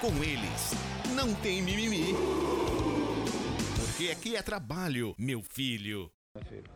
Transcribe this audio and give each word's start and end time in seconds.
Com 0.00 0.12
eles, 0.22 0.74
não 1.14 1.34
tem 1.34 1.62
mimimi. 1.62 2.14
Porque 3.76 4.10
aqui 4.10 4.36
é 4.36 4.42
trabalho, 4.42 5.14
meu 5.18 5.42
filho. 5.42 6.10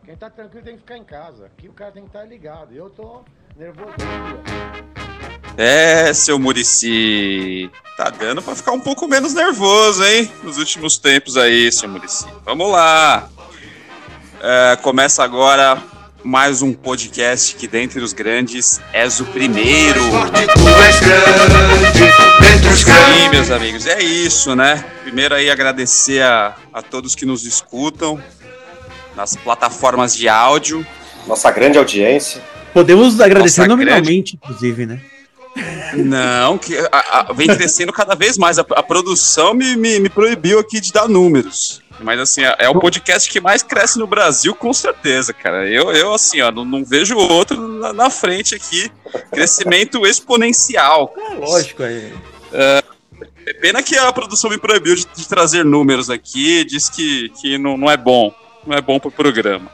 Quem 0.05 0.15
tá 0.15 0.29
tranquilo 0.29 0.63
tem 0.63 0.75
que 0.75 0.81
ficar 0.81 0.97
em 0.97 1.03
casa. 1.03 1.47
Aqui 1.47 1.67
o 1.67 1.73
cara 1.73 1.91
tem 1.91 2.03
que 2.03 2.09
estar 2.09 2.23
ligado. 2.23 2.73
Eu 2.73 2.89
tô 2.89 3.23
nervoso. 3.55 3.93
É, 5.57 6.13
seu 6.13 6.39
Murici. 6.39 7.69
Tá 7.97 8.09
dando 8.09 8.41
pra 8.41 8.55
ficar 8.55 8.71
um 8.71 8.79
pouco 8.79 9.07
menos 9.07 9.33
nervoso, 9.33 10.03
hein? 10.03 10.31
Nos 10.41 10.57
últimos 10.57 10.97
tempos 10.97 11.35
aí, 11.35 11.71
seu 11.71 11.89
Murici. 11.89 12.25
Vamos 12.45 12.71
lá. 12.71 13.29
É, 14.41 14.77
começa 14.77 15.23
agora 15.23 15.81
mais 16.23 16.61
um 16.61 16.73
podcast 16.73 17.55
que, 17.55 17.67
dentre 17.67 17.99
os 18.01 18.13
grandes, 18.13 18.79
és 18.93 19.19
o 19.19 19.25
primeiro. 19.25 20.01
Sim, 22.75 23.29
meus 23.31 23.49
amigos, 23.51 23.85
é 23.85 24.01
isso, 24.01 24.55
né? 24.55 24.83
Primeiro 25.03 25.35
aí 25.35 25.49
agradecer 25.49 26.21
a, 26.21 26.55
a 26.73 26.81
todos 26.81 27.15
que 27.15 27.25
nos 27.25 27.45
escutam 27.45 28.21
nas 29.15 29.35
plataformas 29.35 30.15
de 30.15 30.27
áudio. 30.29 30.85
Nossa 31.27 31.51
grande 31.51 31.77
audiência. 31.77 32.41
Podemos 32.73 33.19
agradecer 33.19 33.61
Nossa, 33.61 33.69
nominalmente, 33.69 34.35
inclusive, 34.35 34.85
né? 34.85 35.01
Não, 35.95 36.57
que 36.57 36.77
a- 36.91 37.19
a- 37.29 37.33
vem 37.33 37.47
crescendo 37.47 37.91
cada 37.91 38.13
vez 38.15 38.37
mais. 38.37 38.59
A, 38.59 38.65
a 38.75 38.83
produção 38.83 39.53
me, 39.53 39.75
me, 39.75 39.99
me 39.99 40.09
proibiu 40.09 40.59
aqui 40.59 40.79
de 40.79 40.91
dar 40.91 41.07
números. 41.09 41.81
Mas 42.01 42.19
assim, 42.19 42.43
é 42.43 42.55
é 42.59 42.69
o 42.69 42.79
podcast 42.79 43.29
que 43.29 43.41
mais 43.41 43.61
cresce 43.61 43.99
no 43.99 44.07
Brasil, 44.07 44.55
com 44.55 44.73
certeza, 44.73 45.33
cara. 45.33 45.67
Eu, 45.67 45.91
eu 45.91 46.13
assim, 46.13 46.41
ó, 46.41 46.51
não, 46.51 46.63
não 46.63 46.83
vejo 46.83 47.17
outro 47.17 47.67
na, 47.67 47.93
na 47.93 48.09
frente 48.09 48.55
aqui. 48.55 48.91
Crescimento 49.31 50.05
exponencial. 50.05 51.13
É 51.17 51.33
lógico, 51.35 51.83
é. 51.83 52.11
Pena 53.61 53.81
que 53.81 53.97
a 53.97 54.11
produção 54.13 54.49
me 54.49 54.57
proibiu 54.57 54.95
de, 54.95 55.05
de 55.05 55.27
trazer 55.27 55.65
números 55.65 56.09
aqui, 56.09 56.63
diz 56.63 56.89
que, 56.89 57.29
que 57.41 57.57
não, 57.57 57.77
não 57.77 57.89
é 57.89 57.97
bom. 57.97 58.33
Não 58.65 58.77
é 58.77 58.81
bom 58.81 58.99
pro 58.99 59.11
programa. 59.11 59.71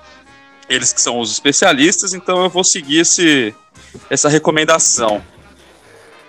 Eles 0.69 0.93
que 0.93 1.01
são 1.01 1.19
os 1.19 1.31
especialistas, 1.31 2.13
então 2.13 2.43
eu 2.43 2.49
vou 2.49 2.63
seguir 2.63 2.99
esse, 2.99 3.53
essa 4.09 4.29
recomendação. 4.29 5.23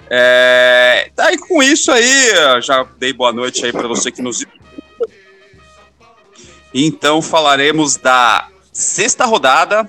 É, 0.08 1.10
daí 1.16 1.36
com 1.36 1.62
isso 1.62 1.90
aí, 1.90 2.62
já 2.62 2.86
dei 2.98 3.12
boa 3.12 3.32
noite 3.32 3.64
aí 3.64 3.72
para 3.72 3.88
você 3.88 4.10
que 4.12 4.22
nos 4.22 4.44
Então 6.78 7.22
falaremos 7.22 7.96
da 7.96 8.48
sexta 8.70 9.24
rodada, 9.24 9.88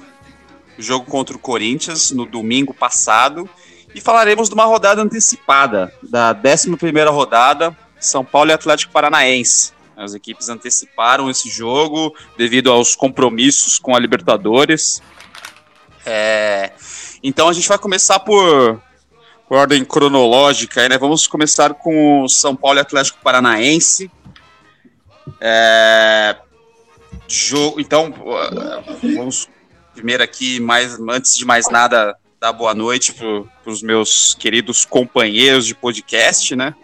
jogo 0.79 1.05
contra 1.05 1.35
o 1.35 1.39
Corinthians 1.39 2.11
no 2.11 2.25
domingo 2.25 2.73
passado, 2.73 3.49
e 3.93 3.99
falaremos 3.99 4.47
de 4.47 4.55
uma 4.55 4.63
rodada 4.63 5.01
antecipada, 5.01 5.93
da 6.01 6.33
11ª 6.33 7.11
rodada, 7.11 7.77
São 7.99 8.23
Paulo 8.23 8.51
e 8.51 8.53
Atlético 8.53 8.93
Paranaense. 8.93 9.73
As 9.97 10.13
equipes 10.13 10.47
anteciparam 10.47 11.29
esse 11.29 11.49
jogo 11.49 12.15
devido 12.37 12.71
aos 12.71 12.95
compromissos 12.95 13.77
com 13.77 13.93
a 13.93 13.99
Libertadores. 13.99 15.01
É, 16.05 16.71
então 17.21 17.49
a 17.49 17.53
gente 17.53 17.67
vai 17.67 17.77
começar 17.77 18.19
por, 18.21 18.81
por 19.45 19.57
ordem 19.57 19.83
cronológica, 19.83 20.87
né? 20.87 20.97
Vamos 20.97 21.27
começar 21.27 21.73
com 21.73 22.23
o 22.23 22.29
São 22.29 22.55
Paulo 22.55 22.79
e 22.79 22.81
Atlético 22.81 23.19
Paranaense. 23.21 24.09
É, 25.41 26.37
jogo, 27.27 27.79
então, 27.79 28.13
vamos 29.15 29.47
primeiro 29.93 30.23
aqui, 30.23 30.59
mais, 30.59 30.99
antes 30.99 31.35
de 31.35 31.43
mais 31.43 31.69
nada, 31.69 32.15
dar 32.39 32.53
boa 32.53 32.75
noite 32.75 33.13
para 33.13 33.71
os 33.71 33.81
meus 33.81 34.35
queridos 34.35 34.85
companheiros 34.85 35.65
de 35.65 35.73
podcast, 35.73 36.55
né? 36.55 36.75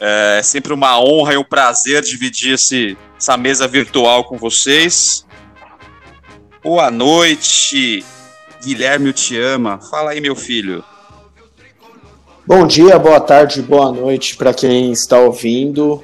É 0.00 0.42
sempre 0.42 0.72
uma 0.72 1.00
honra 1.00 1.34
e 1.34 1.36
um 1.36 1.44
prazer 1.44 2.02
dividir 2.02 2.54
esse, 2.54 2.96
essa 3.16 3.36
mesa 3.36 3.66
virtual 3.66 4.24
com 4.24 4.36
vocês. 4.36 5.24
Boa 6.62 6.90
noite, 6.90 8.04
Guilherme, 8.62 9.08
eu 9.08 9.12
te 9.12 9.38
ama. 9.38 9.80
Fala 9.90 10.10
aí, 10.10 10.20
meu 10.20 10.34
filho. 10.34 10.84
Bom 12.44 12.66
dia, 12.66 12.98
boa 12.98 13.20
tarde, 13.20 13.62
boa 13.62 13.92
noite 13.92 14.36
para 14.36 14.54
quem 14.54 14.90
está 14.90 15.18
ouvindo, 15.18 16.02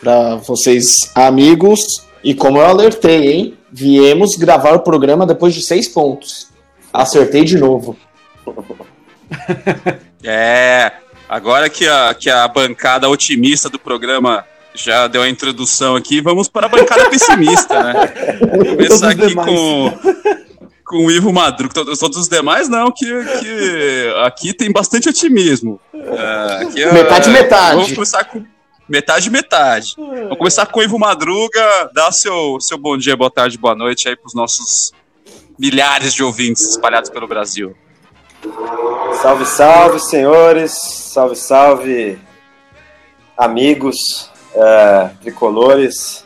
para 0.00 0.36
vocês 0.36 1.10
amigos. 1.14 2.03
E 2.24 2.34
como 2.34 2.58
eu 2.58 2.64
alertei, 2.66 3.32
hein? 3.32 3.58
Viemos 3.70 4.36
gravar 4.36 4.72
o 4.74 4.80
programa 4.80 5.26
depois 5.26 5.54
de 5.54 5.60
seis 5.62 5.86
pontos. 5.86 6.48
Acertei 6.92 7.44
de 7.44 7.58
novo. 7.58 7.96
É, 10.26 10.90
agora 11.28 11.68
que 11.68 11.86
a, 11.86 12.14
que 12.14 12.30
a 12.30 12.48
bancada 12.48 13.10
otimista 13.10 13.68
do 13.68 13.78
programa 13.78 14.42
já 14.74 15.06
deu 15.06 15.20
a 15.20 15.28
introdução 15.28 15.94
aqui, 15.96 16.22
vamos 16.22 16.48
para 16.48 16.64
a 16.64 16.68
bancada 16.68 17.10
pessimista, 17.10 17.82
né? 17.82 18.06
Começar 18.74 19.10
aqui 19.10 19.26
demais. 19.26 19.46
com, 19.50 19.92
com 20.86 21.06
o 21.06 21.10
Ivo 21.10 21.30
Madruga. 21.30 21.74
Todos 21.74 21.98
todos 21.98 22.16
os 22.16 22.28
demais, 22.28 22.70
não, 22.70 22.90
que, 22.90 23.04
que 23.04 24.14
aqui 24.24 24.54
tem 24.54 24.72
bastante 24.72 25.10
otimismo. 25.10 25.78
É, 25.92 26.62
aqui 26.62 26.82
é- 26.82 26.92
Metade, 26.92 27.28
metade. 27.28 27.74
Vamos 27.76 27.92
começar 27.92 28.24
com 28.24 28.42
metade, 28.88 29.30
metade. 29.30 29.94
Vamos 29.96 30.38
começar 30.38 30.66
com 30.66 30.80
o 30.80 30.82
Ivo 30.82 30.98
Madruga. 30.98 31.90
Dá 31.94 32.10
seu, 32.12 32.58
seu 32.60 32.78
bom 32.78 32.96
dia, 32.96 33.16
boa 33.16 33.30
tarde, 33.30 33.58
boa 33.58 33.74
noite 33.74 34.08
aí 34.08 34.16
para 34.16 34.26
os 34.26 34.34
nossos 34.34 34.92
milhares 35.58 36.14
de 36.14 36.22
ouvintes 36.22 36.62
espalhados 36.70 37.10
pelo 37.10 37.26
Brasil. 37.26 37.76
Salve, 39.22 39.46
salve, 39.46 40.00
senhores. 40.00 40.72
Salve, 40.72 41.36
salve, 41.36 42.18
amigos, 43.36 44.30
é, 44.54 45.10
tricolores. 45.22 46.24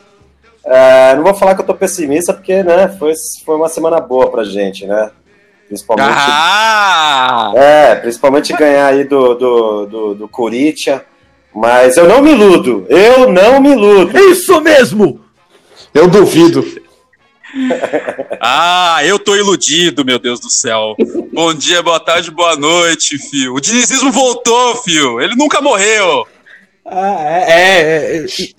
É, 0.65 1.15
não 1.15 1.23
vou 1.23 1.33
falar 1.33 1.55
que 1.55 1.61
eu 1.61 1.65
tô 1.65 1.73
pessimista, 1.73 2.33
porque 2.33 2.61
né, 2.63 2.89
foi, 2.99 3.13
foi 3.45 3.55
uma 3.55 3.69
semana 3.69 3.99
boa 3.99 4.29
pra 4.29 4.43
gente, 4.43 4.85
né? 4.85 5.11
Principalmente, 5.67 6.09
Ah! 6.11 7.51
é, 7.55 7.95
principalmente 7.95 8.53
ganhar 8.53 8.87
aí 8.87 9.03
do, 9.03 9.35
do, 9.35 9.85
do, 9.85 10.15
do 10.15 10.27
Corinthians. 10.27 11.01
Mas 11.59 11.97
eu 11.97 12.07
não 12.07 12.21
me 12.21 12.31
iludo, 12.31 12.85
eu 12.87 13.29
não 13.29 13.59
me 13.59 13.71
iludo. 13.73 14.17
Isso 14.17 14.61
mesmo! 14.61 15.19
Eu 15.93 16.07
duvido. 16.07 16.63
Ah, 18.41 18.99
eu 19.03 19.17
tô 19.19 19.35
iludido, 19.35 20.05
meu 20.05 20.19
Deus 20.19 20.39
do 20.39 20.49
céu. 20.51 20.95
Bom 21.33 21.51
dia, 21.53 21.81
boa 21.81 21.99
tarde, 21.99 22.29
boa 22.31 22.55
noite, 22.55 23.17
fio. 23.17 23.55
O 23.55 23.59
dinizismo 23.59 24.11
voltou, 24.11 24.75
fio. 24.77 25.19
Ele 25.19 25.35
nunca 25.35 25.59
morreu. 25.59 26.25
Ah, 26.85 27.17
é, 27.19 27.51
é, 27.51 28.17
é, 28.17 28.25
e- 28.25 28.55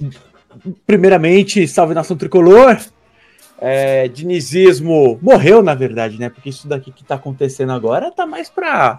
Primeiramente, 0.86 1.66
salve 1.68 1.94
nação 1.94 2.16
tricolor. 2.16 2.78
É, 3.60 4.08
dinizismo 4.08 5.18
morreu, 5.22 5.62
na 5.62 5.74
verdade, 5.74 6.18
né? 6.18 6.28
Porque 6.28 6.50
isso 6.50 6.66
daqui 6.68 6.90
que 6.92 7.04
tá 7.04 7.14
acontecendo 7.14 7.72
agora 7.72 8.10
tá 8.10 8.26
mais 8.26 8.50
pra 8.50 8.98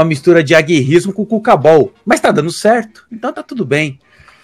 uma 0.00 0.04
mistura 0.04 0.42
de 0.42 0.54
aguerrismo 0.54 1.12
com 1.12 1.24
cucabol. 1.24 1.92
Mas 2.04 2.20
tá 2.20 2.30
dando 2.30 2.50
certo, 2.50 3.04
então 3.12 3.32
tá 3.32 3.42
tudo 3.42 3.64
bem. 3.64 3.98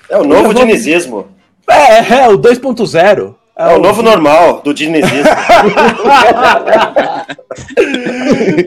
É 0.09 0.17
o 0.17 0.23
novo 0.25 0.35
Eu 0.49 0.53
vou- 0.53 0.55
dinizismo. 0.55 1.27
É, 1.69 2.15
é, 2.23 2.29
o 2.29 2.39
2.0. 2.39 3.35
É 3.59 3.75
o 3.75 3.79
novo 3.79 4.03
normal 4.03 4.61
do 4.63 4.73
dinizismo. 4.75 5.25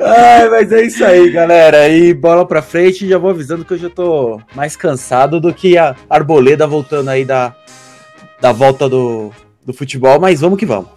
Ai, 0.02 0.50
mas 0.50 0.72
é 0.72 0.82
isso 0.84 1.06
aí, 1.06 1.30
galera. 1.32 1.88
E 1.88 2.14
bola 2.14 2.46
pra 2.46 2.62
frente. 2.62 3.08
Já 3.08 3.18
vou 3.18 3.30
avisando 3.30 3.64
que 3.64 3.74
eu 3.74 3.78
já 3.78 3.90
tô 3.90 4.42
mais 4.56 4.76
cansado 4.76 5.40
do 5.40 5.54
que 5.54 5.78
a 5.78 5.96
Arboleda 6.10 6.66
voltando 6.68 7.10
aí 7.10 7.24
da, 7.24 7.54
da 8.42 8.52
volta 8.52 8.90
do, 8.90 9.32
do 9.66 9.74
futebol. 9.74 10.20
Mas 10.20 10.42
vamos 10.42 10.58
que 10.58 10.66
vamos. 10.66 10.90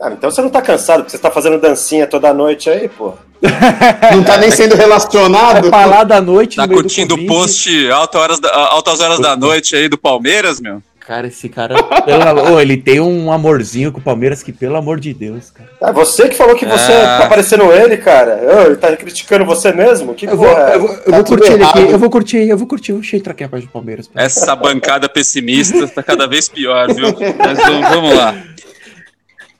Ah, 0.00 0.10
então 0.12 0.30
você 0.30 0.40
não 0.40 0.48
tá 0.50 0.62
cansado, 0.62 0.98
porque 1.02 1.10
você 1.12 1.18
tá 1.18 1.30
fazendo 1.30 1.58
dancinha 1.60 2.06
toda 2.06 2.32
noite 2.32 2.70
aí, 2.70 2.88
pô. 2.88 3.14
Não 4.12 4.24
tá 4.24 4.36
nem 4.36 4.50
sendo 4.50 4.74
relacionado. 4.74 5.66
É 5.68 5.70
pra 5.70 5.84
lá 5.86 6.02
da 6.02 6.20
noite. 6.20 6.56
Tá 6.56 6.62
no 6.62 6.68
meio 6.70 6.82
do 6.82 6.84
curtindo 6.88 7.14
o 7.14 7.26
post 7.26 7.88
altas 7.90 8.20
horas, 8.20 8.40
da, 8.40 8.50
altas 8.52 9.00
horas 9.00 9.20
da 9.20 9.36
noite 9.36 9.76
aí 9.76 9.88
do 9.88 9.96
Palmeiras, 9.96 10.60
meu? 10.60 10.82
Cara, 10.98 11.28
esse 11.28 11.48
cara. 11.48 11.80
pelo- 12.02 12.52
Ô, 12.54 12.60
ele 12.60 12.76
tem 12.76 12.98
um 13.00 13.30
amorzinho 13.32 13.92
com 13.92 13.98
o 13.98 14.02
Palmeiras 14.02 14.42
que, 14.42 14.52
pelo 14.52 14.76
amor 14.76 14.98
de 15.00 15.14
Deus, 15.14 15.50
cara. 15.50 15.70
É 15.80 15.92
você 15.92 16.28
que 16.28 16.34
falou 16.34 16.54
que 16.56 16.66
você 16.66 16.92
Ah. 16.92 17.18
tá 17.22 17.28
parecendo 17.28 17.72
ele, 17.72 17.96
cara. 17.96 18.40
Ô, 18.42 18.66
ele 18.66 18.76
tá 18.76 18.94
criticando 18.96 19.44
você 19.44 19.72
mesmo? 19.72 20.14
Que 20.14 20.26
Eu 20.26 20.36
vou, 20.36 20.48
porra 20.48 20.70
é? 20.70 20.74
eu 20.74 20.80
vou, 20.80 20.90
eu 20.90 20.96
Tá 21.04 21.10
vou 21.12 21.24
curtir 21.24 21.52
ele 21.52 21.62
aqui. 21.64 21.78
Eu 21.80 21.98
vou 21.98 22.10
curtir, 22.10 22.36
eu 22.48 22.58
vou 22.58 22.66
curtir. 22.66 22.92
Deixa 22.92 23.16
eu 23.16 23.20
entrar 23.20 23.32
aqui 23.32 23.44
a 23.44 23.48
página 23.48 23.68
do 23.68 23.72
Palmeiras. 23.72 24.10
Essa 24.16 24.54
bancada 24.56 25.08
pessimista 25.08 25.86
tá 25.86 26.02
cada 26.02 26.26
vez 26.26 26.48
pior, 26.48 26.92
viu? 26.92 27.06
Mas 27.38 27.56
vamos, 27.58 27.88
vamos 27.88 28.14
lá. 28.16 28.34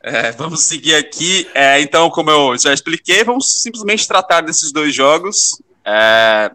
É, 0.09 0.33
vamos 0.33 0.65
seguir 0.65 0.95
aqui. 0.95 1.47
É, 1.55 1.81
então, 1.83 2.09
como 2.09 2.31
eu 2.31 2.59
já 2.59 2.73
expliquei, 2.73 3.23
vamos 3.23 3.61
simplesmente 3.63 4.09
tratar 4.09 4.41
desses 4.41 4.73
dois 4.73 4.95
jogos. 4.95 5.37
É, 5.85 6.51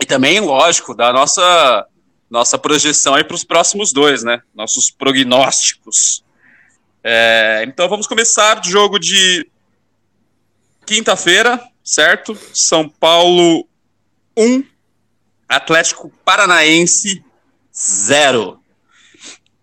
e 0.00 0.06
também, 0.06 0.38
lógico, 0.38 0.94
da 0.94 1.12
nossa, 1.12 1.86
nossa 2.30 2.56
projeção 2.56 3.14
para 3.24 3.34
os 3.34 3.42
próximos 3.42 3.92
dois, 3.92 4.22
né? 4.22 4.40
Nossos 4.54 4.92
prognósticos. 4.96 6.22
É, 7.02 7.64
então, 7.66 7.88
vamos 7.88 8.06
começar 8.06 8.60
o 8.60 8.64
jogo 8.64 9.00
de 9.00 9.44
quinta-feira, 10.86 11.60
certo? 11.82 12.38
São 12.52 12.88
Paulo 12.88 13.66
1, 14.36 14.64
Atlético 15.48 16.12
Paranaense 16.24 17.24
0. 17.76 18.60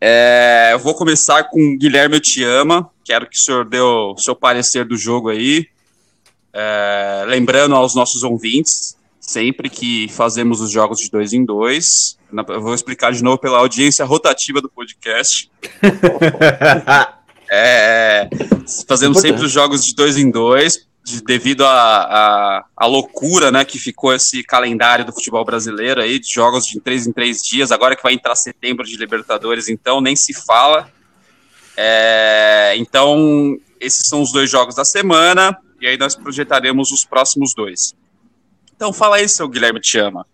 É, 0.02 0.72
eu 0.74 0.80
vou 0.80 0.94
começar 0.96 1.46
com 1.46 1.78
Guilherme 1.78 2.18
Eu 2.18 2.22
Te 2.22 2.44
Ama. 2.44 2.91
Quero 3.12 3.28
que 3.30 3.36
o 3.36 3.40
senhor 3.42 3.66
dê 3.66 3.82
o 3.82 4.16
seu 4.18 4.34
parecer 4.34 4.86
do 4.86 4.96
jogo 4.96 5.28
aí. 5.28 5.68
É, 6.54 7.26
lembrando 7.28 7.76
aos 7.76 7.94
nossos 7.94 8.24
ouvintes, 8.24 8.96
sempre 9.20 9.70
que 9.70 10.08
fazemos 10.08 10.62
os 10.62 10.72
jogos 10.72 10.98
de 10.98 11.10
dois 11.10 11.34
em 11.34 11.44
dois, 11.44 12.18
na- 12.32 12.46
eu 12.48 12.62
vou 12.62 12.74
explicar 12.74 13.12
de 13.12 13.22
novo 13.22 13.38
pela 13.38 13.58
audiência 13.58 14.06
rotativa 14.06 14.62
do 14.62 14.70
podcast. 14.70 15.52
É, 17.54 18.30
fazemos 18.88 19.18
Importante. 19.18 19.22
sempre 19.22 19.46
os 19.46 19.52
jogos 19.52 19.84
de 19.84 19.94
dois 19.94 20.16
em 20.16 20.32
dois, 20.32 20.88
de- 21.04 21.22
devido 21.22 21.66
à 21.66 22.64
loucura 22.84 23.52
né, 23.52 23.66
que 23.66 23.78
ficou 23.78 24.14
esse 24.14 24.42
calendário 24.42 25.04
do 25.04 25.12
futebol 25.12 25.44
brasileiro 25.44 26.02
aí, 26.02 26.18
de 26.18 26.34
jogos 26.34 26.64
de 26.64 26.80
três 26.80 27.06
em 27.06 27.12
três 27.12 27.40
dias, 27.42 27.70
agora 27.74 27.94
que 27.94 28.04
vai 28.04 28.14
entrar 28.14 28.38
setembro 28.38 28.86
de 28.86 28.96
Libertadores, 28.96 29.68
então 29.68 30.00
nem 30.00 30.16
se 30.16 30.34
fala. 30.34 30.90
É, 31.84 32.76
então, 32.78 33.58
esses 33.80 34.08
são 34.08 34.22
os 34.22 34.32
dois 34.32 34.52
jogos 34.52 34.76
da 34.76 34.86
semana, 34.86 35.58
e 35.82 35.88
aí 35.88 35.98
nós 35.98 36.16
projetaremos 36.16 36.92
os 36.92 37.04
próximos 37.04 37.54
dois. 37.56 37.96
Então, 38.76 38.94
fala 38.94 39.16
aí, 39.16 39.28
seu 39.28 39.50
Guilherme 39.50 39.80
Te 39.80 39.98
Ama. 39.98 40.22
O 40.22 40.26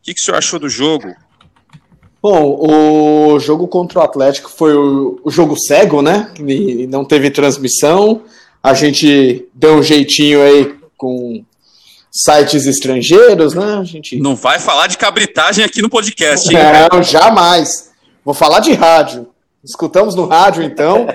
que, 0.00 0.14
que 0.14 0.20
o 0.20 0.24
senhor 0.24 0.38
achou 0.38 0.60
do 0.60 0.68
jogo? 0.68 1.12
Bom, 2.22 3.34
o 3.34 3.40
jogo 3.40 3.66
contra 3.66 3.98
o 3.98 4.02
Atlético 4.02 4.48
foi 4.48 4.74
o, 4.76 5.20
o 5.24 5.30
jogo 5.30 5.56
cego, 5.58 6.02
né? 6.02 6.32
E 6.38 6.86
não 6.86 7.04
teve 7.04 7.32
transmissão. 7.32 8.22
A 8.62 8.72
gente 8.72 9.48
deu 9.52 9.78
um 9.78 9.82
jeitinho 9.82 10.40
aí 10.40 10.72
com 10.96 11.44
sites 12.12 12.64
estrangeiros, 12.64 13.54
né? 13.54 13.74
A 13.74 13.82
gente. 13.82 14.20
Não 14.20 14.36
vai 14.36 14.60
falar 14.60 14.86
de 14.86 14.96
cabritagem 14.96 15.64
aqui 15.64 15.82
no 15.82 15.90
podcast, 15.90 16.48
hein? 16.48 16.60
Não, 16.92 17.02
jamais. 17.02 17.90
Vou 18.24 18.34
falar 18.34 18.60
de 18.60 18.72
rádio. 18.72 19.31
Escutamos 19.64 20.14
no 20.16 20.26
rádio, 20.26 20.62
então. 20.62 21.06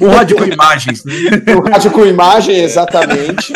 Um 0.00 0.08
rádio 0.08 0.36
com 0.36 0.44
imagens, 0.44 1.04
né? 1.04 1.12
No 1.54 1.60
rádio 1.62 1.90
com 1.92 2.04
imagem, 2.04 2.56
exatamente. 2.56 3.52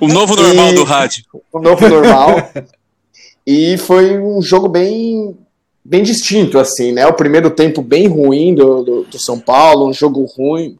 O 0.00 0.08
novo 0.08 0.34
normal 0.34 0.70
E- 0.70 0.74
do 0.74 0.84
rádio. 0.84 1.24
o 1.52 1.60
novo 1.60 1.88
normal. 1.88 2.50
E 3.46 3.76
foi 3.78 4.18
um 4.18 4.42
jogo 4.42 4.68
bem, 4.68 5.36
bem 5.84 6.02
distinto, 6.02 6.58
assim, 6.58 6.90
né? 6.92 7.06
O 7.06 7.12
primeiro 7.12 7.48
tempo 7.50 7.80
bem 7.82 8.08
ruim 8.08 8.54
do, 8.54 8.82
do, 8.82 9.02
do 9.04 9.18
São 9.22 9.38
Paulo, 9.38 9.86
um 9.88 9.92
jogo 9.92 10.24
ruim. 10.24 10.76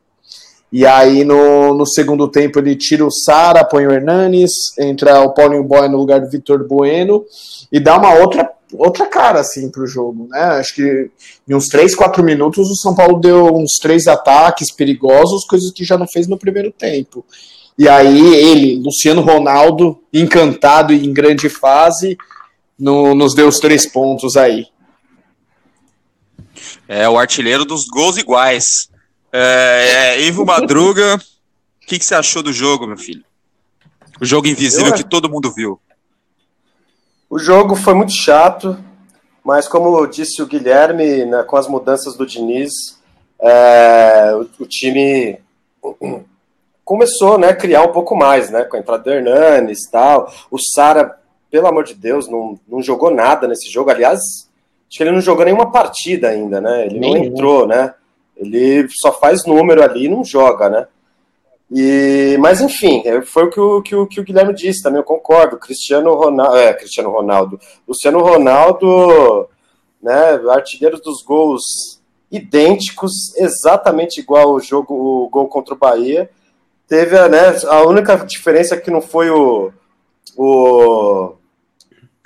E 0.73 0.85
aí 0.85 1.25
no, 1.25 1.73
no 1.75 1.87
segundo 1.87 2.27
tempo 2.29 2.59
ele 2.59 2.75
tira 2.75 3.07
o 3.07 3.11
Sara, 3.11 3.65
põe 3.65 3.87
o 3.87 3.93
Hernanes, 3.93 4.51
entra 4.77 5.21
o 5.21 5.33
Paulinho 5.33 5.63
Boy 5.63 5.89
no 5.89 5.97
lugar 5.97 6.21
do 6.21 6.29
Vitor 6.29 6.67
Bueno 6.67 7.25
e 7.71 7.79
dá 7.79 7.97
uma 7.97 8.13
outra, 8.15 8.51
outra 8.73 9.07
cara, 9.07 9.41
assim, 9.41 9.71
pro 9.71 9.87
jogo, 9.87 10.29
né? 10.31 10.41
Acho 10.41 10.75
que 10.75 11.11
em 11.49 11.55
uns 11.55 11.67
3, 11.69 11.95
4 11.95 12.23
minutos 12.23 12.69
o 12.71 12.75
São 12.77 12.95
Paulo 12.95 13.19
deu 13.21 13.47
uns 13.55 13.75
três 13.81 14.07
ataques 14.07 14.73
perigosos, 14.73 15.45
coisas 15.45 15.71
que 15.73 15.85
já 15.85 15.97
não 15.97 16.07
fez 16.09 16.27
no 16.27 16.39
primeiro 16.39 16.71
tempo. 16.73 17.25
E 17.79 17.89
aí 17.89 18.35
ele, 18.35 18.81
Luciano 18.83 19.21
Ronaldo, 19.21 19.99
encantado 20.13 20.93
e 20.93 21.07
em 21.07 21.13
grande 21.13 21.49
fase, 21.49 22.17
no- 22.79 23.15
nos 23.15 23.35
deu 23.35 23.49
os 23.49 23.59
três 23.59 23.87
pontos 23.87 24.37
aí. 24.37 24.67
É 26.89 27.09
o 27.09 27.19
artilheiro 27.19 27.65
dos 27.65 27.87
gols 27.87 28.17
iguais. 28.17 28.89
É, 29.33 30.15
é, 30.17 30.23
Ivo 30.23 30.45
Madruga, 30.47 31.17
o 31.17 31.87
que, 31.87 31.99
que 31.99 32.05
você 32.05 32.15
achou 32.15 32.43
do 32.43 32.53
jogo, 32.53 32.87
meu 32.87 32.97
filho? 32.97 33.25
O 34.21 34.25
jogo 34.25 34.47
invisível 34.47 34.89
Eu- 34.89 34.95
que 34.95 35.05
todo 35.05 35.29
mundo 35.29 35.53
viu. 35.53 35.79
O 37.37 37.39
jogo 37.39 37.77
foi 37.77 37.93
muito 37.93 38.13
chato, 38.13 38.79
mas 39.45 39.69
como 39.69 40.07
disse 40.07 40.41
o 40.41 40.47
Guilherme, 40.47 41.27
né, 41.27 41.43
com 41.43 41.59
as 41.59 41.69
mudanças 41.69 42.17
do 42.17 42.25
Diniz, 42.25 42.73
é, 43.39 44.33
o, 44.35 44.63
o 44.63 44.67
time 44.67 45.39
começou 46.83 47.37
né, 47.37 47.49
a 47.49 47.55
criar 47.55 47.83
um 47.83 47.93
pouco 47.93 48.17
mais, 48.17 48.49
né, 48.49 48.65
com 48.65 48.79
a 48.79 48.81
entrada 48.81 49.03
do 49.03 49.11
Hernanes 49.11 49.85
e 49.85 49.91
tal. 49.91 50.33
O 50.51 50.57
Sara, 50.59 51.15
pelo 51.51 51.67
amor 51.67 51.85
de 51.85 51.93
Deus, 51.93 52.27
não, 52.27 52.59
não 52.67 52.81
jogou 52.81 53.11
nada 53.11 53.47
nesse 53.47 53.71
jogo. 53.71 53.91
Aliás, 53.91 54.19
acho 54.19 54.97
que 54.97 55.03
ele 55.03 55.13
não 55.13 55.21
jogou 55.21 55.45
nenhuma 55.45 55.71
partida 55.71 56.29
ainda, 56.29 56.59
né? 56.59 56.87
Ele 56.87 56.99
não 56.99 57.13
Nenhuma. 57.13 57.27
entrou, 57.27 57.67
né? 57.67 57.93
Ele 58.35 58.89
só 58.89 59.13
faz 59.13 59.45
número 59.45 59.83
ali 59.83 60.07
e 60.07 60.09
não 60.09 60.25
joga, 60.25 60.71
né? 60.71 60.87
E, 61.71 62.37
mas 62.39 62.61
enfim, 62.61 63.03
é, 63.05 63.21
foi 63.23 63.45
o 63.45 63.51
que 63.51 63.61
o, 63.61 63.83
que, 63.83 63.95
o, 63.95 64.07
que 64.07 64.21
o 64.21 64.25
Guilherme 64.25 64.55
disse, 64.55 64.83
também 64.83 65.01
eu 65.01 65.05
concordo. 65.05 65.59
Cristiano 65.59 66.15
Ronaldo, 66.15 66.57
é, 66.57 66.73
Cristiano 66.73 67.11
Ronaldo, 67.11 67.61
Luciano 67.87 68.21
Ronaldo, 68.21 69.49
né, 70.01 70.41
artilheiro 70.51 71.01
dos 71.01 71.23
gols 71.23 71.63
idênticos, 72.31 73.13
exatamente 73.37 74.21
igual 74.21 74.53
o 74.53 74.61
jogo, 74.61 74.95
o 74.95 75.29
gol 75.29 75.49
contra 75.49 75.75
o 75.75 75.79
Bahia. 75.79 76.31
Teve 76.87 77.19
a, 77.19 77.29
né, 77.29 77.57
a 77.69 77.83
única 77.83 78.17
diferença 78.17 78.77
é 78.77 78.81
que 78.81 78.91
não 78.91 79.01
foi 79.01 79.29
o, 79.31 79.73
o, 80.37 81.35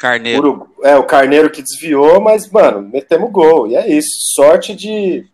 Carneiro. 0.00 0.66
É, 0.82 0.96
o 0.96 1.04
Carneiro 1.04 1.50
que 1.50 1.62
desviou, 1.62 2.22
mas, 2.22 2.50
mano, 2.50 2.80
metemos 2.80 3.30
gol. 3.30 3.66
E 3.66 3.76
é 3.76 3.86
isso. 3.86 4.08
Sorte 4.34 4.74
de, 4.74 5.26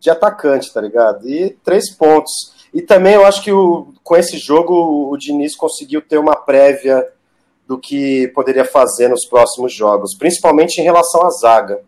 de 0.00 0.08
atacante, 0.08 0.72
tá 0.72 0.80
ligado? 0.80 1.28
E 1.28 1.50
três 1.62 1.94
pontos. 1.94 2.55
E 2.76 2.82
também 2.82 3.14
eu 3.14 3.24
acho 3.24 3.42
que 3.42 3.50
o, 3.50 3.94
com 4.04 4.14
esse 4.14 4.36
jogo 4.36 5.10
o 5.10 5.16
Diniz 5.16 5.56
conseguiu 5.56 6.02
ter 6.02 6.18
uma 6.18 6.36
prévia 6.36 7.08
do 7.66 7.78
que 7.78 8.28
poderia 8.34 8.66
fazer 8.66 9.08
nos 9.08 9.24
próximos 9.24 9.72
jogos, 9.72 10.14
principalmente 10.14 10.78
em 10.78 10.84
relação 10.84 11.24
à 11.24 11.30
zaga. 11.30 11.80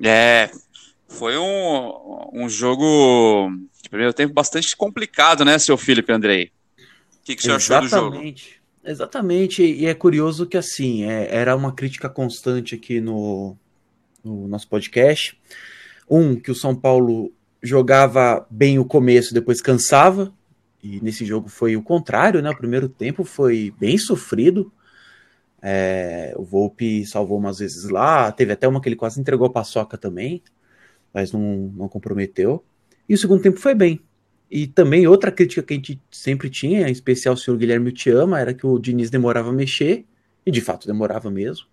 É, 0.00 0.48
foi 1.08 1.36
um, 1.36 2.30
um 2.32 2.48
jogo 2.48 3.50
de 3.82 3.88
primeiro 3.88 4.12
tempo 4.12 4.32
bastante 4.32 4.76
complicado, 4.76 5.44
né, 5.44 5.58
seu 5.58 5.76
Felipe 5.76 6.12
Andrei? 6.12 6.52
O 6.78 7.24
que, 7.24 7.34
que 7.34 7.42
você 7.42 7.50
achou 7.50 7.80
do 7.80 7.88
jogo? 7.88 8.06
Exatamente. 8.06 8.62
Exatamente, 8.84 9.64
e 9.64 9.86
é 9.86 9.94
curioso 9.94 10.46
que 10.46 10.56
assim, 10.56 11.10
é- 11.10 11.34
era 11.34 11.56
uma 11.56 11.72
crítica 11.72 12.08
constante 12.08 12.76
aqui 12.76 13.00
no, 13.00 13.56
no 14.22 14.46
nosso 14.46 14.68
podcast. 14.68 15.36
Um, 16.08 16.36
que 16.36 16.52
o 16.52 16.54
São 16.54 16.76
Paulo 16.76 17.32
jogava 17.64 18.46
bem 18.50 18.78
o 18.78 18.84
começo, 18.84 19.32
depois 19.32 19.60
cansava, 19.60 20.32
e 20.82 21.00
nesse 21.00 21.24
jogo 21.24 21.48
foi 21.48 21.76
o 21.76 21.82
contrário, 21.82 22.42
né? 22.42 22.50
O 22.50 22.56
primeiro 22.56 22.88
tempo 22.90 23.24
foi 23.24 23.72
bem 23.80 23.96
sofrido. 23.96 24.70
É, 25.62 26.34
o 26.36 26.44
Volpe 26.44 27.06
salvou 27.06 27.38
umas 27.38 27.58
vezes 27.58 27.88
lá, 27.88 28.30
teve 28.30 28.52
até 28.52 28.68
uma 28.68 28.82
que 28.82 28.88
ele 28.88 28.96
quase 28.96 29.18
entregou 29.18 29.46
a 29.46 29.50
paçoca 29.50 29.96
também, 29.96 30.42
mas 31.12 31.32
não, 31.32 31.72
não 31.74 31.88
comprometeu. 31.88 32.62
E 33.08 33.14
o 33.14 33.18
segundo 33.18 33.42
tempo 33.42 33.58
foi 33.58 33.74
bem. 33.74 33.98
E 34.50 34.66
também 34.66 35.06
outra 35.06 35.32
crítica 35.32 35.62
que 35.62 35.72
a 35.72 35.76
gente 35.76 36.00
sempre 36.10 36.50
tinha, 36.50 36.86
em 36.86 36.92
especial 36.92 37.32
o 37.32 37.38
senhor 37.38 37.56
Guilherme 37.56 37.90
te 37.90 38.10
ama, 38.10 38.38
era 38.38 38.52
que 38.52 38.66
o 38.66 38.78
Diniz 38.78 39.08
demorava 39.08 39.48
a 39.48 39.54
mexer, 39.54 40.04
e 40.44 40.50
de 40.50 40.60
fato 40.60 40.86
demorava 40.86 41.30
mesmo. 41.30 41.66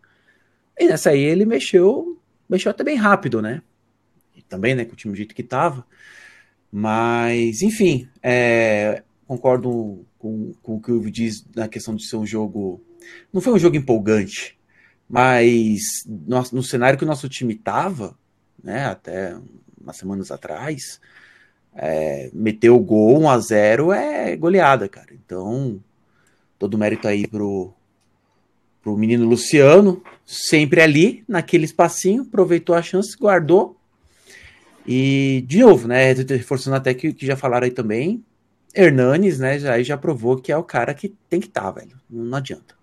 E 0.80 0.88
nessa 0.88 1.10
aí 1.10 1.20
ele 1.20 1.46
mexeu, 1.46 2.18
mexeu 2.50 2.72
até 2.72 2.84
bem 2.84 2.96
rápido, 2.96 3.42
né? 3.42 3.62
Também, 4.48 4.76
né, 4.76 4.86
com 4.86 4.94
o 4.94 4.96
time 4.96 5.14
do 5.14 5.18
jeito 5.18 5.36
que 5.36 5.44
tava. 5.44 5.86
Mas, 6.72 7.62
enfim, 7.62 8.08
é, 8.24 9.04
concordo 9.28 10.06
com, 10.18 10.54
com 10.62 10.76
o 10.76 10.82
que 10.82 10.92
o 10.92 10.98
Ivo 10.98 11.12
diz 11.12 11.46
na 11.56 11.68
questão 11.68 11.96
de 11.96 12.08
ser 12.08 12.16
um 12.16 12.26
jogo. 12.26 12.82
Não 13.34 13.42
foi 13.42 13.54
um 13.54 13.60
jogo 13.60 13.76
empolgante, 13.76 14.58
mas 15.10 15.82
no, 16.06 16.42
no 16.54 16.64
cenário 16.64 16.98
que 16.98 17.04
o 17.04 17.08
nosso 17.08 17.28
time 17.28 17.56
tava, 17.56 18.18
né, 18.64 18.86
até 18.86 19.36
umas 19.82 19.98
semanas 19.98 20.32
atrás, 20.32 21.02
é, 21.74 22.30
meter 22.34 22.70
o 22.70 22.80
gol 22.80 23.22
1 23.22 23.30
a 23.30 23.40
0 23.40 23.92
é 23.92 24.36
goleada, 24.36 24.88
cara. 24.88 25.10
Então, 25.14 25.82
todo 26.60 26.78
mérito 26.78 27.08
aí 27.08 27.28
pro, 27.28 27.74
pro 28.82 28.98
menino 28.98 29.28
Luciano, 29.28 30.04
sempre 30.26 30.82
ali, 30.82 31.24
naquele 31.28 31.66
espacinho, 31.66 32.24
aproveitou 32.24 32.76
a 32.76 32.82
chance, 32.82 33.18
guardou. 33.18 33.78
E, 34.94 35.46
de 35.48 35.60
novo, 35.60 35.88
né, 35.88 36.12
reforçando 36.12 36.76
até 36.76 36.94
que, 36.94 37.14
que 37.14 37.26
já 37.26 37.38
falaram 37.38 37.64
aí 37.64 37.72
também, 37.72 38.22
Hernanes, 38.76 39.40
né, 39.40 39.58
já, 39.58 39.82
já 39.82 39.98
provou 39.98 40.36
que 40.36 40.52
é 40.52 40.58
o 40.58 40.66
cara 40.66 40.94
que 40.94 41.16
tem 41.30 41.40
que 41.40 41.48
estar, 41.48 41.62
tá, 41.62 41.72
velho. 41.72 41.98
Não, 42.10 42.38
adianta. 42.38 42.76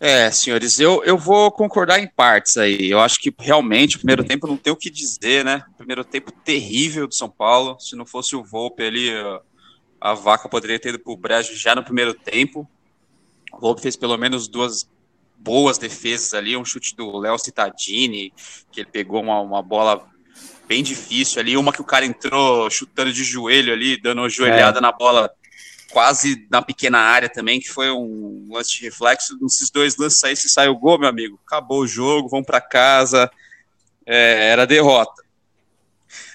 É, 0.00 0.30
senhores, 0.30 0.80
eu, 0.80 1.04
eu 1.04 1.18
vou 1.18 1.52
concordar 1.52 1.98
em 1.98 2.08
partes 2.08 2.56
aí. 2.56 2.90
Eu 2.90 3.00
acho 3.00 3.20
que 3.20 3.30
realmente 3.38 3.96
o 3.96 3.98
primeiro 3.98 4.24
tempo 4.24 4.46
não 4.46 4.56
tem 4.56 4.72
o 4.72 4.76
que 4.76 4.88
dizer, 4.88 5.44
né? 5.44 5.62
Primeiro 5.76 6.02
tempo 6.02 6.32
terrível 6.32 7.06
do 7.06 7.14
São 7.14 7.28
Paulo. 7.28 7.78
Se 7.78 7.94
não 7.94 8.06
fosse 8.06 8.34
o 8.34 8.42
Volpe 8.42 8.82
ali, 8.82 9.10
a 10.00 10.14
vaca 10.14 10.48
poderia 10.48 10.80
ter 10.80 10.88
ido 10.88 10.98
pro 10.98 11.18
brejo 11.18 11.54
já 11.54 11.74
no 11.74 11.84
primeiro 11.84 12.14
tempo. 12.14 12.66
O 13.52 13.60
Volpe 13.60 13.82
fez 13.82 13.94
pelo 13.94 14.16
menos 14.16 14.48
duas 14.48 14.88
boas 15.40 15.78
defesas 15.78 16.34
ali, 16.34 16.56
um 16.56 16.64
chute 16.64 16.94
do 16.94 17.18
Léo 17.18 17.38
Cittadini, 17.38 18.32
que 18.70 18.80
ele 18.80 18.88
pegou 18.90 19.22
uma, 19.22 19.40
uma 19.40 19.62
bola 19.62 20.06
bem 20.68 20.82
difícil 20.82 21.40
ali, 21.40 21.56
uma 21.56 21.72
que 21.72 21.80
o 21.80 21.84
cara 21.84 22.06
entrou 22.06 22.70
chutando 22.70 23.12
de 23.12 23.24
joelho 23.24 23.72
ali, 23.72 24.00
dando 24.00 24.20
uma 24.20 24.28
joelhada 24.28 24.78
é. 24.78 24.82
na 24.82 24.92
bola 24.92 25.30
quase 25.90 26.46
na 26.48 26.62
pequena 26.62 26.98
área 26.98 27.28
também, 27.28 27.58
que 27.58 27.68
foi 27.68 27.90
um 27.90 28.46
lance 28.50 28.78
de 28.78 28.84
reflexo. 28.84 29.36
Nesses 29.40 29.70
dois 29.70 29.96
lances 29.96 30.22
aí, 30.22 30.36
se 30.36 30.48
sai 30.48 30.68
o 30.68 30.76
gol, 30.76 30.98
meu 30.98 31.08
amigo, 31.08 31.40
acabou 31.44 31.80
o 31.80 31.88
jogo, 31.88 32.28
vão 32.28 32.44
para 32.44 32.60
casa, 32.60 33.30
é, 34.06 34.50
era 34.50 34.66
derrota. 34.66 35.24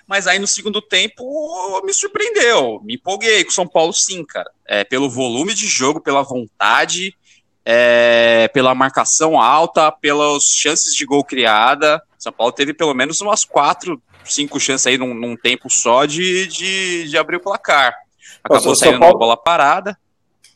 Mas 0.07 0.27
aí 0.27 0.37
no 0.37 0.47
segundo 0.47 0.81
tempo 0.81 1.81
me 1.83 1.93
surpreendeu, 1.93 2.81
me 2.83 2.95
empolguei 2.95 3.43
com 3.43 3.49
o 3.49 3.53
São 3.53 3.67
Paulo 3.67 3.93
sim, 3.93 4.23
cara. 4.23 4.51
É, 4.65 4.83
pelo 4.83 5.09
volume 5.09 5.53
de 5.53 5.67
jogo, 5.67 6.01
pela 6.01 6.21
vontade, 6.21 7.15
é, 7.65 8.47
pela 8.53 8.75
marcação 8.75 9.39
alta, 9.39 9.91
pelas 9.91 10.43
chances 10.43 10.93
de 10.93 11.05
gol 11.05 11.23
criada. 11.23 12.01
São 12.17 12.31
Paulo 12.31 12.53
teve 12.53 12.73
pelo 12.73 12.93
menos 12.93 13.19
umas 13.21 13.43
quatro, 13.43 14.01
cinco 14.23 14.59
chances 14.59 14.85
aí 14.85 14.97
num, 14.97 15.13
num 15.13 15.35
tempo 15.35 15.69
só 15.69 16.05
de, 16.05 16.47
de, 16.47 17.09
de, 17.09 17.17
abrir 17.17 17.37
o 17.37 17.41
placar. 17.41 17.95
Acabou 18.43 18.69
Nossa, 18.69 18.79
saindo 18.79 18.99
Paulo... 18.99 19.15
uma 19.15 19.19
bola 19.19 19.37
parada. 19.37 19.97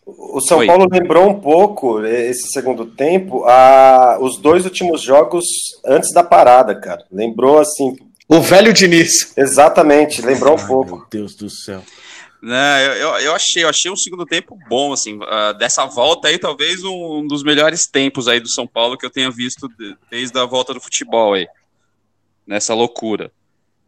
O 0.06 0.42
São 0.42 0.60
Oi. 0.60 0.66
Paulo 0.66 0.88
lembrou 0.92 1.30
um 1.30 1.40
pouco, 1.40 2.04
esse 2.04 2.52
segundo 2.52 2.86
tempo, 2.86 3.44
a, 3.46 4.18
os 4.20 4.38
dois 4.38 4.66
últimos 4.66 5.02
jogos 5.02 5.46
antes 5.86 6.12
da 6.12 6.24
parada, 6.24 6.74
cara. 6.74 7.06
Lembrou 7.12 7.60
assim, 7.60 7.96
o 8.28 8.42
velho 8.42 8.74
Diniz. 8.74 9.34
Exatamente, 9.36 10.22
lembrou 10.22 10.56
um 10.56 10.68
pouco. 10.68 10.98
Meu 10.98 11.06
Deus 11.10 11.36
do 11.36 11.50
céu. 11.50 11.82
Né, 12.42 12.88
eu, 12.88 12.94
eu, 12.94 13.10
eu, 13.20 13.36
achei, 13.36 13.64
eu 13.64 13.70
achei 13.70 13.92
um 13.92 13.98
segundo 13.98 14.26
tempo 14.26 14.58
bom, 14.70 14.94
assim, 14.94 15.18
uh, 15.18 15.54
dessa 15.58 15.86
volta 15.86 16.30
aí, 16.30 16.38
talvez 16.38 16.84
um, 16.86 17.18
um, 17.20 17.28
dos 17.28 17.44
melhores 17.44 17.86
tempos 17.86 18.30
aí 18.30 18.40
do 18.40 18.48
São 18.48 18.66
Paulo 18.66 18.98
que 18.98 19.06
eu 19.06 19.10
tenha 19.10 19.30
visto 19.30 19.68
de, 19.68 19.98
desde 20.10 20.40
a 20.40 20.46
volta 20.46 20.74
do 20.74 20.80
futebol 20.80 21.34
aí, 21.34 21.48
nessa 22.48 22.74
loucura. 22.74 23.30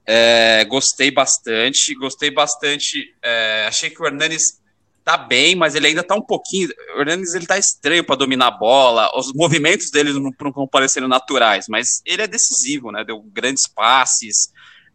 É, 0.05 0.65
gostei 0.65 1.11
bastante, 1.11 1.95
gostei 1.95 2.29
bastante, 2.29 3.15
é, 3.21 3.65
achei 3.67 3.89
que 3.89 4.01
o 4.01 4.05
Hernanes 4.05 4.61
tá 5.03 5.17
bem, 5.17 5.55
mas 5.55 5.75
ele 5.75 5.87
ainda 5.87 6.03
tá 6.03 6.15
um 6.15 6.21
pouquinho. 6.21 6.69
O 6.95 7.01
Hernandes 7.01 7.33
ele 7.33 7.45
tá 7.45 7.57
estranho 7.57 8.03
para 8.03 8.15
dominar 8.15 8.47
a 8.47 8.51
bola, 8.51 9.11
os 9.17 9.33
movimentos 9.33 9.89
dele 9.89 10.13
não 10.13 10.29
estão 10.29 10.67
parecendo 10.67 11.07
naturais, 11.07 11.67
mas 11.67 12.01
ele 12.05 12.21
é 12.21 12.27
decisivo, 12.27 12.91
né? 12.91 13.03
Deu 13.03 13.21
grandes 13.21 13.67
passes 13.67 14.51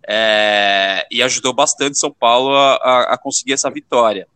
é, 0.09 1.07
e 1.11 1.23
ajudou 1.23 1.53
bastante 1.53 1.99
São 1.99 2.13
Paulo 2.13 2.55
a, 2.55 3.15
a 3.15 3.19
conseguir 3.19 3.53
essa 3.53 3.71
vitória. 3.71 4.27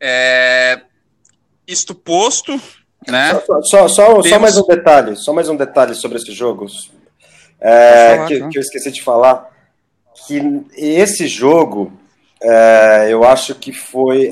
É, 0.00 0.80
isto 1.66 1.94
posto, 1.94 2.60
né? 3.06 3.40
Só, 3.46 3.62
só, 3.62 3.88
só, 3.88 4.06
Temos... 4.08 4.28
só, 4.28 4.38
mais 4.38 4.58
um 4.58 4.66
detalhe, 4.66 5.16
só 5.16 5.32
mais 5.32 5.48
um 5.48 5.56
detalhe 5.56 5.94
sobre 5.94 6.18
esses 6.18 6.34
jogos 6.34 6.90
é, 7.60 8.16
falar, 8.16 8.28
que, 8.28 8.38
tá? 8.38 8.48
que 8.48 8.58
eu 8.58 8.62
esqueci 8.62 8.92
de 8.92 9.02
falar. 9.02 9.56
Que 10.26 10.66
esse 10.76 11.26
jogo 11.26 11.92
é, 12.42 13.08
eu 13.10 13.24
acho 13.24 13.54
que 13.54 13.72
foi. 13.72 14.30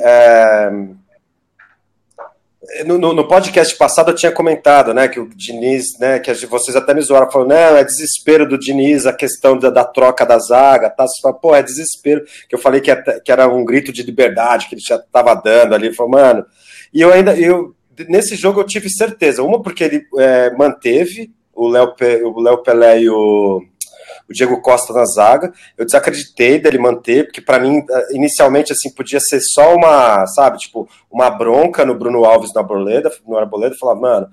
No, 2.87 2.99
no, 2.99 3.29
podcast 3.29 3.77
passado 3.77 4.11
eu 4.11 4.15
tinha 4.15 4.33
comentado, 4.33 4.95
né, 4.95 5.07
que 5.07 5.21
o 5.21 5.29
Diniz, 5.29 5.99
né, 5.99 6.19
que 6.19 6.33
vocês 6.47 6.75
até 6.77 6.95
me 6.95 7.03
zoaram, 7.03 7.31
falando, 7.31 7.51
não, 7.51 7.77
é 7.77 7.85
desespero 7.85 8.49
do 8.49 8.59
Diniz 8.59 9.07
a 9.07 9.13
questão 9.13 9.59
da, 9.59 9.69
da 9.71 9.85
troca 9.85 10.25
da 10.25 10.39
zaga, 10.39 10.89
tá? 10.89 11.07
Você 11.07 11.21
fala, 11.21 11.35
pô, 11.35 11.55
é 11.55 11.63
desespero, 11.63 12.25
que 12.49 12.55
eu 12.55 12.59
falei 12.59 12.81
que, 12.81 12.95
que 13.21 13.31
era 13.31 13.47
um 13.49 13.65
grito 13.65 13.93
de 13.93 14.03
liberdade 14.03 14.69
que 14.69 14.75
ele 14.75 14.83
já 14.87 14.97
estava 14.97 15.35
dando 15.35 15.75
ali, 15.75 15.95
falou, 15.95 16.13
mano, 16.13 16.47
e 16.93 17.01
eu 17.01 17.13
ainda, 17.13 17.39
eu, 17.39 17.75
nesse 18.09 18.35
jogo 18.35 18.61
eu 18.61 18.67
tive 18.67 18.89
certeza, 18.89 19.43
uma 19.43 19.61
porque 19.61 19.85
ele 19.85 20.03
é, 20.19 20.51
manteve 20.51 21.31
o 21.55 21.69
Léo 21.69 21.95
o 22.25 22.59
Pelé 22.59 23.03
e 23.03 23.09
o 23.09 23.63
o 24.29 24.33
Diego 24.33 24.61
Costa 24.61 24.93
na 24.93 25.05
zaga. 25.05 25.53
Eu 25.77 25.85
desacreditei 25.85 26.59
dele 26.59 26.79
manter, 26.79 27.25
porque 27.25 27.41
para 27.41 27.59
mim, 27.59 27.85
eh, 27.89 28.09
inicialmente, 28.13 28.73
assim, 28.73 28.91
podia 28.91 29.21
ser 29.21 29.41
só 29.41 29.75
uma, 29.75 30.27
sabe, 30.27 30.59
tipo, 30.59 30.89
uma 31.11 31.31
bronca 31.31 31.85
no 31.85 31.95
Bruno 31.95 32.25
Alves 32.25 32.53
no 32.55 32.61
Arboleda, 32.61 33.11
no 33.27 33.37
Arboleda, 33.37 33.77
falar, 33.79 33.95
mano, 33.95 34.29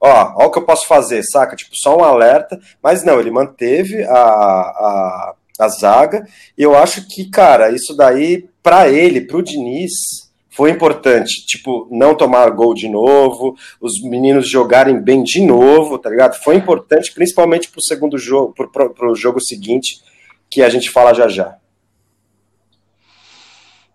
ó, 0.00 0.34
ó 0.36 0.46
o 0.46 0.50
que 0.50 0.58
eu 0.58 0.64
posso 0.64 0.86
fazer, 0.86 1.22
saca? 1.24 1.56
Tipo, 1.56 1.72
só 1.74 1.96
um 1.96 2.04
alerta, 2.04 2.58
mas 2.82 3.04
não, 3.04 3.18
ele 3.20 3.30
manteve 3.30 4.02
a, 4.04 4.14
a, 4.16 5.34
a 5.58 5.68
zaga, 5.68 6.26
e 6.56 6.62
eu 6.62 6.76
acho 6.76 7.06
que, 7.08 7.30
cara, 7.30 7.70
isso 7.70 7.96
daí, 7.96 8.48
para 8.62 8.88
ele, 8.88 9.22
pro 9.22 9.42
Diniz, 9.42 10.21
foi 10.52 10.70
importante, 10.70 11.46
tipo, 11.46 11.88
não 11.90 12.14
tomar 12.14 12.50
gol 12.50 12.74
de 12.74 12.86
novo, 12.86 13.56
os 13.80 14.02
meninos 14.02 14.48
jogarem 14.48 15.00
bem 15.00 15.22
de 15.22 15.40
novo, 15.40 15.98
tá 15.98 16.10
ligado? 16.10 16.34
Foi 16.42 16.54
importante, 16.54 17.10
principalmente 17.12 17.70
pro 17.70 17.82
segundo 17.82 18.18
jogo, 18.18 18.52
pro, 18.52 18.70
pro, 18.70 18.90
pro 18.90 19.14
jogo 19.14 19.40
seguinte, 19.40 20.02
que 20.50 20.62
a 20.62 20.68
gente 20.68 20.90
fala 20.90 21.14
já 21.14 21.26
já. 21.26 21.56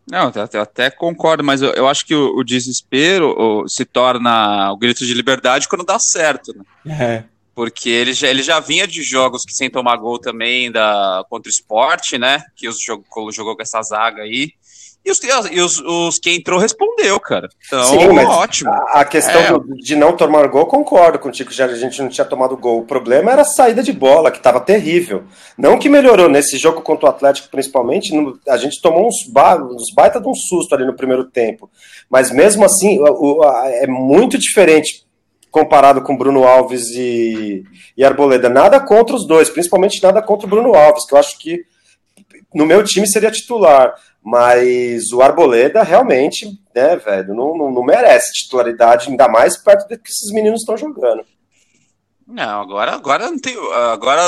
Não, 0.10 0.32
eu 0.52 0.62
até 0.62 0.90
concordo, 0.90 1.44
mas 1.44 1.62
eu, 1.62 1.74
eu 1.74 1.88
acho 1.88 2.06
que 2.06 2.16
o, 2.16 2.38
o 2.38 2.44
desespero 2.44 3.36
o, 3.38 3.68
se 3.68 3.86
torna 3.86 4.72
o 4.72 4.78
grito 4.78 5.06
de 5.06 5.14
liberdade 5.14 5.68
quando 5.68 5.86
dá 5.86 6.00
certo, 6.00 6.56
né? 6.56 6.64
É. 7.00 7.24
Porque 7.54 7.90
ele 7.90 8.14
já, 8.14 8.28
ele 8.30 8.42
já 8.42 8.60
vinha 8.60 8.88
de 8.88 9.04
jogos 9.04 9.44
que 9.44 9.54
sem 9.54 9.70
tomar 9.70 9.98
gol 9.98 10.18
também 10.18 10.72
da, 10.72 11.24
contra 11.30 11.50
o 11.50 11.52
esporte, 11.52 12.18
né? 12.18 12.44
Que 12.56 12.68
os 12.68 12.78
jogou, 12.82 13.32
jogou 13.32 13.56
com 13.56 13.62
essa 13.62 13.82
zaga 13.82 14.24
aí. 14.24 14.54
E 15.06 15.12
os, 15.12 15.22
e 15.52 15.62
os, 15.62 15.80
os 15.80 16.20
que 16.20 16.32
entrou 16.32 16.60
respondeu, 16.60 17.18
cara. 17.20 17.48
Então, 17.66 17.84
Sim, 17.84 18.20
ótimo. 18.20 18.70
A, 18.70 19.02
a 19.02 19.06
questão 19.06 19.42
é. 19.42 19.52
do, 19.54 19.76
de 19.78 19.96
não 19.96 20.16
tomar 20.16 20.48
gol, 20.48 20.66
concordo 20.66 21.18
contigo, 21.18 21.50
já 21.52 21.66
a 21.66 21.76
gente 21.76 22.02
não 22.02 22.10
tinha 22.10 22.26
tomado 22.26 22.58
gol. 22.58 22.80
O 22.80 22.86
problema 22.86 23.32
era 23.32 23.44
a 23.44 23.46
saída 23.46 23.82
de 23.82 23.94
bola, 23.94 24.32
que 24.32 24.38
estava 24.38 24.60
terrível. 24.60 25.24
Não 25.58 25.80
que 25.80 25.88
melhorou 25.88 26.28
nesse 26.28 26.58
jogo 26.58 26.82
contra 26.82 27.06
o 27.06 27.10
Atlético, 27.10 27.48
principalmente, 27.50 28.14
no, 28.14 28.38
a 28.50 28.58
gente 28.58 28.82
tomou 28.82 29.08
uns, 29.08 29.26
ba, 29.32 29.56
uns 29.56 29.94
baita 29.96 30.20
de 30.20 30.28
um 30.28 30.36
susto 30.36 30.76
ali 30.76 30.86
no 30.86 30.96
primeiro 30.96 31.24
tempo. 31.24 31.70
Mas 32.10 32.30
mesmo 32.30 32.66
assim, 32.66 33.00
o, 33.00 33.40
o, 33.40 33.44
é 33.46 33.88
muito 33.88 34.38
diferente 34.38 35.08
comparado 35.50 36.02
com 36.02 36.18
Bruno 36.18 36.44
Alves 36.44 36.90
e, 36.90 37.64
e 37.96 38.04
Arboleda. 38.04 38.50
Nada 38.50 38.80
contra 38.80 39.16
os 39.16 39.26
dois, 39.26 39.50
principalmente 39.50 40.04
nada 40.04 40.22
contra 40.22 40.46
o 40.46 40.50
Bruno 40.50 40.76
Alves, 40.76 41.06
que 41.06 41.14
eu 41.14 41.18
acho 41.18 41.40
que 41.40 41.66
no 42.54 42.66
meu 42.66 42.84
time 42.84 43.08
seria 43.08 43.32
titular. 43.32 43.94
Mas 44.30 45.14
o 45.14 45.22
Arboleda 45.22 45.84
realmente, 45.84 46.60
né, 46.76 46.98
velho, 46.98 47.34
não, 47.34 47.58
não, 47.58 47.72
não 47.72 47.82
merece 47.82 48.34
titularidade, 48.34 49.10
ainda 49.10 49.30
mais 49.30 49.56
perto 49.56 49.88
do 49.88 49.98
que 49.98 50.10
esses 50.10 50.34
meninos 50.34 50.60
estão 50.60 50.76
jogando. 50.76 51.24
Não, 52.28 52.60
agora, 52.60 52.92
agora 52.92 53.30
não 53.32 53.40
tem. 53.40 53.56
Agora 53.94 54.22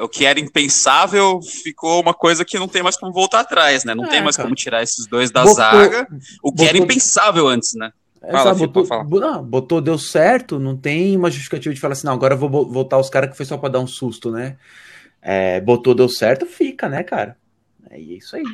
o 0.00 0.08
que 0.08 0.26
era 0.26 0.40
impensável 0.40 1.38
ficou 1.62 2.02
uma 2.02 2.12
coisa 2.12 2.44
que 2.44 2.58
não 2.58 2.66
tem 2.66 2.82
mais 2.82 2.96
como 2.96 3.12
voltar 3.12 3.38
atrás, 3.38 3.84
né? 3.84 3.94
Não 3.94 4.06
é, 4.06 4.08
tem 4.08 4.20
mais 4.20 4.36
cara. 4.36 4.48
como 4.48 4.56
tirar 4.56 4.82
esses 4.82 5.06
dois 5.06 5.30
da 5.30 5.42
botou, 5.42 5.54
zaga. 5.54 6.08
O 6.42 6.50
que 6.50 6.56
botou, 6.56 6.66
era 6.66 6.78
impensável 6.78 7.46
antes, 7.46 7.70
né? 7.76 7.92
Fala, 8.20 8.50
Exato, 8.50 8.66
botou, 8.66 9.20
não, 9.20 9.44
botou, 9.44 9.80
deu 9.80 9.96
certo, 9.96 10.58
não 10.58 10.76
tem 10.76 11.16
uma 11.16 11.30
justificativa 11.30 11.72
de 11.72 11.80
falar 11.80 11.92
assim, 11.92 12.08
não, 12.08 12.14
agora 12.14 12.34
eu 12.34 12.38
vou 12.38 12.66
voltar 12.66 12.98
os 12.98 13.08
caras 13.08 13.30
que 13.30 13.36
foi 13.36 13.46
só 13.46 13.56
pra 13.56 13.68
dar 13.68 13.78
um 13.78 13.86
susto, 13.86 14.32
né? 14.32 14.56
É, 15.22 15.60
botou, 15.60 15.94
deu 15.94 16.08
certo, 16.08 16.46
fica, 16.46 16.88
né, 16.88 17.04
cara? 17.04 17.36
É 17.90 17.98
isso 17.98 18.36
aí. 18.36 18.44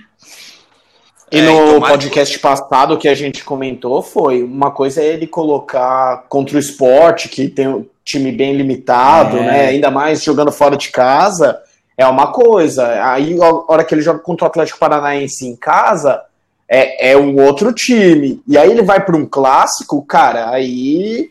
E 1.33 1.39
é, 1.39 1.43
no 1.43 1.77
então, 1.77 1.81
podcast 1.81 2.39
passado 2.41 2.99
que 2.99 3.09
a 3.09 3.15
gente 3.15 3.45
comentou 3.45 4.03
foi 4.03 4.43
uma 4.43 4.71
coisa 4.71 5.01
é 5.01 5.07
ele 5.07 5.27
colocar 5.27 6.25
contra 6.29 6.57
o 6.57 6.61
esporte, 6.61 7.29
que 7.29 7.49
tem 7.49 7.69
um 7.69 7.87
time 8.05 8.33
bem 8.33 8.55
limitado, 8.55 9.39
é. 9.39 9.47
né? 9.47 9.67
Ainda 9.69 9.91
mais 9.91 10.23
jogando 10.23 10.51
fora 10.51 10.77
de 10.77 10.91
casa, 10.91 11.61
é 11.97 12.07
uma 12.07 12.33
coisa. 12.33 13.05
Aí, 13.13 13.41
a 13.41 13.73
hora 13.73 13.85
que 13.85 13.95
ele 13.95 14.03
joga 14.03 14.19
contra 14.19 14.45
o 14.45 14.49
Atlético 14.49 14.79
Paranaense 14.79 15.47
em 15.47 15.55
casa, 15.55 16.21
é, 16.69 17.13
é 17.13 17.17
um 17.17 17.41
outro 17.41 17.73
time. 17.73 18.43
E 18.47 18.59
aí 18.59 18.71
ele 18.71 18.83
vai 18.83 19.05
para 19.05 19.17
um 19.17 19.27
clássico, 19.27 20.03
cara, 20.03 20.51
aí 20.51 21.31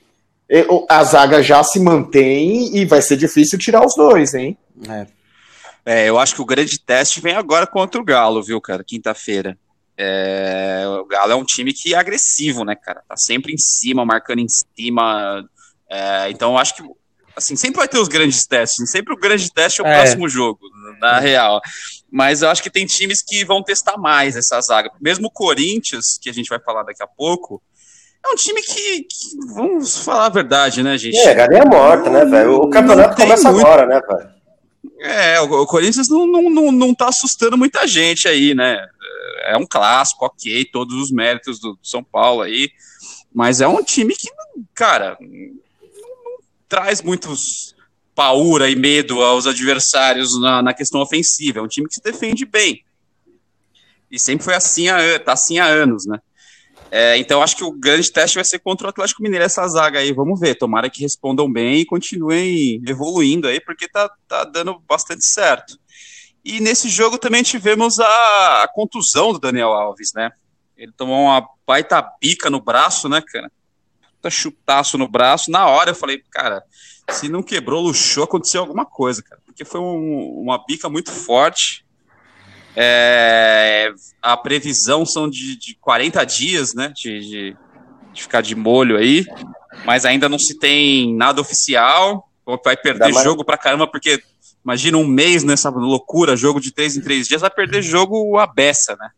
a 0.87 1.03
zaga 1.03 1.43
já 1.43 1.63
se 1.63 1.79
mantém 1.79 2.75
e 2.75 2.85
vai 2.85 3.01
ser 3.01 3.17
difícil 3.17 3.59
tirar 3.59 3.85
os 3.85 3.95
dois, 3.95 4.33
hein? 4.33 4.57
É. 4.89 5.05
É, 5.89 6.07
eu 6.07 6.19
acho 6.19 6.35
que 6.35 6.41
o 6.43 6.45
grande 6.45 6.79
teste 6.79 7.19
vem 7.19 7.33
agora 7.33 7.65
contra 7.65 7.99
o 7.99 8.03
Galo, 8.03 8.43
viu, 8.43 8.61
cara? 8.61 8.83
Quinta-feira. 8.83 9.57
É, 9.97 10.83
o 11.01 11.05
Galo 11.07 11.31
é 11.31 11.35
um 11.35 11.43
time 11.43 11.73
que 11.73 11.95
é 11.95 11.97
agressivo, 11.97 12.63
né, 12.63 12.75
cara? 12.75 13.01
Tá 13.09 13.17
sempre 13.17 13.51
em 13.51 13.57
cima, 13.57 14.05
marcando 14.05 14.37
em 14.37 14.45
cima. 14.47 15.43
É, 15.89 16.29
então, 16.29 16.51
eu 16.51 16.57
acho 16.59 16.75
que 16.75 16.83
assim, 17.35 17.55
sempre 17.55 17.77
vai 17.77 17.87
ter 17.87 17.97
os 17.97 18.07
grandes 18.07 18.45
testes. 18.45 18.87
Sempre 18.91 19.15
o 19.15 19.17
grande 19.17 19.51
teste 19.51 19.81
é 19.81 19.83
o 19.83 19.87
é. 19.87 19.95
próximo 19.95 20.29
jogo, 20.29 20.59
na 21.01 21.19
real. 21.19 21.59
Mas 22.11 22.43
eu 22.43 22.49
acho 22.49 22.61
que 22.61 22.69
tem 22.69 22.85
times 22.85 23.23
que 23.23 23.43
vão 23.43 23.63
testar 23.63 23.97
mais 23.97 24.35
essa 24.35 24.61
zaga. 24.61 24.91
Mesmo 25.01 25.25
o 25.25 25.31
Corinthians, 25.31 26.19
que 26.21 26.29
a 26.29 26.33
gente 26.33 26.49
vai 26.49 26.59
falar 26.59 26.83
daqui 26.83 27.01
a 27.01 27.07
pouco, 27.07 27.63
é 28.23 28.29
um 28.29 28.35
time 28.35 28.61
que, 28.61 29.01
que 29.01 29.53
vamos 29.55 29.97
falar 30.03 30.27
a 30.27 30.29
verdade, 30.29 30.83
né, 30.83 30.95
gente? 30.99 31.17
É, 31.17 31.33
galinha 31.33 31.65
morta, 31.65 32.11
né, 32.11 32.25
velho? 32.25 32.57
O 32.57 32.69
campeonato 32.69 33.15
começa 33.15 33.51
muito... 33.51 33.65
agora, 33.65 33.87
né, 33.87 33.99
velho? 34.07 34.38
É, 34.99 35.39
o, 35.41 35.65
Corinthians 35.65 36.09
não, 36.09 36.25
não, 36.25 36.49
não, 36.49 36.71
não 36.71 36.95
tá 36.95 37.07
assustando 37.09 37.57
muita 37.57 37.87
gente 37.87 38.27
aí, 38.27 38.53
né? 38.53 38.85
É 39.43 39.57
um 39.57 39.65
clássico, 39.65 40.25
ok, 40.25 40.65
todos 40.65 40.95
os 40.95 41.11
méritos 41.11 41.59
do 41.59 41.77
São 41.81 42.03
Paulo 42.03 42.41
aí, 42.41 42.69
mas 43.33 43.61
é 43.61 43.67
um 43.67 43.83
time 43.83 44.15
que, 44.15 44.29
cara, 44.73 45.17
não, 45.19 45.27
não 45.27 46.37
traz 46.67 47.01
muitos 47.01 47.75
paura 48.15 48.69
e 48.69 48.75
medo 48.75 49.21
aos 49.21 49.47
adversários 49.47 50.39
na, 50.41 50.61
na 50.61 50.73
questão 50.73 50.99
ofensiva. 50.99 51.59
É 51.59 51.61
um 51.61 51.67
time 51.67 51.87
que 51.87 51.95
se 51.95 52.01
defende 52.01 52.45
bem. 52.45 52.83
E 54.11 54.19
sempre 54.19 54.43
foi 54.43 54.55
assim, 54.55 54.89
há, 54.89 55.19
tá 55.19 55.33
assim 55.33 55.59
há 55.59 55.65
anos, 55.65 56.05
né? 56.05 56.19
É, 56.91 57.17
então 57.17 57.41
acho 57.41 57.55
que 57.55 57.63
o 57.63 57.71
grande 57.71 58.11
teste 58.11 58.35
vai 58.35 58.43
ser 58.43 58.59
contra 58.59 58.87
o 58.87 58.89
Atlético 58.89 59.21
Mineiro 59.21 59.45
essa 59.45 59.67
zaga 59.67 59.99
aí. 59.99 60.11
Vamos 60.11 60.39
ver. 60.39 60.55
Tomara 60.55 60.89
que 60.89 61.01
respondam 61.01 61.51
bem 61.51 61.81
e 61.81 61.85
continuem 61.85 62.81
evoluindo 62.87 63.47
aí, 63.47 63.59
porque 63.59 63.87
tá, 63.87 64.09
tá 64.27 64.43
dando 64.43 64.79
bastante 64.87 65.25
certo. 65.25 65.77
E 66.43 66.59
nesse 66.59 66.89
jogo 66.89 67.17
também 67.17 67.43
tivemos 67.43 67.99
a, 67.99 68.69
contusão 68.73 69.33
do 69.33 69.39
Daniel 69.39 69.73
Alves, 69.73 70.13
né? 70.15 70.31
Ele 70.75 70.91
tomou 70.93 71.25
uma 71.25 71.47
baita 71.67 72.01
bica 72.21 72.49
no 72.49 72.61
braço, 72.61 73.09
né, 73.09 73.21
cara? 73.21 73.51
Puta 74.15 74.29
chutaço 74.29 74.97
no 74.97 75.07
braço. 75.07 75.51
Na 75.51 75.67
hora 75.67 75.91
eu 75.91 75.95
falei, 75.95 76.23
cara, 76.31 76.63
se 77.11 77.27
não 77.29 77.43
quebrou, 77.43 77.83
luxou, 77.83 78.23
aconteceu 78.23 78.61
alguma 78.61 78.85
coisa, 78.85 79.21
cara. 79.21 79.41
Porque 79.45 79.65
foi 79.65 79.81
um, 79.81 80.41
uma 80.41 80.63
bica 80.65 80.89
muito 80.89 81.11
forte. 81.11 81.85
É, 82.81 83.91
a 84.21 84.37
previsão 84.37 85.05
são 85.05 85.29
de, 85.29 85.57
de 85.57 85.75
40 85.81 86.23
dias, 86.23 86.73
né? 86.73 86.93
De, 86.95 87.19
de, 87.19 87.57
de, 88.13 88.21
ficar 88.21 88.39
de 88.39 88.55
molho 88.55 88.95
aí. 88.95 89.25
Mas 89.83 90.05
ainda 90.05 90.29
não 90.29 90.39
se 90.39 90.57
tem 90.57 91.13
nada 91.13 91.41
oficial. 91.41 92.29
Vai 92.63 92.77
perder 92.77 93.13
jogo 93.15 93.43
pra 93.43 93.57
caramba, 93.57 93.85
porque 93.85 94.21
imagina 94.63 94.97
um 94.97 95.05
mês 95.05 95.43
nessa 95.43 95.69
loucura, 95.69 96.37
jogo 96.37 96.61
de 96.61 96.71
três 96.71 96.95
em 96.95 97.01
três 97.01 97.27
dias, 97.27 97.41
vai 97.41 97.49
perder 97.49 97.81
jogo 97.81 98.37
a 98.37 98.47
beça, 98.47 98.95
né? 98.97 99.09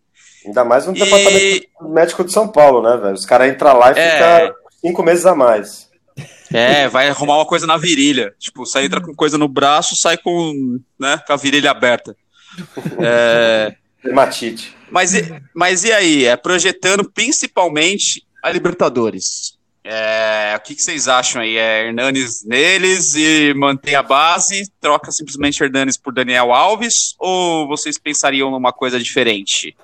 Ainda 0.43 0.65
mais 0.65 0.87
no 0.87 0.95
e... 0.95 0.99
departamento 0.99 1.67
médico 1.81 2.23
de 2.23 2.31
São 2.31 2.47
Paulo, 2.47 2.81
né, 2.81 2.97
velho? 2.97 3.13
Os 3.13 3.27
caras 3.27 3.47
entram 3.47 3.77
lá 3.77 3.91
e 3.91 3.99
é... 3.99 4.39
ficam 4.39 4.55
cinco 4.81 5.03
meses 5.03 5.25
a 5.25 5.35
mais. 5.35 5.87
É, 6.51 6.87
vai 6.89 7.07
arrumar 7.07 7.37
uma 7.37 7.45
coisa 7.45 7.67
na 7.67 7.77
virilha. 7.77 8.33
Tipo, 8.39 8.65
sai 8.65 8.85
entra 8.85 8.99
com 8.99 9.13
coisa 9.13 9.37
no 9.37 9.47
braço, 9.47 9.95
sai 9.95 10.17
com, 10.17 10.79
né, 10.99 11.21
com 11.25 11.31
a 11.31 11.37
virilha 11.37 11.69
aberta. 11.69 12.15
É... 12.99 13.75
Hematite. 14.03 14.75
Mas, 14.89 15.11
mas 15.53 15.83
e 15.83 15.91
aí? 15.91 16.25
É 16.25 16.35
projetando 16.35 17.09
principalmente 17.09 18.25
a 18.43 18.51
Libertadores. 18.51 19.57
É, 19.83 20.53
o 20.55 20.59
que, 20.59 20.75
que, 20.75 20.81
vocês 20.81 21.07
acham 21.07 21.41
aí? 21.41 21.57
É 21.57 21.87
Hernanes 21.87 22.43
neles 22.45 23.15
e 23.15 23.53
mantém 23.55 23.95
a 23.95 24.03
base? 24.03 24.71
Troca 24.79 25.11
simplesmente 25.11 25.63
Hernanes 25.63 25.97
por 25.97 26.13
Daniel 26.13 26.53
Alves? 26.53 27.15
Ou 27.17 27.67
vocês 27.67 27.97
pensariam 27.97 28.51
numa 28.51 28.71
coisa 28.71 28.99
diferente? 28.99 29.75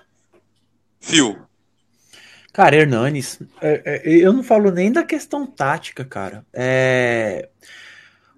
Fio. 1.00 1.40
Cara, 2.54 2.76
Hernanes, 2.76 3.40
é, 3.62 3.82
é, 3.86 4.10
eu 4.10 4.34
não 4.34 4.44
falo 4.44 4.72
nem 4.72 4.92
da 4.92 5.04
questão 5.04 5.46
tática, 5.46 6.04
cara. 6.04 6.46
É, 6.54 7.50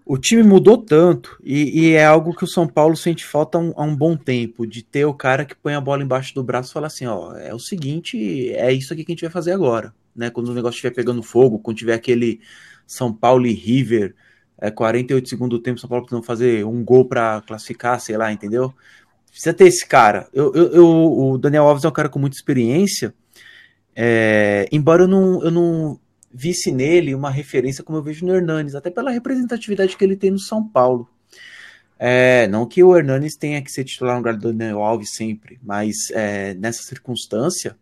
o 0.09 0.17
time 0.17 0.41
mudou 0.41 0.75
tanto 0.75 1.39
e, 1.43 1.81
e, 1.81 1.91
é 1.91 2.03
algo 2.03 2.33
que 2.33 2.43
o 2.43 2.47
São 2.47 2.67
Paulo 2.67 2.97
sente 2.97 3.23
falta 3.23 3.59
há 3.59 3.61
um, 3.61 3.73
há 3.77 3.83
um, 3.83 3.95
bom 3.95 4.17
tempo 4.17 4.65
de 4.65 4.81
ter 4.81 5.05
o 5.05 5.13
cara 5.13 5.45
que 5.45 5.55
põe 5.55 5.75
a 5.75 5.79
bola 5.79 6.01
embaixo 6.01 6.33
do 6.33 6.43
braço 6.43 6.71
e 6.71 6.73
fala 6.73 6.87
assim, 6.87 7.05
ó, 7.05 7.35
é 7.35 7.53
o 7.53 7.59
seguinte, 7.59 8.51
é 8.53 8.73
isso 8.73 8.91
aqui 8.91 9.05
que 9.05 9.11
a 9.11 9.13
gente 9.13 9.21
vai 9.21 9.29
fazer 9.29 9.51
agora, 9.51 9.93
né? 10.15 10.31
Quando 10.31 10.49
o 10.49 10.53
negócio 10.55 10.77
estiver 10.77 10.95
pegando 10.95 11.21
fogo, 11.21 11.59
quando 11.59 11.77
tiver 11.77 11.93
aquele 11.93 12.41
São 12.87 13.13
Paulo 13.13 13.45
e 13.45 13.53
River, 13.53 14.15
é 14.57 14.71
48 14.71 15.29
segundos 15.29 15.59
do 15.59 15.61
tempo, 15.61 15.79
São 15.79 15.87
Paulo 15.87 16.03
precisando 16.03 16.25
fazer 16.25 16.65
um 16.65 16.83
gol 16.83 17.05
para 17.05 17.41
classificar, 17.41 17.99
sei 17.99 18.17
lá, 18.17 18.33
entendeu? 18.33 18.73
Precisa 19.29 19.53
ter 19.53 19.65
esse 19.65 19.87
cara. 19.87 20.27
Eu, 20.33 20.51
eu, 20.55 20.71
eu, 20.71 20.87
o 20.87 21.37
Daniel 21.37 21.67
Alves 21.67 21.85
é 21.85 21.87
um 21.87 21.91
cara 21.91 22.09
com 22.09 22.17
muita 22.17 22.35
experiência 22.35 23.13
é, 24.01 24.65
embora 24.71 25.03
eu 25.03 25.07
não, 25.09 25.43
eu 25.43 25.51
não 25.51 25.99
visse 26.31 26.71
nele 26.71 27.15
uma 27.15 27.29
referência 27.29 27.83
como 27.83 27.97
eu 27.97 28.03
vejo 28.03 28.25
no 28.25 28.33
Hernanes, 28.33 28.75
até 28.75 28.89
pela 28.89 29.11
representatividade 29.11 29.97
que 29.97 30.03
ele 30.03 30.15
tem 30.15 30.31
no 30.31 30.39
São 30.39 30.67
Paulo. 30.67 31.09
É, 31.97 32.47
não 32.47 32.65
que 32.65 32.81
o 32.81 32.95
Hernanes 32.95 33.35
tenha 33.35 33.61
que 33.61 33.71
ser 33.71 33.83
titular 33.83 34.13
no 34.13 34.19
lugar 34.19 34.35
do 34.35 34.53
Daniel 34.53 34.81
Alves 34.81 35.13
sempre, 35.15 35.59
mas 35.61 36.09
é, 36.11 36.53
nessa 36.53 36.81
circunstância, 36.81 37.75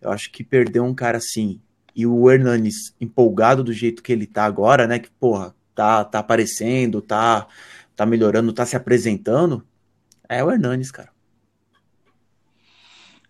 eu 0.00 0.10
acho 0.10 0.30
que 0.30 0.44
perder 0.44 0.80
um 0.80 0.94
cara 0.94 1.18
assim 1.18 1.60
e 1.94 2.06
o 2.06 2.30
Hernanes 2.30 2.94
empolgado 3.00 3.62
do 3.62 3.72
jeito 3.72 4.02
que 4.02 4.12
ele 4.12 4.26
tá 4.26 4.44
agora, 4.44 4.86
né? 4.86 4.98
Que, 4.98 5.10
porra, 5.10 5.54
tá, 5.74 6.04
tá 6.04 6.18
aparecendo, 6.18 7.00
tá, 7.00 7.46
tá 7.94 8.04
melhorando, 8.04 8.52
tá 8.52 8.66
se 8.66 8.76
apresentando, 8.76 9.64
é 10.28 10.42
o 10.42 10.50
Hernanes, 10.50 10.90
cara. 10.90 11.10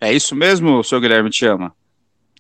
É 0.01 0.13
isso 0.13 0.35
mesmo, 0.35 0.83
seu 0.83 1.01
Guilherme 1.01 1.31
te 1.31 1.47
ama? 1.47 1.75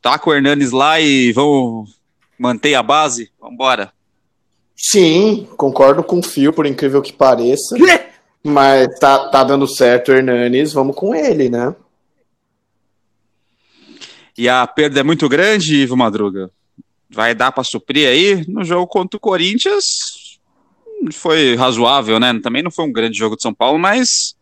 Taca 0.00 0.28
o 0.28 0.34
Hernanes 0.34 0.72
lá 0.72 1.00
e 1.00 1.32
vamos 1.32 2.01
manter 2.42 2.74
a 2.74 2.82
base? 2.82 3.30
Vamos 3.40 3.54
embora. 3.54 3.92
Sim, 4.76 5.48
concordo 5.56 6.02
com 6.02 6.18
o 6.18 6.22
Fio, 6.22 6.52
por 6.52 6.66
incrível 6.66 7.00
que 7.00 7.12
pareça. 7.12 7.76
Mas 8.42 8.98
tá, 8.98 9.28
tá 9.28 9.44
dando 9.44 9.68
certo 9.68 10.10
o 10.10 10.14
Hernanes, 10.14 10.72
vamos 10.72 10.96
com 10.96 11.14
ele, 11.14 11.48
né? 11.48 11.74
E 14.36 14.48
a 14.48 14.66
perda 14.66 14.98
é 14.98 15.02
muito 15.04 15.28
grande, 15.28 15.76
Ivo 15.76 15.96
Madruga? 15.96 16.50
Vai 17.08 17.34
dar 17.34 17.52
para 17.52 17.62
suprir 17.62 18.08
aí? 18.08 18.44
No 18.48 18.64
jogo 18.64 18.86
contra 18.88 19.16
o 19.16 19.20
Corinthians 19.20 19.84
foi 21.12 21.54
razoável, 21.54 22.18
né? 22.18 22.38
Também 22.40 22.62
não 22.62 22.70
foi 22.70 22.84
um 22.84 22.92
grande 22.92 23.16
jogo 23.16 23.36
de 23.36 23.42
São 23.42 23.54
Paulo, 23.54 23.78
mas 23.78 24.34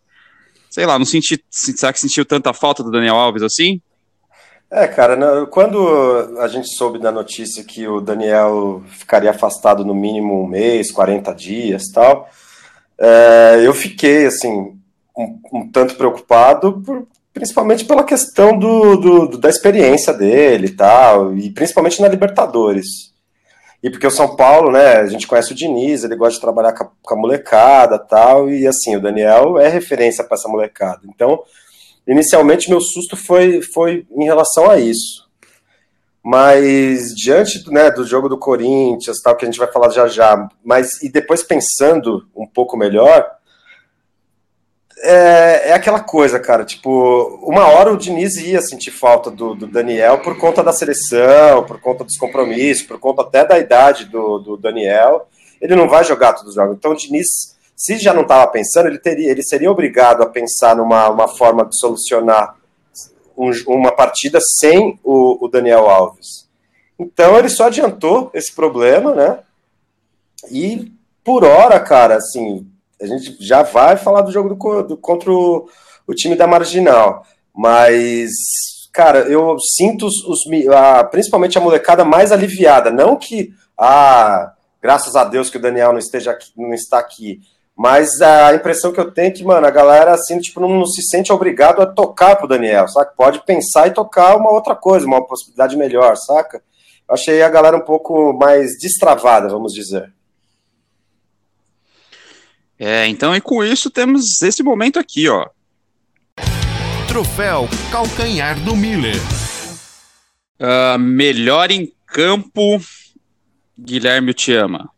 sei 0.70 0.86
lá, 0.86 0.98
não 0.98 1.04
senti. 1.04 1.42
Será 1.50 1.92
que 1.92 2.00
sentiu 2.00 2.24
tanta 2.24 2.54
falta 2.54 2.82
do 2.82 2.90
Daniel 2.90 3.16
Alves 3.16 3.42
assim? 3.42 3.80
É, 4.72 4.86
cara, 4.86 5.46
quando 5.46 6.38
a 6.38 6.46
gente 6.46 6.68
soube 6.76 7.00
da 7.00 7.10
notícia 7.10 7.64
que 7.64 7.88
o 7.88 8.00
Daniel 8.00 8.84
ficaria 8.86 9.30
afastado 9.30 9.84
no 9.84 9.92
mínimo 9.92 10.44
um 10.44 10.46
mês, 10.46 10.92
40 10.92 11.34
dias 11.34 11.90
tal, 11.92 12.28
é, 12.96 13.62
eu 13.64 13.74
fiquei, 13.74 14.26
assim, 14.26 14.78
um, 15.16 15.40
um 15.52 15.68
tanto 15.72 15.96
preocupado, 15.96 16.80
por, 16.82 17.04
principalmente 17.34 17.84
pela 17.84 18.04
questão 18.04 18.56
do, 18.56 18.96
do, 18.96 19.38
da 19.38 19.48
experiência 19.48 20.12
dele 20.12 20.68
e 20.68 20.76
tal, 20.76 21.36
e 21.36 21.50
principalmente 21.50 22.00
na 22.00 22.06
Libertadores. 22.06 22.86
E 23.82 23.90
porque 23.90 24.06
o 24.06 24.10
São 24.10 24.36
Paulo, 24.36 24.70
né, 24.70 24.98
a 24.98 25.06
gente 25.06 25.26
conhece 25.26 25.52
o 25.52 25.56
Diniz, 25.56 26.04
ele 26.04 26.14
gosta 26.14 26.34
de 26.34 26.40
trabalhar 26.40 26.74
com 26.74 26.84
a, 26.84 26.90
com 27.02 27.14
a 27.14 27.18
molecada 27.18 27.98
tal, 27.98 28.48
e 28.48 28.68
assim, 28.68 28.94
o 28.94 29.02
Daniel 29.02 29.58
é 29.58 29.68
referência 29.68 30.22
para 30.22 30.36
essa 30.36 30.48
molecada. 30.48 31.00
Então, 31.08 31.42
Inicialmente, 32.10 32.68
meu 32.68 32.80
susto 32.80 33.16
foi, 33.16 33.62
foi 33.62 34.04
em 34.10 34.24
relação 34.24 34.68
a 34.68 34.80
isso. 34.80 35.30
Mas 36.20 37.14
diante 37.14 37.70
né, 37.70 37.88
do 37.88 38.04
jogo 38.04 38.28
do 38.28 38.36
Corinthians, 38.36 39.22
tal, 39.22 39.36
que 39.36 39.44
a 39.44 39.48
gente 39.48 39.60
vai 39.60 39.70
falar 39.70 39.90
já 39.90 40.08
já, 40.08 40.48
mas 40.64 41.00
e 41.04 41.08
depois 41.08 41.44
pensando 41.44 42.28
um 42.34 42.48
pouco 42.48 42.76
melhor, 42.76 43.30
é, 44.98 45.68
é 45.68 45.72
aquela 45.72 46.00
coisa, 46.00 46.40
cara, 46.40 46.64
tipo, 46.64 47.40
uma 47.44 47.68
hora 47.68 47.92
o 47.92 47.96
Diniz 47.96 48.36
ia 48.38 48.60
sentir 48.60 48.90
falta 48.90 49.30
do, 49.30 49.54
do, 49.54 49.68
Daniel 49.68 50.18
por 50.18 50.36
conta 50.36 50.64
da 50.64 50.72
seleção, 50.72 51.64
por 51.64 51.80
conta 51.80 52.02
dos 52.02 52.18
compromissos, 52.18 52.82
por 52.82 52.98
conta 52.98 53.22
até 53.22 53.46
da 53.46 53.56
idade 53.56 54.06
do, 54.06 54.40
do 54.40 54.56
Daniel. 54.56 55.28
Ele 55.60 55.76
não 55.76 55.88
vai 55.88 56.02
jogar 56.02 56.32
todos 56.32 56.48
os 56.48 56.54
jogos. 56.56 56.76
Então 56.76 56.90
o 56.90 56.96
Diniz 56.96 57.56
se 57.80 57.96
já 57.96 58.12
não 58.12 58.22
estava 58.22 58.46
pensando, 58.52 58.88
ele, 58.88 58.98
teria, 58.98 59.30
ele 59.30 59.42
seria 59.42 59.70
obrigado 59.70 60.22
a 60.22 60.26
pensar 60.26 60.76
numa 60.76 61.08
uma 61.08 61.26
forma 61.26 61.64
de 61.64 61.78
solucionar 61.78 62.54
um, 63.34 63.50
uma 63.68 63.90
partida 63.90 64.38
sem 64.38 65.00
o, 65.02 65.42
o, 65.42 65.48
Daniel 65.48 65.88
Alves. 65.88 66.46
Então 66.98 67.38
ele 67.38 67.48
só 67.48 67.68
adiantou 67.68 68.30
esse 68.34 68.54
problema, 68.54 69.14
né? 69.14 69.38
E 70.50 70.92
por 71.24 71.42
hora, 71.42 71.80
cara, 71.80 72.16
assim, 72.16 72.70
a 73.00 73.06
gente 73.06 73.38
já 73.40 73.62
vai 73.62 73.96
falar 73.96 74.20
do 74.20 74.30
jogo 74.30 74.54
do, 74.54 74.82
do 74.82 74.96
contra 74.98 75.32
o, 75.32 75.66
o, 76.06 76.12
time 76.12 76.36
da 76.36 76.46
Marginal, 76.46 77.24
mas 77.56 78.30
cara, 78.92 79.20
eu 79.20 79.56
sinto 79.58 80.04
os, 80.04 80.22
os 80.24 80.40
a, 80.68 81.02
principalmente 81.04 81.56
a 81.56 81.62
molecada 81.62 82.04
mais 82.04 82.30
aliviada, 82.30 82.90
não 82.90 83.16
que 83.16 83.54
ah, 83.78 84.52
graças 84.82 85.16
a 85.16 85.24
Deus 85.24 85.48
que 85.48 85.56
o 85.56 85.62
Daniel 85.62 85.92
não 85.92 85.98
esteja 85.98 86.32
aqui, 86.32 86.52
não 86.54 86.74
está 86.74 86.98
aqui, 86.98 87.40
Mas 87.82 88.20
a 88.20 88.54
impressão 88.54 88.92
que 88.92 89.00
eu 89.00 89.10
tenho 89.10 89.28
é 89.28 89.30
que, 89.30 89.42
mano, 89.42 89.66
a 89.66 89.70
galera, 89.70 90.12
assim, 90.12 90.38
tipo, 90.38 90.60
não, 90.60 90.68
não 90.68 90.84
se 90.84 91.00
sente 91.00 91.32
obrigado 91.32 91.80
a 91.80 91.86
tocar 91.86 92.36
pro 92.36 92.46
Daniel, 92.46 92.86
saca? 92.86 93.14
Pode 93.16 93.42
pensar 93.46 93.86
e 93.86 93.94
tocar 93.94 94.36
uma 94.36 94.50
outra 94.50 94.76
coisa, 94.76 95.06
uma 95.06 95.26
possibilidade 95.26 95.78
melhor, 95.78 96.14
saca? 96.14 96.62
Eu 97.08 97.14
achei 97.14 97.40
a 97.40 97.48
galera 97.48 97.78
um 97.78 97.80
pouco 97.80 98.34
mais 98.34 98.78
destravada, 98.78 99.48
vamos 99.48 99.72
dizer. 99.72 100.12
É, 102.78 103.06
então, 103.06 103.34
e 103.34 103.40
com 103.40 103.64
isso 103.64 103.90
temos 103.90 104.42
esse 104.42 104.62
momento 104.62 104.98
aqui, 104.98 105.26
ó. 105.30 105.48
Troféu 107.08 107.66
Calcanhar 107.90 108.62
do 108.62 108.76
Miller. 108.76 109.16
Uh, 110.60 110.98
melhor 110.98 111.70
em 111.70 111.90
campo, 112.04 112.78
Guilherme 113.78 114.34
te 114.34 114.52
ama. 114.52 114.90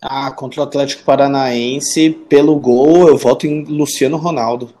Ah, 0.00 0.30
contra 0.30 0.60
o 0.60 0.64
Atlético 0.64 1.04
Paranaense, 1.04 2.10
pelo 2.28 2.58
gol, 2.58 3.08
eu 3.08 3.16
voto 3.16 3.46
em 3.46 3.64
Luciano 3.64 4.16
Ronaldo. 4.16 4.72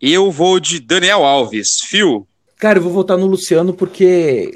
Eu 0.00 0.30
vou 0.30 0.58
de 0.58 0.80
Daniel 0.80 1.24
Alves. 1.24 1.80
Fio? 1.84 2.26
Cara, 2.56 2.78
eu 2.78 2.82
vou 2.82 2.92
votar 2.92 3.18
no 3.18 3.26
Luciano 3.26 3.74
porque. 3.74 4.54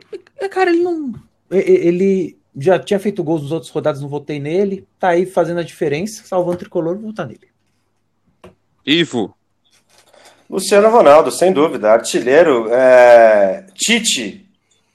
Cara, 0.50 0.70
ele 0.70 0.82
não. 0.82 1.12
Ele 1.50 2.36
já 2.56 2.78
tinha 2.78 2.98
feito 2.98 3.22
gols 3.22 3.42
nos 3.42 3.52
outros 3.52 3.70
rodadas, 3.70 4.00
não 4.00 4.08
votei 4.08 4.38
nele. 4.38 4.86
Tá 4.98 5.08
aí 5.08 5.26
fazendo 5.26 5.60
a 5.60 5.64
diferença, 5.64 6.22
salvando 6.24 6.56
o 6.56 6.58
tricolor, 6.58 6.96
vou 6.96 7.10
votar 7.10 7.26
nele. 7.26 7.48
Ivo. 8.86 9.34
Luciano 10.48 10.88
Ronaldo, 10.90 11.30
sem 11.30 11.52
dúvida. 11.52 11.90
Artilheiro. 11.92 12.68
É... 12.70 13.66
Tite. 13.74 14.46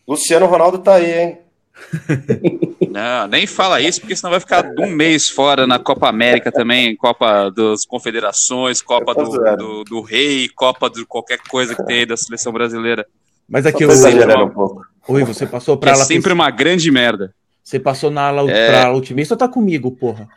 Luciano 0.07 0.45
Ronaldo 0.45 0.79
tá 0.79 0.95
aí, 0.95 1.19
hein? 1.19 1.39
Não, 2.89 3.27
nem 3.27 3.45
fala 3.45 3.81
isso, 3.81 3.99
porque 3.99 4.15
senão 4.15 4.31
vai 4.31 4.39
ficar 4.39 4.65
um 4.79 4.87
mês 4.87 5.29
fora 5.29 5.67
na 5.67 5.77
Copa 5.77 6.07
América 6.07 6.51
também, 6.51 6.95
Copa 6.95 7.49
das 7.49 7.85
Confederações, 7.85 8.81
Copa 8.81 9.13
do, 9.13 9.55
do, 9.55 9.83
do, 9.83 10.01
Rei, 10.01 10.49
Copa 10.49 10.89
de 10.89 11.05
qualquer 11.05 11.39
coisa 11.47 11.75
que 11.75 11.85
tem 11.85 11.99
aí 11.99 12.05
da 12.05 12.17
seleção 12.17 12.51
brasileira. 12.51 13.05
Mas 13.47 13.65
aqui 13.65 13.85
um 13.85 14.49
pouco. 14.49 14.85
Oi, 15.07 15.23
você 15.23 15.45
passou 15.45 15.77
para 15.77 15.91
é 15.91 15.95
sempre 15.95 16.33
uma 16.33 16.51
grande 16.51 16.91
merda. 16.91 17.33
Você 17.63 17.79
passou 17.79 18.09
na 18.09 18.27
ala 18.27 18.49
é... 18.49 18.69
pra 18.69 18.91
otimista 18.91 19.33
ou 19.33 19.37
tá 19.37 19.47
comigo, 19.47 19.91
porra? 19.91 20.27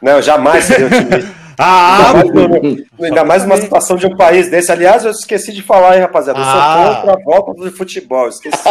Não, 0.00 0.20
jamais 0.20 0.64
seria 0.64 0.86
otimista. 0.86 1.34
ah, 1.58 2.12
ainda 2.20 2.48
mais, 2.48 2.62
no, 2.62 3.04
ainda 3.04 3.24
mais 3.24 3.42
numa 3.44 3.56
situação 3.56 3.96
de 3.96 4.06
um 4.06 4.16
país 4.16 4.50
desse. 4.50 4.70
Aliás, 4.72 5.04
eu 5.04 5.10
esqueci 5.10 5.52
de 5.52 5.62
falar, 5.62 5.94
hein, 5.94 6.02
rapaziada. 6.02 6.38
Eu 6.38 6.44
ah. 6.44 6.84
sou 6.84 6.96
contra 6.96 7.12
a 7.12 7.24
volta 7.24 7.54
do 7.54 7.72
futebol, 7.72 8.28
esqueci. 8.28 8.68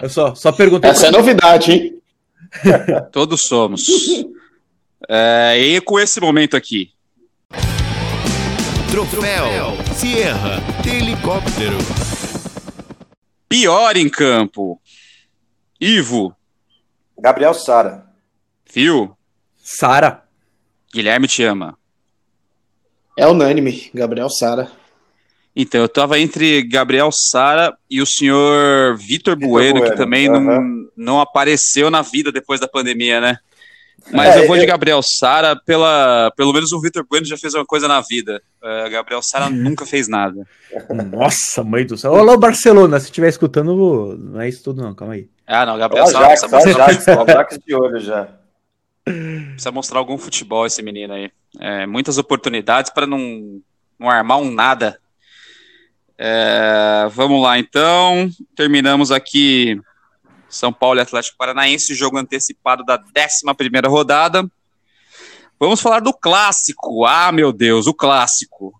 Eu 0.00 0.08
só, 0.08 0.34
só 0.34 0.52
perguntei. 0.52 0.90
Essa 0.90 1.08
é 1.08 1.10
novidade, 1.10 1.72
hein? 1.72 2.02
Todos 3.12 3.46
somos. 3.46 3.82
É, 5.08 5.58
e 5.58 5.80
com 5.80 5.98
esse 5.98 6.20
momento 6.20 6.56
aqui. 6.56 6.92
Troféu 8.90 9.76
Sierra 9.94 10.60
Helicóptero. 10.84 11.76
Pior 13.48 13.96
em 13.96 14.08
campo. 14.08 14.80
Ivo. 15.80 16.34
Gabriel 17.18 17.54
Sara. 17.54 18.06
Fio. 18.64 19.16
Sara. 19.56 20.22
Guilherme 20.92 21.26
te 21.26 21.42
ama. 21.44 21.78
É 23.18 23.26
unânime, 23.26 23.90
Gabriel 23.94 24.28
Sara. 24.28 24.70
Então, 25.58 25.80
eu 25.80 25.88
tava 25.88 26.18
entre 26.18 26.62
Gabriel 26.62 27.08
Sara 27.10 27.74
e 27.88 28.02
o 28.02 28.06
senhor 28.06 28.94
Vitor 28.98 29.34
bueno, 29.34 29.80
bueno, 29.80 29.82
que 29.82 29.96
também 29.96 30.28
não, 30.28 30.86
não 30.94 31.18
apareceu 31.18 31.90
na 31.90 32.02
vida 32.02 32.30
depois 32.30 32.60
da 32.60 32.68
pandemia, 32.68 33.22
né? 33.22 33.38
Mas 34.12 34.36
é, 34.36 34.42
eu 34.42 34.46
vou 34.46 34.58
de 34.58 34.66
Gabriel 34.66 35.00
Sara, 35.02 35.56
pela, 35.56 36.30
pelo 36.36 36.52
menos 36.52 36.72
o 36.72 36.80
Vitor 36.80 37.04
Bueno 37.08 37.26
já 37.26 37.38
fez 37.38 37.54
uma 37.54 37.64
coisa 37.64 37.88
na 37.88 38.02
vida. 38.02 38.42
Uh, 38.62 38.90
Gabriel 38.90 39.22
Sara 39.22 39.48
nunca 39.50 39.86
fez 39.86 40.08
nada. 40.08 40.46
Nossa, 41.10 41.64
mãe 41.64 41.86
do 41.86 41.96
céu. 41.96 42.12
Olha 42.12 42.32
o 42.32 42.38
Barcelona, 42.38 43.00
se 43.00 43.06
estiver 43.06 43.28
escutando, 43.28 44.14
não 44.18 44.40
é 44.42 44.48
isso 44.50 44.62
tudo 44.62 44.82
não, 44.82 44.94
calma 44.94 45.14
aí. 45.14 45.26
Ah, 45.46 45.64
não, 45.64 45.78
Gabriel 45.78 46.06
Sara 46.06 46.28
precisa 46.28 46.48
mostrar... 46.48 47.48
de 47.66 47.74
olho 47.74 47.98
já. 47.98 48.28
Precisa 49.04 49.72
mostrar 49.72 49.98
algum 50.00 50.18
futebol 50.18 50.66
esse 50.66 50.82
menino 50.82 51.14
aí. 51.14 51.30
É, 51.58 51.86
muitas 51.86 52.18
oportunidades 52.18 52.92
para 52.92 53.06
não, 53.06 53.60
não 53.98 54.10
armar 54.10 54.38
um 54.38 54.50
nada 54.50 54.98
é, 56.18 57.08
vamos 57.10 57.42
lá, 57.42 57.58
então. 57.58 58.30
Terminamos 58.54 59.10
aqui 59.10 59.80
São 60.48 60.72
Paulo 60.72 60.98
e 60.98 61.02
Atlético 61.02 61.36
Paranaense, 61.36 61.94
jogo 61.94 62.18
antecipado 62.18 62.84
da 62.84 62.98
11 62.98 63.88
rodada. 63.88 64.50
Vamos 65.58 65.80
falar 65.80 66.00
do 66.00 66.12
clássico. 66.12 67.04
Ah, 67.04 67.32
meu 67.32 67.52
Deus, 67.52 67.86
o 67.86 67.94
clássico. 67.94 68.72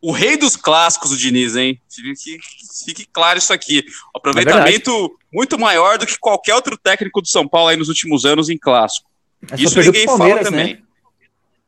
O 0.00 0.10
rei 0.10 0.36
dos 0.36 0.56
clássicos, 0.56 1.12
o 1.12 1.16
Diniz, 1.16 1.54
hein? 1.54 1.80
Fique, 1.88 2.38
fique 2.84 3.06
claro 3.12 3.38
isso 3.38 3.52
aqui. 3.52 3.84
O 4.12 4.18
aproveitamento 4.18 4.90
é 4.90 5.36
muito 5.36 5.58
maior 5.58 5.96
do 5.96 6.06
que 6.06 6.18
qualquer 6.18 6.54
outro 6.54 6.76
técnico 6.76 7.22
do 7.22 7.28
São 7.28 7.46
Paulo 7.46 7.68
aí 7.68 7.76
nos 7.76 7.88
últimos 7.88 8.24
anos 8.24 8.48
em 8.48 8.58
clássico. 8.58 9.08
É 9.50 9.60
isso 9.60 9.78
ninguém 9.78 10.06
fala 10.06 10.34
né? 10.34 10.42
também. 10.42 10.74
Né? 10.74 10.82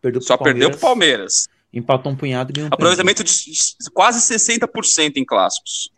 Perdeu 0.03 0.21
só 0.21 0.37
perdeu 0.37 0.71
pro 0.71 0.81
Palmeiras. 0.81 1.49
Empatou 1.75 2.13
um 2.13 2.17
punhado 2.17 2.53
e 2.53 2.55
ganhou 2.55 2.71
um 2.71 2.75
Aproveitamento 2.75 3.25
de 3.25 3.33
quase 3.93 4.21
60% 4.33 5.17
em 5.17 5.25
clássicos. 5.25 5.91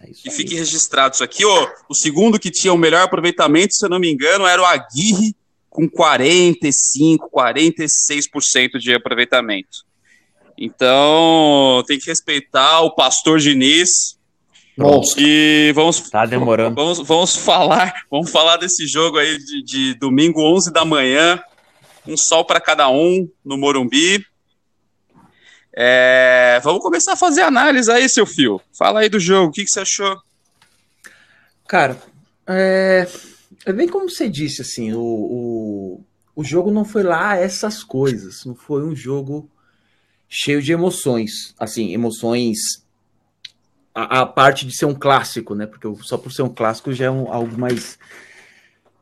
É 0.00 0.10
e 0.10 0.30
fique 0.30 0.54
registrado 0.54 1.14
isso 1.14 1.24
aqui. 1.24 1.44
ó. 1.44 1.68
o 1.88 1.94
segundo 1.94 2.38
que 2.38 2.50
tinha 2.50 2.72
o 2.72 2.78
melhor 2.78 3.02
aproveitamento, 3.02 3.74
se 3.74 3.84
eu 3.84 3.90
não 3.90 3.98
me 3.98 4.10
engano, 4.10 4.46
era 4.46 4.62
o 4.62 4.64
Aguirre, 4.64 5.34
com 5.68 5.88
45%, 5.88 7.18
46% 7.34 8.78
de 8.78 8.94
aproveitamento. 8.94 9.84
Então, 10.56 11.82
tem 11.86 11.98
que 11.98 12.06
respeitar 12.06 12.80
o 12.82 12.94
pastor 12.94 13.40
Diniz. 13.40 14.16
Nossa. 14.76 15.14
E 15.18 15.72
vamos, 15.74 16.10
tá 16.10 16.24
demorando. 16.24 16.76
Vamos, 16.76 16.98
vamos 17.00 17.36
falar, 17.36 17.92
vamos 18.10 18.30
falar 18.30 18.56
desse 18.56 18.86
jogo 18.86 19.18
aí 19.18 19.36
de, 19.38 19.62
de 19.64 19.94
domingo 19.94 20.40
11 20.42 20.72
da 20.72 20.84
manhã, 20.84 21.42
um 22.06 22.16
sol 22.16 22.44
para 22.44 22.60
cada 22.60 22.88
um 22.88 23.28
no 23.44 23.58
Morumbi. 23.58 24.24
É, 25.76 26.60
vamos 26.62 26.82
começar 26.82 27.14
a 27.14 27.16
fazer 27.16 27.42
análise 27.42 27.90
aí, 27.90 28.08
seu 28.08 28.24
fio. 28.24 28.60
Fala 28.72 29.00
aí 29.00 29.08
do 29.08 29.18
jogo, 29.18 29.48
o 29.48 29.52
que, 29.52 29.64
que 29.64 29.70
você 29.70 29.80
achou? 29.80 30.16
Cara, 31.66 32.00
é, 32.46 33.08
é 33.66 33.72
bem 33.72 33.88
como 33.88 34.08
você 34.08 34.28
disse, 34.28 34.62
assim, 34.62 34.92
o, 34.92 35.00
o, 35.00 36.04
o 36.36 36.44
jogo 36.44 36.70
não 36.70 36.84
foi 36.84 37.02
lá 37.02 37.36
essas 37.36 37.82
coisas, 37.82 38.44
não 38.44 38.54
foi 38.54 38.84
um 38.84 38.94
jogo 38.94 39.50
cheio 40.28 40.62
de 40.62 40.72
emoções, 40.72 41.54
assim, 41.58 41.92
emoções 41.92 42.58
a, 43.94 44.20
a, 44.20 44.26
parte 44.26 44.66
de 44.66 44.76
ser 44.76 44.86
um 44.86 44.94
clássico, 44.94 45.54
né? 45.54 45.66
Porque 45.66 45.88
só 46.02 46.18
por 46.18 46.32
ser 46.32 46.42
um 46.42 46.48
clássico 46.48 46.92
já 46.92 47.06
é 47.06 47.10
um, 47.10 47.32
algo 47.32 47.58
mais 47.58 47.98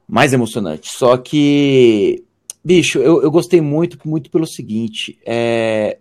mais 0.06 0.32
emocionante. 0.34 0.90
Só 0.92 1.16
que, 1.16 2.22
bicho, 2.62 2.98
eu, 2.98 3.22
eu 3.22 3.30
gostei 3.30 3.60
muito, 3.62 3.98
muito 4.06 4.30
pelo 4.30 4.46
seguinte, 4.46 5.18
é, 5.24 5.98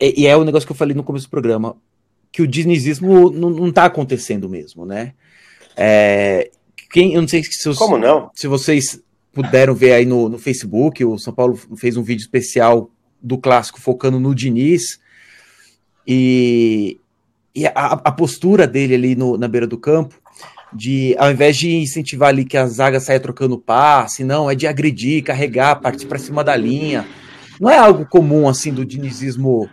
e, 0.00 0.22
e 0.22 0.26
é 0.26 0.36
o 0.36 0.44
negócio 0.44 0.66
que 0.66 0.72
eu 0.72 0.76
falei 0.76 0.94
no 0.94 1.04
começo 1.04 1.26
do 1.26 1.30
programa, 1.30 1.76
que 2.32 2.42
o 2.42 2.46
dinizismo 2.46 3.30
não, 3.30 3.50
não 3.50 3.72
tá 3.72 3.84
acontecendo 3.84 4.48
mesmo, 4.48 4.84
né? 4.84 5.14
É, 5.76 6.50
quem, 6.90 7.14
eu 7.14 7.20
não 7.20 7.28
sei 7.28 7.42
se, 7.44 7.68
os, 7.68 7.76
Como 7.76 7.98
não? 7.98 8.30
se 8.34 8.46
vocês 8.46 9.00
puderam 9.32 9.74
ver 9.74 9.92
aí 9.92 10.06
no, 10.06 10.28
no 10.28 10.38
Facebook, 10.38 11.04
o 11.04 11.18
São 11.18 11.32
Paulo 11.32 11.58
fez 11.76 11.96
um 11.96 12.02
vídeo 12.02 12.22
especial 12.22 12.90
do 13.22 13.36
clássico 13.36 13.80
focando 13.80 14.18
no 14.18 14.34
Diniz 14.34 14.98
e, 16.06 16.98
e 17.54 17.66
a, 17.66 17.70
a, 17.72 18.12
postura 18.12 18.66
dele 18.66 18.94
ali 18.94 19.16
no, 19.16 19.36
na 19.36 19.48
beira 19.48 19.66
do 19.66 19.76
campo, 19.76 20.14
de 20.72 21.14
ao 21.18 21.30
invés 21.30 21.56
de 21.56 21.74
incentivar 21.76 22.28
ali 22.28 22.44
que 22.44 22.56
a 22.56 22.66
zaga 22.66 23.00
saia 23.00 23.20
trocando 23.20 23.58
passe, 23.58 24.24
não, 24.24 24.50
é 24.50 24.54
de 24.54 24.66
agredir, 24.66 25.24
carregar, 25.24 25.80
partir 25.80 26.06
para 26.06 26.18
cima 26.18 26.44
da 26.44 26.54
linha. 26.54 27.06
Não 27.60 27.70
é 27.70 27.78
algo 27.78 28.06
comum 28.06 28.48
assim 28.48 28.72
do 28.72 28.84
dinizismo 28.84 29.68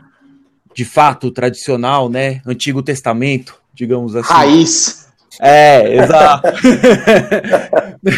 de 0.76 0.86
fato 0.86 1.32
tradicional, 1.32 2.10
né? 2.10 2.42
Antigo 2.46 2.82
Testamento, 2.82 3.60
digamos 3.74 4.16
assim. 4.16 4.32
Raiz. 4.32 5.04
É, 5.42 5.96
exato. 5.96 6.48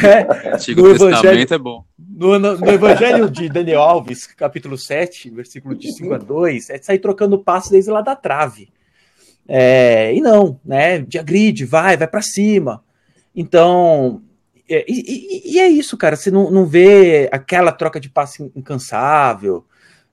é, 0.06 0.52
Antigo 0.56 0.98
Testamento 0.98 1.54
é 1.54 1.58
bom. 1.58 1.84
No, 1.98 2.39
no, 2.39 2.58
no, 2.58 2.72
Evangelho 2.72 3.30
de 3.30 3.50
Daniel 3.50 3.82
Alves, 3.82 4.28
capítulo 4.28 4.78
7, 4.78 5.30
versículo 5.30 5.76
de 5.76 5.91
5 5.91 6.13
a 6.13 6.18
2, 6.18 6.70
é 6.70 6.78
sair 6.78 7.00
trocando 7.00 7.39
passos 7.39 7.72
desde 7.72 7.91
lá 7.91 8.02
da 8.02 8.15
trave. 8.15 8.70
É, 9.48 10.13
e 10.13 10.22
não, 10.22 10.60
né? 10.65 11.00
De 11.00 11.20
agride, 11.20 11.65
vai, 11.65 11.96
vai 11.96 12.08
para 12.08 12.22
cima. 12.22 12.84
Então, 13.36 14.22
é, 14.70 14.84
e, 14.88 15.04
e, 15.48 15.56
e, 15.56 15.60
é 15.60 15.68
isso, 15.68 15.98
cara. 15.98 16.15
Você 16.15 16.32
não, 16.32 16.50
não 16.50 16.65
vê 16.65 17.30
aquela 17.32 17.72
troca 17.72 18.00
de 18.00 18.10
passe 18.10 18.52
incansável, 18.56 19.63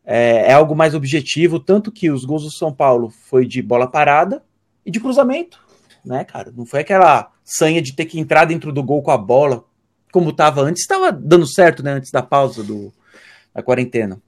é, 0.05 0.51
é, 0.51 0.53
algo 0.53 0.75
mais 0.75 0.95
objetivo, 0.95 1.61
tanto 1.61 1.93
que 1.93 2.11
os 2.11 2.25
gols 2.25 2.43
do 2.43 2.51
São 2.51 2.73
Paulo 2.73 3.11
foi 3.11 3.47
de 3.47 3.62
bola 3.62 3.87
parada 3.87 4.43
e 4.85 4.91
de 4.91 5.01
cruzamento, 5.01 5.61
né, 6.05 6.25
cara? 6.25 6.53
Não 6.57 6.67
foi 6.67 6.81
aquela 6.81 7.31
sanha 7.45 7.81
de 7.81 7.95
ter 7.95 8.07
que 8.07 8.19
entrar 8.19 8.45
dentro 8.45 8.73
do 8.73 8.83
gol 8.83 9.03
com 9.03 9.11
a 9.11 9.19
bola, 9.19 9.65
como 10.11 10.31
estava 10.31 10.62
antes, 10.62 10.83
estava 10.83 11.12
dando 11.12 11.47
certo, 11.47 11.83
né, 11.83 11.93
antes 11.93 12.11
da 12.11 12.23
pausa 12.23 12.62
do, 12.62 12.93
da 13.55 13.62
quarentena. 13.62 14.21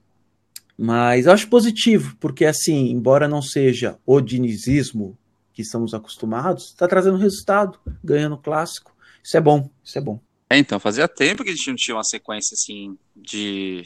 Mas 0.77 1.25
eu 1.25 1.31
acho 1.31 1.47
positivo, 1.47 2.15
porque 2.19 2.45
assim, 2.45 2.89
embora 2.89 3.27
não 3.27 3.41
seja 3.41 3.97
o 4.05 4.19
dinizismo 4.19 5.17
que 5.53 5.61
estamos 5.61 5.93
acostumados, 5.93 6.65
está 6.65 6.87
trazendo 6.87 7.17
resultado, 7.17 7.79
ganhando 8.03 8.37
clássico. 8.37 8.93
Isso 9.23 9.37
é 9.37 9.41
bom, 9.41 9.69
isso 9.83 9.97
é 9.97 10.01
bom. 10.01 10.19
É, 10.49 10.57
então, 10.57 10.79
fazia 10.79 11.07
tempo 11.07 11.43
que 11.43 11.49
a 11.49 11.55
gente 11.55 11.69
não 11.69 11.75
tinha 11.75 11.95
uma 11.95 12.03
sequência 12.03 12.53
assim 12.53 12.97
de 13.15 13.83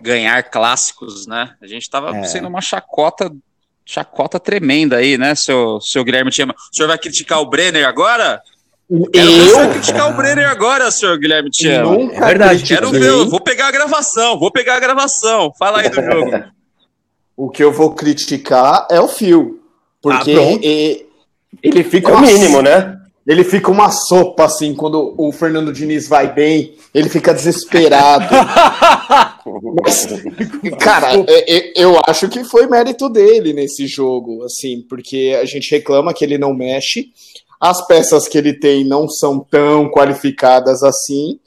ganhar 0.00 0.42
clássicos, 0.44 1.26
né? 1.26 1.54
A 1.60 1.66
gente 1.66 1.88
tava 1.88 2.16
é. 2.16 2.24
sendo 2.24 2.48
uma 2.48 2.60
chacota 2.60 3.30
chacota 3.86 4.40
tremenda 4.40 4.96
aí, 4.96 5.18
né, 5.18 5.34
seu, 5.34 5.78
seu 5.80 6.02
Guilherme 6.02 6.30
Tiama? 6.30 6.54
O 6.54 6.74
senhor 6.74 6.88
vai 6.88 6.96
criticar 6.96 7.40
o 7.40 7.46
Brenner 7.46 7.86
agora? 7.86 8.40
Quero 9.12 9.30
eu? 9.30 9.58
Ver 9.58 9.70
criticar 9.72 10.10
o 10.10 10.14
Brenner 10.14 10.48
agora, 10.48 10.90
senhor 10.90 11.18
Guilherme 11.18 11.50
Tiama. 11.50 12.12
É 12.12 12.20
verdade. 12.20 12.62
Quero 12.62 12.90
ver, 12.90 13.12
vou 13.26 13.40
pegar 13.40 13.68
a 13.68 13.70
gravação, 13.70 14.38
vou 14.38 14.50
pegar 14.50 14.76
a 14.76 14.80
gravação. 14.80 15.52
Fala 15.58 15.80
aí 15.80 15.88
do 15.88 15.96
jogo. 16.02 16.44
o 17.36 17.50
que 17.50 17.62
eu 17.62 17.72
vou 17.72 17.94
criticar 17.94 18.86
é 18.90 19.00
o 19.00 19.08
Fio. 19.08 19.60
Porque 20.02 20.32
ah, 20.32 21.58
ele 21.62 21.82
fica. 21.82 22.10
É 22.10 22.14
o 22.14 22.20
mínimo, 22.20 22.60
né? 22.60 22.98
Ele 23.26 23.42
fica 23.42 23.70
uma 23.70 23.90
sopa, 23.90 24.44
assim, 24.44 24.74
quando 24.74 25.14
o 25.16 25.32
Fernando 25.32 25.72
Diniz 25.72 26.06
vai 26.06 26.30
bem, 26.30 26.76
ele 26.92 27.08
fica 27.08 27.32
desesperado. 27.32 28.26
Mas, 29.82 30.06
cara, 30.80 31.12
é, 31.28 31.56
é, 31.56 31.72
eu 31.76 31.98
acho 32.06 32.28
que 32.28 32.44
foi 32.44 32.66
mérito 32.66 33.08
dele 33.08 33.52
nesse 33.52 33.86
jogo, 33.86 34.42
assim, 34.44 34.82
porque 34.88 35.36
a 35.40 35.44
gente 35.44 35.70
reclama 35.70 36.14
que 36.14 36.24
ele 36.24 36.38
não 36.38 36.54
mexe, 36.54 37.10
as 37.60 37.86
peças 37.86 38.28
que 38.28 38.38
ele 38.38 38.52
tem 38.52 38.84
não 38.84 39.08
são 39.08 39.38
tão 39.38 39.90
qualificadas 39.90 40.82
assim, 40.82 41.38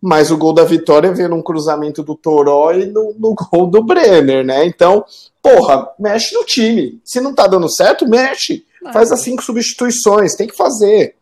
mas 0.00 0.30
o 0.30 0.36
gol 0.36 0.52
da 0.52 0.64
vitória 0.64 1.12
veio 1.12 1.30
num 1.30 1.42
cruzamento 1.42 2.02
do 2.02 2.14
Toró 2.14 2.72
e 2.72 2.86
no, 2.86 3.14
no 3.18 3.34
gol 3.50 3.66
do 3.66 3.82
Brenner, 3.82 4.44
né? 4.44 4.66
Então, 4.66 5.04
porra, 5.42 5.88
mexe 5.98 6.34
no 6.34 6.44
time. 6.44 7.00
Se 7.04 7.20
não 7.20 7.34
tá 7.34 7.46
dando 7.46 7.70
certo, 7.70 8.06
mexe 8.06 8.64
faz 8.92 9.10
as 9.10 9.20
cinco 9.20 9.42
substituições, 9.42 10.34
tem 10.34 10.46
que 10.46 10.56
fazer. 10.56 11.14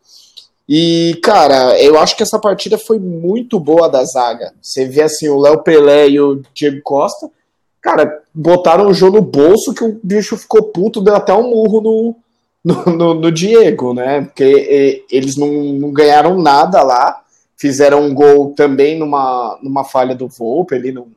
E, 0.67 1.19
cara, 1.21 1.77
eu 1.81 1.99
acho 1.99 2.15
que 2.15 2.23
essa 2.23 2.39
partida 2.39 2.77
foi 2.77 2.97
muito 2.97 3.59
boa 3.59 3.89
da 3.89 4.03
zaga. 4.05 4.53
Você 4.61 4.85
vê 4.85 5.01
assim, 5.01 5.27
o 5.27 5.39
Léo 5.39 5.61
Pelé 5.61 6.09
e 6.09 6.19
o 6.19 6.41
Diego 6.53 6.81
Costa, 6.81 7.29
cara, 7.81 8.21
botaram 8.33 8.87
o 8.87 8.93
jogo 8.93 9.17
no 9.17 9.23
bolso 9.23 9.73
que 9.73 9.83
o 9.83 9.99
bicho 10.01 10.37
ficou 10.37 10.63
puto, 10.63 11.01
deu 11.01 11.15
até 11.15 11.33
um 11.33 11.49
murro 11.49 11.81
no, 11.81 12.15
no, 12.63 12.85
no, 12.95 13.13
no 13.13 13.31
Diego, 13.31 13.93
né? 13.93 14.21
Porque 14.21 14.43
e, 14.43 15.15
eles 15.15 15.35
não, 15.35 15.47
não, 15.47 15.91
ganharam 15.91 16.41
nada 16.41 16.81
lá. 16.81 17.21
Fizeram 17.57 18.01
um 18.01 18.13
gol 18.13 18.53
também 18.55 18.97
numa, 18.97 19.59
numa 19.61 19.83
falha 19.83 20.15
do 20.15 20.27
Volpe, 20.27 20.75
ali 20.75 20.91
num, 20.91 21.07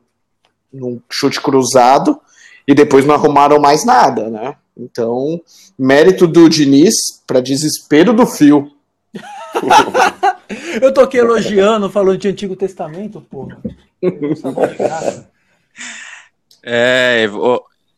num 0.71 1.01
chute 1.09 1.41
cruzado, 1.41 2.19
e 2.67 2.75
depois 2.75 3.05
não 3.05 3.15
arrumaram 3.15 3.59
mais 3.59 3.85
nada, 3.85 4.29
né? 4.29 4.55
Então, 4.77 5.41
mérito 5.77 6.27
do 6.27 6.47
Diniz 6.47 6.93
para 7.25 7.41
desespero 7.41 8.13
do 8.13 8.25
Fio. 8.25 8.71
Eu 10.81 10.93
tô 10.93 11.01
aqui 11.01 11.17
elogiando, 11.17 11.89
falando 11.89 12.17
de 12.17 12.27
Antigo 12.29 12.55
Testamento, 12.55 13.21
porra. 13.21 13.57
É, 16.63 17.27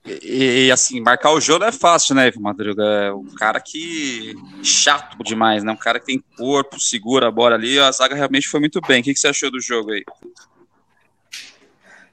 e, 0.05 0.65
e, 0.65 0.71
assim, 0.71 0.99
marcar 1.01 1.31
o 1.31 1.41
jogo 1.41 1.65
é 1.65 1.71
fácil, 1.71 2.15
né, 2.15 2.27
Ivo 2.27 2.41
Madruga? 2.41 2.83
É 2.83 3.11
um 3.11 3.25
cara 3.35 3.59
que. 3.59 4.33
chato 4.63 5.17
demais, 5.23 5.63
né? 5.63 5.71
Um 5.71 5.77
cara 5.77 5.99
que 5.99 6.07
tem 6.07 6.23
corpo, 6.37 6.79
segura 6.79 7.27
a 7.27 7.31
bola 7.31 7.55
ali. 7.55 7.79
A 7.79 7.91
zaga 7.91 8.15
realmente 8.15 8.47
foi 8.47 8.59
muito 8.59 8.79
bem. 8.81 9.01
O 9.01 9.03
que, 9.03 9.13
que 9.13 9.19
você 9.19 9.27
achou 9.27 9.51
do 9.51 9.59
jogo 9.59 9.91
aí? 9.91 10.03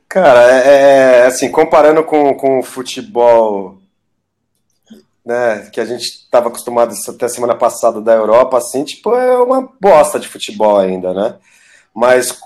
Cara, 0.09 0.51
é, 0.51 1.21
é 1.21 1.27
assim, 1.27 1.51
comparando 1.51 2.03
com, 2.05 2.35
com 2.35 2.59
o 2.59 2.63
futebol 2.63 3.79
né, 5.27 5.69
que 5.73 5.81
a 5.81 5.85
gente 5.85 6.05
estava 6.05 6.47
acostumado 6.47 6.95
até 7.09 7.27
semana 7.27 7.57
passada 7.57 8.01
da 8.01 8.15
Europa, 8.15 8.59
assim, 8.59 8.85
tipo, 8.85 9.13
é 9.13 9.37
uma 9.37 9.69
bosta 9.81 10.21
de 10.21 10.29
futebol 10.29 10.79
ainda, 10.79 11.13
né? 11.13 11.35
Mas 11.93 12.39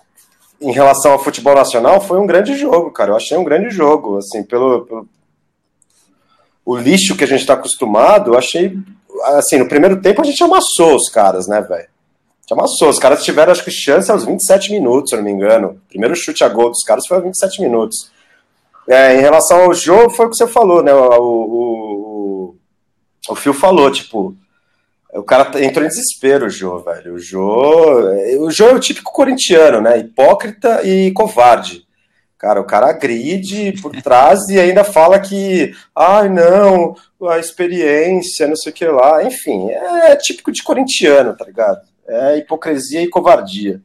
em 0.59 0.73
relação 0.73 1.13
ao 1.13 1.23
futebol 1.23 1.55
nacional, 1.55 2.01
foi 2.01 2.19
um 2.19 2.27
grande 2.27 2.57
jogo, 2.57 2.91
cara. 2.91 3.11
Eu 3.11 3.17
achei 3.17 3.37
um 3.37 3.45
grande 3.45 3.69
jogo, 3.69 4.17
assim, 4.17 4.43
pelo, 4.43 4.87
pelo... 4.87 5.09
o 6.65 6.77
lixo 6.77 7.17
que 7.17 7.25
a 7.25 7.27
gente 7.27 7.41
está 7.41 7.53
acostumado, 7.53 8.33
eu 8.33 8.39
achei, 8.39 8.75
assim, 9.37 9.59
no 9.59 9.69
primeiro 9.69 10.01
tempo 10.01 10.23
a 10.23 10.25
gente 10.25 10.43
amassou 10.43 10.97
os 10.97 11.11
caras, 11.11 11.47
né, 11.47 11.61
velho? 11.61 11.89
amassou. 12.53 12.89
Os 12.89 12.99
caras 12.99 13.23
tiveram, 13.23 13.53
acho 13.53 13.65
que, 13.65 13.71
chance 13.71 14.11
aos 14.11 14.25
27 14.25 14.73
minutos, 14.73 15.11
se 15.11 15.17
não 15.17 15.23
me 15.23 15.31
engano. 15.31 15.69
O 15.69 15.89
primeiro 15.89 16.17
chute 16.17 16.43
a 16.43 16.49
gol 16.49 16.71
dos 16.71 16.83
caras 16.83 17.07
foi 17.07 17.17
aos 17.19 17.25
27 17.25 17.63
minutos. 17.63 18.11
É, 18.89 19.17
em 19.17 19.21
relação 19.21 19.63
ao 19.63 19.75
jogo, 19.75 20.11
foi 20.11 20.27
o 20.27 20.31
que 20.31 20.37
você 20.37 20.49
falou, 20.49 20.83
né? 20.83 20.93
O, 20.93 20.99
o, 20.99 21.90
o 23.29 23.35
Phil 23.35 23.53
falou, 23.53 23.91
tipo, 23.91 24.37
o 25.13 25.23
cara 25.23 25.51
entrou 25.63 25.85
em 25.85 25.89
desespero, 25.89 26.47
o 26.47 26.51
Jô, 26.51 26.79
velho. 26.79 27.15
O 27.15 27.19
Jô, 27.19 28.01
o 28.41 28.51
Jô 28.51 28.69
é 28.69 28.75
o 28.75 28.81
típico 28.81 29.13
corintiano, 29.13 29.81
né? 29.81 29.99
Hipócrita 29.99 30.87
e 30.87 31.11
covarde. 31.13 31.85
Cara, 32.39 32.61
o 32.61 32.65
cara 32.65 32.87
agride 32.89 33.75
por 33.83 33.91
trás 34.01 34.49
e 34.49 34.59
ainda 34.59 34.85
fala 34.85 35.19
que, 35.19 35.75
ai, 35.95 36.27
ah, 36.27 36.29
não, 36.29 36.95
a 37.29 37.39
experiência, 37.39 38.47
não 38.47 38.57
sei 38.57 38.73
o 38.73 38.75
que 38.75 38.87
lá. 38.87 39.25
Enfim, 39.25 39.69
é 39.71 40.15
típico 40.17 40.53
de 40.53 40.63
corintiano, 40.63 41.37
tá 41.37 41.45
ligado? 41.45 41.81
É 42.09 42.39
hipocrisia 42.39 43.03
e 43.03 43.09
covardia. 43.09 43.83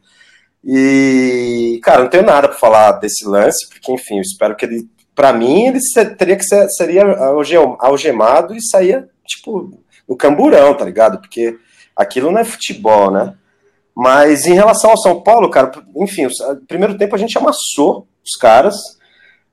E, 0.63 1.79
cara, 1.83 2.03
não 2.03 2.09
tenho 2.09 2.23
nada 2.23 2.47
para 2.47 2.57
falar 2.57 2.93
desse 2.93 3.25
lance, 3.25 3.67
porque, 3.69 3.91
enfim, 3.91 4.15
eu 4.15 4.21
espero 4.21 4.55
que 4.55 4.65
ele, 4.65 4.87
para 5.13 5.33
mim, 5.33 5.67
ele 5.67 5.79
teria 6.17 6.35
que 6.35 6.43
ser, 6.43 6.67
seria 6.69 7.03
algemado 7.79 8.55
e 8.55 8.61
saía 8.61 9.07
tipo, 9.25 9.79
no 10.07 10.15
camburão, 10.15 10.75
tá 10.75 10.85
ligado? 10.85 11.19
Porque 11.19 11.57
aquilo 11.95 12.31
não 12.31 12.39
é 12.39 12.43
futebol, 12.43 13.11
né? 13.11 13.35
Mas 13.95 14.45
em 14.45 14.53
relação 14.53 14.91
ao 14.91 14.97
São 14.97 15.21
Paulo, 15.21 15.49
cara, 15.49 15.71
enfim, 15.95 16.25
o 16.25 16.55
primeiro 16.67 16.97
tempo 16.97 17.15
a 17.15 17.17
gente 17.17 17.37
amassou 17.37 18.05
os 18.23 18.35
caras. 18.37 18.75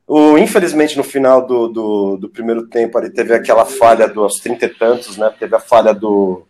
O, 0.07 0.37
infelizmente, 0.37 0.97
no 0.97 1.05
final 1.05 1.47
do, 1.47 1.69
do, 1.69 2.17
do 2.17 2.29
primeiro 2.29 2.67
tempo, 2.67 2.99
ali 2.99 3.09
teve 3.09 3.33
aquela 3.33 3.65
falha 3.65 4.09
dos 4.09 4.35
trinta 4.41 4.67
e 4.67 4.69
tantos, 4.69 5.17
né? 5.17 5.33
Teve 5.39 5.55
a 5.55 5.61
falha 5.61 5.95
do, 5.95 6.43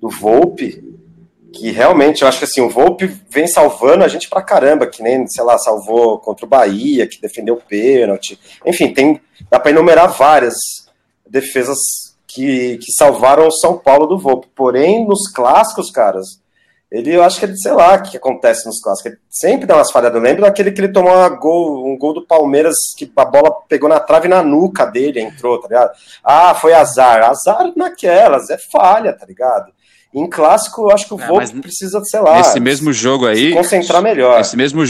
do 0.00 0.10
Volpe, 0.10 0.82
que 1.52 1.70
realmente 1.70 2.22
eu 2.22 2.28
acho 2.28 2.38
que 2.38 2.44
assim, 2.44 2.60
o 2.60 2.68
Volpe 2.68 3.06
vem 3.30 3.46
salvando 3.46 4.04
a 4.04 4.08
gente 4.08 4.28
pra 4.28 4.42
caramba, 4.42 4.86
que 4.86 5.00
nem, 5.00 5.26
sei 5.28 5.44
lá, 5.44 5.56
salvou 5.58 6.18
contra 6.18 6.44
o 6.44 6.48
Bahia, 6.48 7.06
que 7.06 7.20
defendeu 7.20 7.54
o 7.54 7.62
pênalti. 7.62 8.38
Enfim, 8.64 8.92
tem, 8.92 9.20
dá 9.48 9.60
para 9.60 9.70
enumerar 9.70 10.10
várias 10.12 10.54
defesas 11.26 11.78
que, 12.36 12.76
que 12.76 12.92
salvaram 12.92 13.48
o 13.48 13.50
São 13.50 13.78
Paulo 13.78 14.06
do 14.06 14.18
Volpe. 14.18 14.46
Porém, 14.54 15.06
nos 15.06 15.26
clássicos, 15.32 15.90
caras, 15.90 16.38
ele, 16.92 17.16
eu 17.16 17.24
acho 17.24 17.38
que 17.38 17.46
ele, 17.46 17.56
sei 17.56 17.72
lá, 17.72 17.94
o 17.94 18.02
que 18.02 18.16
acontece 18.16 18.66
nos 18.66 18.78
clássicos. 18.78 19.12
Ele 19.12 19.20
sempre 19.30 19.66
dá 19.66 19.76
umas 19.76 19.90
falhadas. 19.90 20.16
Eu 20.16 20.22
lembro 20.22 20.42
daquele 20.42 20.70
que 20.70 20.80
ele 20.80 20.92
tomou 20.92 21.12
gol, 21.38 21.86
um 21.86 21.96
gol 21.96 22.12
do 22.12 22.26
Palmeiras, 22.26 22.76
que 22.96 23.10
a 23.16 23.24
bola 23.24 23.50
pegou 23.66 23.88
na 23.88 23.98
trave 23.98 24.28
na 24.28 24.42
nuca 24.42 24.84
dele, 24.84 25.20
entrou, 25.20 25.58
tá 25.58 25.68
ligado? 25.68 25.90
Ah, 26.22 26.54
foi 26.54 26.74
azar. 26.74 27.22
Azar 27.22 27.72
naquelas, 27.74 28.50
é 28.50 28.58
falha, 28.70 29.14
tá 29.14 29.24
ligado? 29.24 29.72
Em 30.12 30.28
clássico, 30.28 30.82
eu 30.82 30.90
acho 30.90 31.08
que 31.08 31.14
o 31.14 31.20
é, 31.20 31.26
Volpe 31.26 31.60
precisa, 31.60 32.00
sei 32.04 32.20
lá. 32.20 32.36
Nesse 32.36 32.60
mesmo 32.60 32.92
jogo 32.92 33.26
aí. 33.26 33.48
Se 33.48 33.54
concentrar 33.54 34.02
melhor. 34.02 34.40
Esse 34.40 34.56
mesmo, 34.56 34.82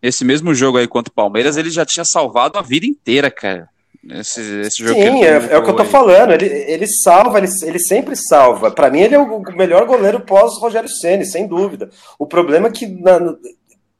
esse 0.00 0.24
mesmo 0.24 0.54
jogo 0.54 0.78
aí 0.78 0.86
contra 0.86 1.10
o 1.10 1.14
Palmeiras, 1.14 1.56
ele 1.56 1.70
já 1.70 1.84
tinha 1.84 2.04
salvado 2.04 2.58
a 2.58 2.62
vida 2.62 2.86
inteira, 2.86 3.30
cara. 3.30 3.68
Esse, 4.10 4.40
esse 4.60 4.84
jogo 4.84 5.00
Sim, 5.00 5.24
é, 5.24 5.48
é, 5.50 5.58
o 5.58 5.62
que 5.62 5.70
eu 5.70 5.76
tô 5.76 5.82
aí. 5.82 5.88
falando. 5.88 6.32
Ele, 6.32 6.46
ele 6.46 6.86
salva, 6.86 7.38
ele, 7.38 7.48
ele 7.62 7.78
sempre 7.78 8.14
salva. 8.16 8.70
Para 8.70 8.90
mim, 8.90 9.00
ele 9.00 9.14
é 9.14 9.18
o 9.18 9.40
melhor 9.56 9.86
goleiro 9.86 10.20
pós 10.20 10.58
Rogério 10.58 10.88
Ceni, 10.88 11.24
sem 11.24 11.46
dúvida. 11.46 11.90
O 12.18 12.26
problema 12.26 12.68
é 12.68 12.70
que 12.70 12.86
na, 12.86 13.34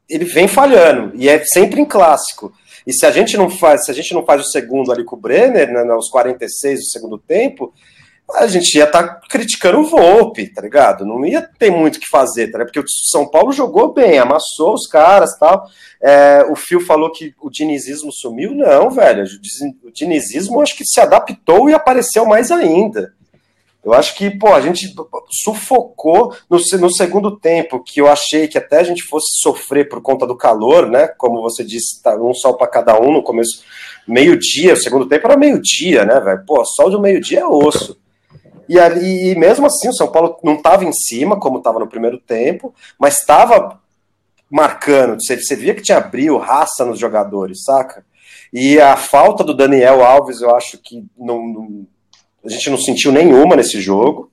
ele 0.09 0.25
vem 0.25 0.47
falhando 0.47 1.11
e 1.15 1.27
é 1.27 1.43
sempre 1.43 1.81
em 1.81 1.85
clássico. 1.85 2.53
E 2.85 2.93
se 2.93 3.05
a 3.05 3.11
gente 3.11 3.35
não 3.35 3.49
faz, 3.49 3.85
se 3.85 3.91
a 3.91 3.93
gente 3.93 4.13
não 4.13 4.23
faz 4.23 4.41
o 4.41 4.51
segundo 4.51 4.91
ali 4.91 5.03
com 5.03 5.15
o 5.15 5.19
Brenner, 5.19 5.71
né, 5.71 5.83
nos 5.83 6.09
46 6.09 6.79
do 6.79 6.85
segundo 6.85 7.17
tempo, 7.17 7.73
a 8.33 8.47
gente 8.47 8.75
ia 8.75 8.85
estar 8.85 9.03
tá 9.03 9.21
criticando 9.29 9.79
o 9.79 9.85
Volpe, 9.85 10.51
tá 10.51 10.61
ligado? 10.61 11.05
Não 11.05 11.23
ia 11.25 11.41
ter 11.41 11.69
muito 11.69 11.97
o 11.97 11.99
que 11.99 12.07
fazer, 12.07 12.47
tá 12.47 12.57
ligado? 12.57 12.67
Porque 12.67 12.79
o 12.79 12.85
São 13.09 13.29
Paulo 13.29 13.51
jogou 13.51 13.93
bem, 13.93 14.17
amassou 14.17 14.73
os 14.73 14.87
caras 14.87 15.37
tal. 15.37 15.65
É, 16.01 16.43
o 16.49 16.55
Fio 16.55 16.79
falou 16.79 17.11
que 17.11 17.33
o 17.39 17.49
dinizismo 17.49 18.11
sumiu. 18.11 18.53
Não, 18.53 18.89
velho. 18.89 19.25
O 19.83 19.91
dinizismo 19.91 20.59
acho 20.59 20.75
que 20.75 20.85
se 20.85 20.99
adaptou 20.99 21.69
e 21.69 21.73
apareceu 21.73 22.25
mais 22.25 22.51
ainda. 22.51 23.13
Eu 23.83 23.93
acho 23.93 24.15
que, 24.15 24.31
pô, 24.31 24.51
a 24.51 24.61
gente 24.61 24.95
sufocou 25.29 26.35
no, 26.49 26.57
no 26.79 26.91
segundo 26.91 27.37
tempo, 27.37 27.83
que 27.83 28.01
eu 28.01 28.07
achei 28.07 28.47
que 28.47 28.57
até 28.57 28.79
a 28.79 28.83
gente 28.83 29.03
fosse 29.03 29.39
sofrer 29.43 29.87
por 29.87 30.01
conta 30.01 30.25
do 30.25 30.35
calor, 30.35 30.89
né? 30.89 31.07
Como 31.19 31.39
você 31.39 31.63
disse, 31.63 32.01
tá 32.01 32.15
um 32.15 32.33
sol 32.33 32.57
para 32.57 32.65
cada 32.65 32.99
um 32.99 33.13
no 33.13 33.21
começo, 33.21 33.63
meio-dia, 34.07 34.73
o 34.73 34.77
segundo 34.77 35.07
tempo 35.07 35.27
era 35.27 35.37
meio-dia, 35.37 36.03
né, 36.03 36.19
velho? 36.19 36.43
Pô, 36.47 36.65
sol 36.65 36.89
de 36.89 36.99
meio-dia 36.99 37.41
é 37.41 37.45
osso. 37.45 37.95
E, 38.67 38.79
ali, 38.79 39.31
e 39.31 39.35
mesmo 39.35 39.65
assim, 39.65 39.89
o 39.89 39.93
São 39.93 40.11
Paulo 40.11 40.37
não 40.43 40.55
estava 40.55 40.83
em 40.83 40.91
cima, 40.91 41.39
como 41.39 41.59
estava 41.59 41.79
no 41.79 41.87
primeiro 41.87 42.17
tempo, 42.17 42.73
mas 42.99 43.19
estava 43.19 43.79
marcando. 44.49 45.21
Você, 45.21 45.37
você 45.37 45.55
via 45.55 45.75
que 45.75 45.81
tinha 45.81 45.99
brilho, 45.99 46.37
raça 46.37 46.85
nos 46.85 46.99
jogadores, 46.99 47.63
saca? 47.63 48.05
E 48.53 48.79
a 48.79 48.95
falta 48.95 49.43
do 49.43 49.53
Daniel 49.53 50.03
Alves, 50.03 50.41
eu 50.41 50.55
acho 50.55 50.77
que 50.77 51.05
não, 51.17 51.45
não, 51.45 51.87
a 52.45 52.49
gente 52.49 52.69
não 52.69 52.77
sentiu 52.77 53.11
nenhuma 53.11 53.55
nesse 53.55 53.81
jogo. 53.81 54.31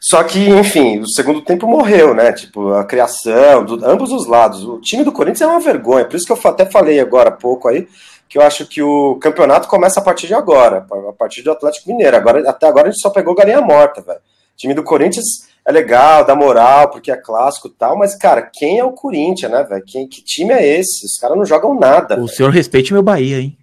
Só 0.00 0.24
que, 0.24 0.48
enfim, 0.48 0.98
o 0.98 1.06
segundo 1.06 1.42
tempo 1.42 1.64
morreu, 1.64 2.12
né? 2.12 2.32
Tipo, 2.32 2.72
a 2.72 2.84
criação, 2.84 3.64
do, 3.64 3.86
ambos 3.86 4.10
os 4.10 4.26
lados. 4.26 4.64
O 4.64 4.80
time 4.80 5.04
do 5.04 5.12
Corinthians 5.12 5.42
é 5.42 5.46
uma 5.46 5.60
vergonha. 5.60 6.04
Por 6.04 6.16
isso 6.16 6.26
que 6.26 6.32
eu 6.32 6.50
até 6.50 6.66
falei 6.66 6.98
agora 6.98 7.28
há 7.28 7.32
pouco 7.32 7.68
aí, 7.68 7.86
que 8.32 8.38
eu 8.38 8.42
acho 8.42 8.64
que 8.64 8.80
o 8.80 9.16
campeonato 9.16 9.68
começa 9.68 10.00
a 10.00 10.02
partir 10.02 10.26
de 10.26 10.32
agora, 10.32 10.86
a 11.06 11.12
partir 11.12 11.42
do 11.42 11.50
Atlético 11.50 11.90
Mineiro. 11.90 12.16
Agora, 12.16 12.48
até 12.48 12.66
agora 12.66 12.88
a 12.88 12.90
gente 12.90 13.02
só 13.02 13.10
pegou 13.10 13.34
galinha 13.34 13.60
morta, 13.60 14.00
velho. 14.00 14.20
O 14.20 14.56
time 14.56 14.72
do 14.72 14.82
Corinthians 14.82 15.46
é 15.66 15.70
legal, 15.70 16.24
dá 16.24 16.34
moral, 16.34 16.88
porque 16.88 17.12
é 17.12 17.16
clássico 17.16 17.68
e 17.68 17.72
tal, 17.72 17.94
mas, 17.94 18.14
cara, 18.14 18.40
quem 18.40 18.78
é 18.78 18.84
o 18.84 18.92
Corinthians, 18.92 19.52
né, 19.52 19.62
velho? 19.62 19.84
Que 19.84 20.22
time 20.22 20.54
é 20.54 20.66
esse? 20.66 21.04
Os 21.04 21.18
caras 21.20 21.36
não 21.36 21.44
jogam 21.44 21.78
nada. 21.78 22.14
O 22.14 22.24
véio. 22.24 22.28
senhor 22.28 22.48
respeite 22.48 22.94
meu 22.94 23.02
Bahia, 23.02 23.38
hein? 23.38 23.58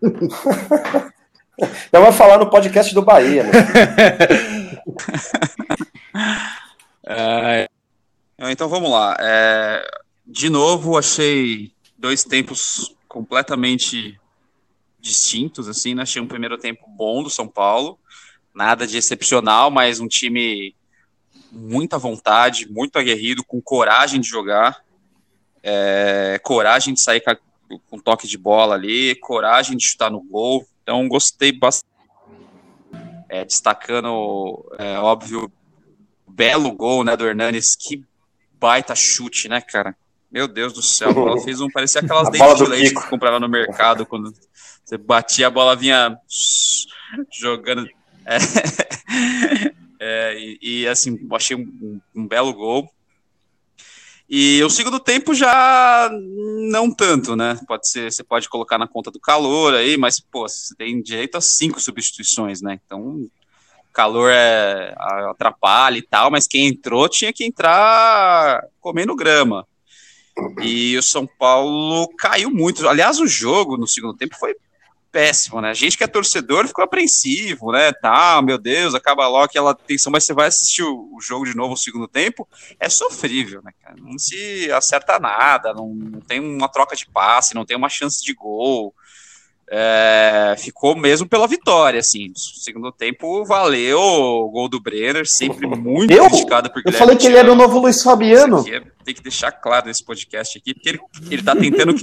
Não 1.92 2.02
vai 2.02 2.12
falar 2.12 2.38
no 2.38 2.48
podcast 2.48 2.94
do 2.94 3.02
Bahia, 3.02 3.42
né? 3.42 3.50
é, 7.04 7.68
então 8.48 8.68
vamos 8.68 8.88
lá. 8.88 9.16
É, 9.18 9.84
de 10.24 10.48
novo, 10.48 10.96
achei 10.96 11.72
dois 11.98 12.22
tempos 12.22 12.96
completamente 13.08 14.20
distintos, 15.00 15.68
assim, 15.68 15.94
né? 15.94 16.02
Achei 16.02 16.20
um 16.20 16.26
primeiro 16.28 16.58
tempo 16.58 16.84
bom 16.88 17.22
do 17.22 17.30
São 17.30 17.48
Paulo, 17.48 17.98
nada 18.54 18.86
de 18.86 18.96
excepcional, 18.96 19.70
mas 19.70 20.00
um 20.00 20.08
time 20.08 20.74
muita 21.50 21.98
vontade, 21.98 22.70
muito 22.70 22.98
aguerrido, 22.98 23.44
com 23.44 23.60
coragem 23.60 24.20
de 24.20 24.28
jogar, 24.28 24.84
é, 25.62 26.38
coragem 26.42 26.94
de 26.94 27.02
sair 27.02 27.22
com, 27.68 27.78
com 27.90 27.98
toque 27.98 28.26
de 28.26 28.36
bola 28.36 28.74
ali, 28.74 29.14
coragem 29.16 29.76
de 29.76 29.86
chutar 29.86 30.10
no 30.10 30.22
gol. 30.22 30.66
Então, 30.82 31.08
gostei 31.08 31.52
bastante. 31.52 31.88
É, 33.28 33.44
destacando, 33.44 34.64
é, 34.78 34.98
óbvio, 34.98 35.52
belo 36.26 36.72
gol 36.72 37.04
né, 37.04 37.14
do 37.14 37.26
Hernanes. 37.26 37.76
Que 37.76 38.02
baita 38.58 38.94
chute, 38.96 39.48
né, 39.48 39.60
cara? 39.60 39.94
Meu 40.30 40.46
Deus 40.46 40.72
do 40.72 40.82
céu, 40.82 41.10
ela 41.10 41.40
fez 41.42 41.60
um. 41.60 41.68
Parecia 41.68 42.00
aquelas 42.00 42.30
dentes 42.30 42.58
de 42.58 42.64
leite 42.64 42.94
que 42.94 43.08
comprava 43.08 43.40
no 43.40 43.48
mercado. 43.48 44.04
Quando 44.04 44.32
você 44.84 44.98
batia, 44.98 45.46
a 45.46 45.50
bola 45.50 45.76
vinha 45.76 46.18
jogando. 47.40 47.88
É, 48.26 48.38
é, 50.00 50.38
e, 50.38 50.58
e, 50.62 50.88
assim, 50.88 51.18
achei 51.32 51.56
um, 51.56 52.00
um 52.14 52.26
belo 52.26 52.52
gol. 52.52 52.90
E 54.30 54.62
o 54.62 54.68
segundo 54.68 55.00
tempo 55.00 55.34
já 55.34 56.10
não 56.70 56.92
tanto, 56.92 57.34
né? 57.34 57.58
Pode 57.66 57.88
ser, 57.88 58.12
você 58.12 58.22
pode 58.22 58.46
colocar 58.46 58.76
na 58.76 58.86
conta 58.86 59.10
do 59.10 59.18
calor 59.18 59.74
aí, 59.74 59.96
mas 59.96 60.20
pô, 60.20 60.46
você 60.46 60.74
tem 60.76 61.00
direito 61.00 61.36
a 61.38 61.40
cinco 61.40 61.80
substituições, 61.80 62.60
né? 62.60 62.78
Então, 62.84 63.26
calor 63.90 64.30
é, 64.30 64.94
atrapalha 65.30 65.96
e 65.96 66.02
tal, 66.02 66.30
mas 66.30 66.46
quem 66.46 66.66
entrou 66.66 67.08
tinha 67.08 67.32
que 67.32 67.42
entrar 67.42 68.62
comendo 68.80 69.16
grama. 69.16 69.66
E 70.60 70.96
o 70.96 71.02
São 71.02 71.26
Paulo 71.26 72.08
caiu 72.18 72.50
muito. 72.50 72.88
Aliás, 72.88 73.18
o 73.18 73.26
jogo 73.26 73.76
no 73.76 73.86
segundo 73.86 74.16
tempo 74.16 74.36
foi 74.36 74.54
péssimo, 75.10 75.60
né? 75.60 75.70
A 75.70 75.74
gente 75.74 75.96
que 75.96 76.04
é 76.04 76.06
torcedor 76.06 76.66
ficou 76.66 76.84
apreensivo, 76.84 77.72
né? 77.72 77.92
Tá, 77.92 78.40
meu 78.42 78.58
Deus, 78.58 78.94
acaba 78.94 79.26
logo 79.26 79.44
aquela 79.44 79.74
tensão, 79.74 80.12
mas 80.12 80.24
você 80.24 80.34
vai 80.34 80.48
assistir 80.48 80.82
o, 80.82 81.10
o 81.14 81.20
jogo 81.20 81.44
de 81.44 81.56
novo 81.56 81.70
no 81.70 81.76
segundo 81.76 82.06
tempo, 82.06 82.46
é 82.78 82.88
sofrível, 82.88 83.62
né, 83.62 83.72
cara? 83.82 83.96
Não 83.98 84.18
se 84.18 84.70
acerta 84.70 85.18
nada, 85.18 85.72
não, 85.72 85.88
não 85.94 86.20
tem 86.20 86.40
uma 86.40 86.68
troca 86.68 86.94
de 86.94 87.06
passe, 87.06 87.54
não 87.54 87.64
tem 87.64 87.76
uma 87.76 87.88
chance 87.88 88.22
de 88.22 88.34
gol. 88.34 88.94
É, 89.70 90.54
ficou 90.58 90.96
mesmo 90.96 91.28
pela 91.28 91.46
vitória, 91.46 92.00
assim. 92.00 92.32
segundo 92.34 92.90
tempo 92.90 93.44
valeu 93.44 94.00
o 94.00 94.50
gol 94.50 94.68
do 94.68 94.80
Brenner, 94.80 95.24
sempre 95.26 95.66
muito 95.66 96.10
eu? 96.10 96.24
criticado 96.26 96.72
por 96.72 96.82
Eu 96.84 96.92
falei 96.92 97.16
que 97.16 97.26
ele 97.26 97.36
era 97.36 97.52
o 97.52 97.54
novo 97.54 97.78
Luiz 97.78 98.02
Fabiano. 98.02 98.64
É, 98.66 98.80
tem 99.04 99.14
que 99.14 99.22
deixar 99.22 99.52
claro 99.52 99.86
nesse 99.86 100.02
podcast 100.02 100.56
aqui, 100.56 100.72
porque 100.72 100.88
ele, 100.88 101.00
ele 101.30 101.42
tá 101.42 101.54
tentando 101.54 101.94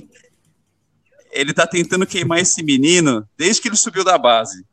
ele 1.32 1.54
tá 1.54 1.68
tentando 1.68 2.06
queimar 2.06 2.40
esse 2.40 2.64
menino 2.64 3.28
desde 3.38 3.62
que 3.62 3.68
ele 3.68 3.76
subiu 3.76 4.04
da 4.04 4.18
base. 4.18 4.66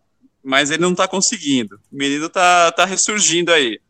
Mas 0.44 0.70
ele 0.70 0.82
não 0.82 0.94
tá 0.94 1.08
conseguindo. 1.08 1.76
O 1.90 1.96
menino 1.96 2.28
tá, 2.28 2.70
tá 2.72 2.84
ressurgindo 2.84 3.52
aí. 3.52 3.80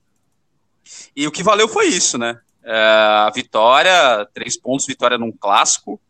E 1.15 1.27
o 1.27 1.31
que 1.31 1.43
valeu 1.43 1.69
foi 1.69 1.87
isso, 1.87 2.17
né? 2.17 2.39
É, 2.65 2.75
a 2.75 3.31
vitória, 3.35 4.27
três 4.33 4.59
pontos, 4.59 4.87
vitória 4.87 5.19
num 5.19 5.33
clássico. 5.33 6.01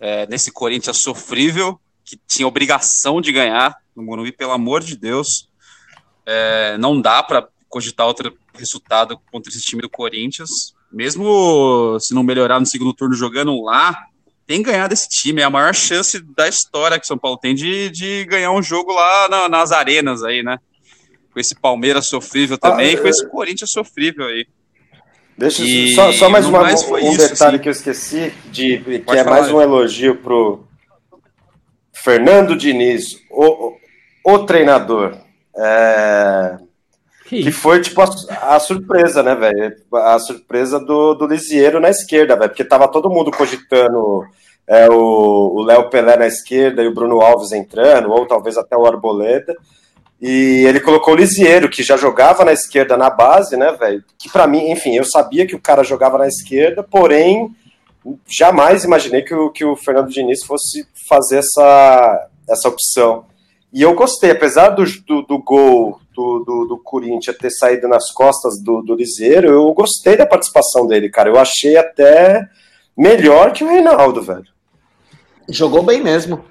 É, 0.00 0.26
nesse 0.26 0.50
Corinthians 0.50 1.00
sofrível, 1.02 1.80
que 2.04 2.18
tinha 2.28 2.46
obrigação 2.46 3.20
de 3.20 3.32
ganhar 3.32 3.74
no 3.94 4.02
Morumbi, 4.02 4.32
pelo 4.32 4.52
amor 4.52 4.82
de 4.82 4.96
Deus. 4.96 5.48
É, 6.26 6.76
não 6.78 7.00
dá 7.00 7.22
para 7.22 7.48
cogitar 7.68 8.06
outro 8.06 8.36
resultado 8.54 9.20
contra 9.30 9.50
esse 9.50 9.60
time 9.60 9.82
do 9.82 9.90
Corinthians. 9.90 10.74
Mesmo 10.92 11.98
se 12.00 12.14
não 12.14 12.22
melhorar 12.22 12.60
no 12.60 12.66
segundo 12.66 12.94
turno 12.94 13.14
jogando 13.14 13.60
lá, 13.62 14.06
tem 14.46 14.62
que 14.62 14.70
ganhar 14.70 14.88
desse 14.88 15.08
time. 15.08 15.40
É 15.40 15.44
a 15.44 15.50
maior 15.50 15.74
chance 15.74 16.20
da 16.20 16.48
história 16.48 16.98
que 16.98 17.06
São 17.06 17.18
Paulo 17.18 17.38
tem 17.38 17.54
de, 17.54 17.90
de 17.90 18.24
ganhar 18.26 18.52
um 18.52 18.62
jogo 18.62 18.92
lá 18.92 19.28
na, 19.28 19.48
nas 19.48 19.72
arenas 19.72 20.22
aí, 20.22 20.42
né? 20.42 20.58
Com 21.32 21.40
esse 21.40 21.54
Palmeiras 21.54 22.06
sofrível 22.06 22.56
também, 22.56 22.94
ah, 22.94 23.00
com 23.00 23.08
esse 23.08 23.28
Corinthians 23.28 23.70
sofrível 23.70 24.26
aí. 24.26 24.46
Deixa 25.36 25.64
e, 25.64 25.92
só, 25.94 26.12
só 26.12 26.28
mais, 26.28 26.46
uma, 26.46 26.60
mais 26.60 26.82
um, 26.84 26.96
isso, 26.96 27.18
detalhe 27.18 27.56
assim. 27.56 27.58
que 27.58 27.68
eu 27.68 27.72
esqueci, 27.72 28.32
de, 28.52 28.78
que 28.78 28.98
Pode 29.00 29.18
é 29.18 29.24
mais 29.24 29.50
um 29.50 29.60
elogio 29.60 30.14
pro 30.14 30.64
Fernando 32.04 32.54
Diniz, 32.54 33.18
o, 33.30 33.76
o, 34.26 34.34
o 34.34 34.38
treinador. 34.40 35.16
É, 35.56 36.58
que 37.24 37.50
foi, 37.50 37.80
tipo, 37.80 38.02
a, 38.02 38.54
a 38.54 38.60
surpresa, 38.60 39.22
né, 39.22 39.34
velho? 39.34 39.74
A 39.90 40.18
surpresa 40.18 40.78
do, 40.78 41.14
do 41.14 41.26
Lisieiro 41.26 41.80
na 41.80 41.88
esquerda, 41.88 42.36
velho. 42.36 42.50
Porque 42.50 42.62
tava 42.62 42.88
todo 42.88 43.08
mundo 43.08 43.30
cogitando 43.30 44.22
é, 44.68 44.86
o 44.90 45.62
Léo 45.66 45.88
Pelé 45.88 46.18
na 46.18 46.26
esquerda 46.26 46.82
e 46.82 46.88
o 46.88 46.94
Bruno 46.94 47.22
Alves 47.22 47.52
entrando, 47.52 48.10
ou 48.10 48.26
talvez 48.26 48.58
até 48.58 48.76
o 48.76 48.84
Arboleda. 48.84 49.56
E 50.20 50.62
ele 50.66 50.80
colocou 50.80 51.14
o 51.14 51.16
Lisieiro, 51.16 51.70
que 51.70 51.82
já 51.82 51.96
jogava 51.96 52.44
na 52.44 52.52
esquerda 52.52 52.98
na 52.98 53.08
base, 53.08 53.56
né, 53.56 53.72
velho? 53.72 54.04
Que 54.18 54.30
para 54.30 54.46
mim, 54.46 54.70
enfim, 54.70 54.94
eu 54.94 55.04
sabia 55.04 55.46
que 55.46 55.56
o 55.56 55.60
cara 55.60 55.82
jogava 55.82 56.18
na 56.18 56.28
esquerda, 56.28 56.82
porém, 56.82 57.50
jamais 58.26 58.84
imaginei 58.84 59.22
que 59.22 59.34
o, 59.34 59.50
que 59.50 59.64
o 59.64 59.76
Fernando 59.76 60.10
Diniz 60.10 60.44
fosse 60.44 60.86
fazer 61.08 61.38
essa, 61.38 62.28
essa 62.48 62.68
opção. 62.68 63.26
E 63.72 63.82
eu 63.82 63.94
gostei, 63.94 64.30
apesar 64.30 64.70
do, 64.70 64.84
do, 65.06 65.22
do 65.22 65.38
gol 65.42 66.00
do, 66.14 66.44
do, 66.44 66.64
do, 66.66 66.78
Corinthians 66.78 67.36
ter 67.36 67.50
saído 67.50 67.88
nas 67.88 68.12
costas 68.12 68.62
do, 68.62 68.82
do 68.82 68.94
Liseiro, 68.94 69.50
eu 69.50 69.72
gostei 69.72 70.16
da 70.16 70.26
participação 70.26 70.86
dele, 70.86 71.10
cara. 71.10 71.28
Eu 71.28 71.38
achei 71.38 71.76
até 71.76 72.48
melhor 72.96 73.52
que 73.52 73.64
o 73.64 73.68
Reinaldo, 73.68 74.22
velho. 74.22 74.46
Jogou 75.48 75.82
bem 75.82 76.00
mesmo. 76.00 76.44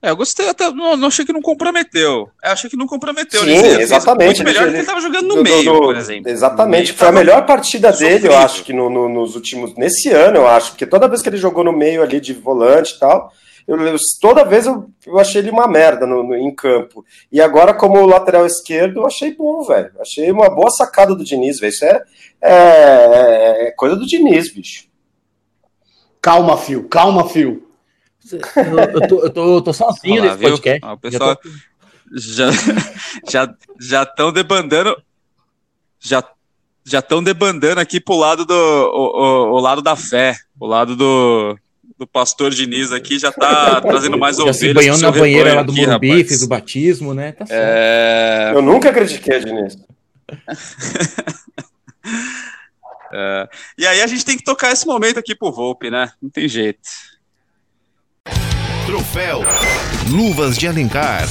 É, 0.00 0.10
eu 0.10 0.16
gostei 0.16 0.48
até. 0.48 0.70
Não, 0.70 0.96
não 0.96 1.08
achei 1.08 1.24
que 1.24 1.32
não 1.32 1.42
comprometeu. 1.42 2.28
Eu 2.42 2.52
achei 2.52 2.70
que 2.70 2.76
não 2.76 2.86
comprometeu. 2.86 3.42
Sim, 3.42 3.80
exatamente. 3.80 4.42
Muito 4.42 4.44
melhor 4.44 4.62
ele, 4.62 4.70
que 4.70 4.76
ele 4.76 4.82
estava 4.82 5.00
jogando 5.00 5.26
no, 5.26 5.42
meio, 5.42 5.80
por 5.80 5.96
exemplo. 5.96 6.30
Exatamente. 6.30 6.92
Foi 6.92 7.08
a 7.08 7.12
melhor 7.12 7.44
partida 7.46 7.90
dele, 7.92 8.28
eu 8.28 8.36
acho, 8.36 8.62
que 8.62 8.72
no, 8.72 8.88
no, 8.88 9.08
nos 9.08 9.34
últimos. 9.34 9.74
Nesse 9.76 10.10
ano, 10.10 10.36
eu 10.36 10.46
acho. 10.46 10.70
Porque 10.70 10.86
toda 10.86 11.08
vez 11.08 11.20
que 11.20 11.28
ele 11.28 11.36
jogou 11.36 11.64
no 11.64 11.72
meio 11.72 12.00
ali 12.00 12.20
de 12.20 12.32
volante 12.32 12.94
e 12.94 12.98
tal, 13.00 13.32
eu, 13.66 13.76
eu, 13.76 13.96
toda 14.20 14.44
vez 14.44 14.66
eu, 14.66 14.88
eu 15.04 15.18
achei 15.18 15.40
ele 15.40 15.50
uma 15.50 15.66
merda 15.66 16.06
no, 16.06 16.22
no, 16.22 16.34
em 16.36 16.54
campo. 16.54 17.04
E 17.30 17.40
agora, 17.40 17.74
como 17.74 18.06
lateral 18.06 18.46
esquerdo, 18.46 19.00
eu 19.00 19.06
achei 19.06 19.34
bom, 19.34 19.62
velho. 19.64 19.90
Achei 20.00 20.30
uma 20.30 20.48
boa 20.48 20.70
sacada 20.70 21.12
do 21.14 21.24
Diniz, 21.24 21.58
velho. 21.58 21.70
Isso 21.70 21.84
é, 21.84 22.02
é, 22.40 23.66
é, 23.66 23.70
coisa 23.72 23.96
do 23.96 24.06
Diniz, 24.06 24.54
bicho. 24.54 24.86
Calma, 26.22 26.56
Fio, 26.56 26.88
calma, 26.88 27.28
Fio. 27.28 27.67
Eu, 28.32 28.78
eu, 28.78 29.08
tô, 29.08 29.20
eu, 29.22 29.30
tô, 29.30 29.54
eu 29.56 29.62
tô 29.62 29.72
sozinho 29.72 30.22
Olá, 30.22 30.26
nesse 30.26 30.38
viu? 30.38 30.50
podcast. 30.50 30.80
Ah, 30.82 30.92
o 30.92 30.98
pessoal 30.98 31.38
já 32.12 32.50
já 33.28 33.54
já 33.80 34.02
estão 34.02 34.32
debandando 34.32 34.96
já 36.00 36.24
já 36.84 37.00
estão 37.00 37.22
debandando 37.22 37.80
aqui 37.80 38.00
pro 38.00 38.16
lado 38.16 38.46
do 38.46 38.54
o, 38.54 39.20
o, 39.20 39.52
o 39.52 39.60
lado 39.60 39.82
da 39.82 39.94
fé, 39.94 40.36
o 40.58 40.66
lado 40.66 40.96
do 40.96 41.58
do 41.98 42.06
pastor 42.06 42.50
Diniz 42.50 42.92
aqui 42.92 43.18
já 43.18 43.30
tá 43.32 43.80
trazendo 43.80 44.16
mais 44.16 44.36
já 44.36 44.44
ovelhas. 44.44 44.58
Se 44.58 44.72
banhando 44.72 45.02
na 45.02 45.10
banheira 45.10 45.54
lá 45.54 45.62
do 45.62 45.72
aqui, 45.72 45.84
Morumbi, 45.84 46.08
rapaz. 46.08 46.28
fez 46.28 46.42
o 46.42 46.48
batismo, 46.48 47.12
né? 47.12 47.32
Tá 47.32 47.44
é... 47.50 48.52
Eu 48.54 48.62
nunca 48.62 48.92
critiquei 48.92 49.40
Diniz. 49.40 49.76
é... 53.12 53.48
E 53.76 53.84
aí 53.84 54.00
a 54.00 54.06
gente 54.06 54.24
tem 54.24 54.36
que 54.36 54.44
tocar 54.44 54.70
esse 54.70 54.86
momento 54.86 55.18
aqui 55.18 55.34
pro 55.34 55.50
Volpe, 55.50 55.90
né? 55.90 56.12
Não 56.22 56.30
tem 56.30 56.48
jeito. 56.48 56.78
Troféu 58.88 59.40
Luvas 60.10 60.56
de 60.56 60.66
Alencar. 60.66 61.28